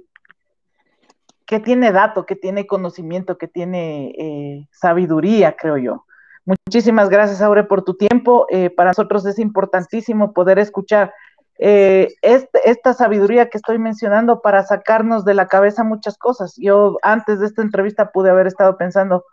[1.47, 6.07] que tiene dato, que tiene conocimiento, que tiene eh, sabiduría, creo yo.
[6.45, 8.49] Muchísimas gracias, Aure, por tu tiempo.
[8.77, 11.15] para nosotros es importantísimo poder escuchar
[11.63, 16.55] eh, esta sabiduría que estoy mencionando para sacarnos de la cabeza muchas cosas.
[16.57, 19.27] Yo antes de esta entrevista pude haber estado pensando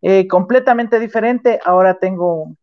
[0.00, 2.56] eh, completamente diferente, ahora tengo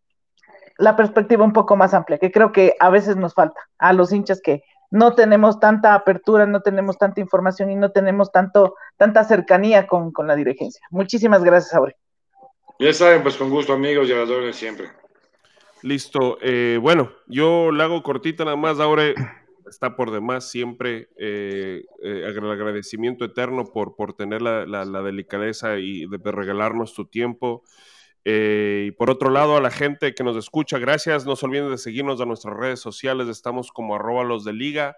[0.77, 4.11] la perspectiva un poco más amplia, que creo que a veces nos falta a los
[4.11, 9.23] hinchas que no tenemos tanta apertura, no tenemos tanta información y no tenemos tanto, tanta
[9.23, 10.81] cercanía con, la dirigencia.
[10.89, 11.95] Muchísimas gracias, Aure.
[12.79, 14.89] Ya saben, pues con gusto, amigos y a siempre.
[15.83, 16.37] Listo.
[16.41, 18.79] Eh, bueno, yo la hago cortita nada más.
[18.79, 19.13] Ahora
[19.67, 24.65] está por demás siempre eh, eh, el agradecimiento eterno por, por tener la,
[25.01, 27.63] delicadeza y de, regalarnos tu tiempo.
[28.23, 31.25] y por otro lado, a la gente que nos escucha, gracias.
[31.25, 33.27] No se olviden de seguirnos a nuestras redes sociales.
[33.27, 34.97] Estamos como arroba los de liga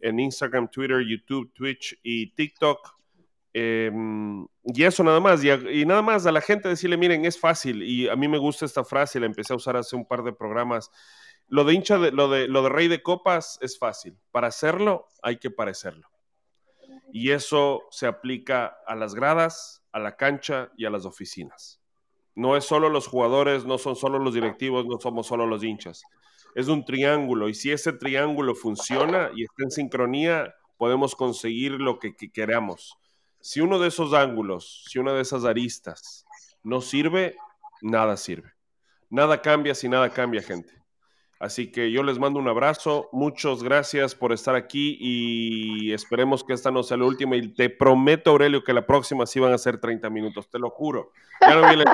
[0.00, 3.01] en Instagram, Twitter, YouTube, Twitch y TikTok.
[3.54, 7.82] Em, y eso nada más, y, nada más a la gente decirle, miren, es fácil,
[7.82, 10.32] y a mí me gusta esta frase, la empecé a usar hace un par de
[10.32, 10.90] programas.
[11.48, 15.06] Lo de hincha, de, lo, de, lo de rey de copas es fácil, para hacerlo
[15.22, 16.08] hay que parecerlo.
[17.12, 21.82] Y eso se aplica a las gradas, a la cancha y a las oficinas.
[22.34, 26.02] No es solo los jugadores, no son solo los directivos, no somos solo los hinchas.
[26.54, 31.98] es un triángulo y si ese triángulo funciona y está en sincronía, podemos conseguir lo
[31.98, 32.98] que, que queramos.
[33.42, 36.24] Si uno de esos ángulos, si una de esas aristas
[36.62, 37.36] no sirve,
[37.80, 38.52] nada sirve.
[39.10, 40.72] Nada cambia si nada cambia, gente.
[41.42, 46.52] Así que yo les mando un abrazo, muchas gracias por estar aquí y esperemos que
[46.52, 49.58] esta no sea la última y te prometo, Aurelio, que la próxima sí van a
[49.58, 51.10] ser 30 minutos, te lo juro.
[51.40, 51.84] Ya no viene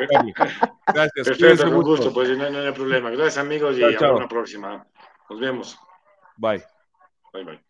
[0.87, 1.29] Gracias.
[1.29, 3.09] Perfecto, con gusto, pues no, hay problema.
[3.09, 4.87] Gracias amigos y hasta la próxima.
[5.31, 5.79] Nos vemos.
[6.37, 6.63] Bye.
[7.33, 7.68] Bye, bye.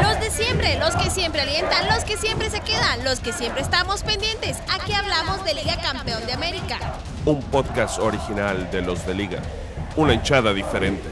[0.00, 3.62] Los de siempre, los que siempre alientan, los que siempre se quedan, los que siempre
[3.62, 4.58] estamos pendientes.
[4.72, 6.78] Aquí hablamos de Liga Campeón de América.
[7.24, 9.40] Un podcast original de los de Liga.
[9.96, 11.08] Una hinchada diferente.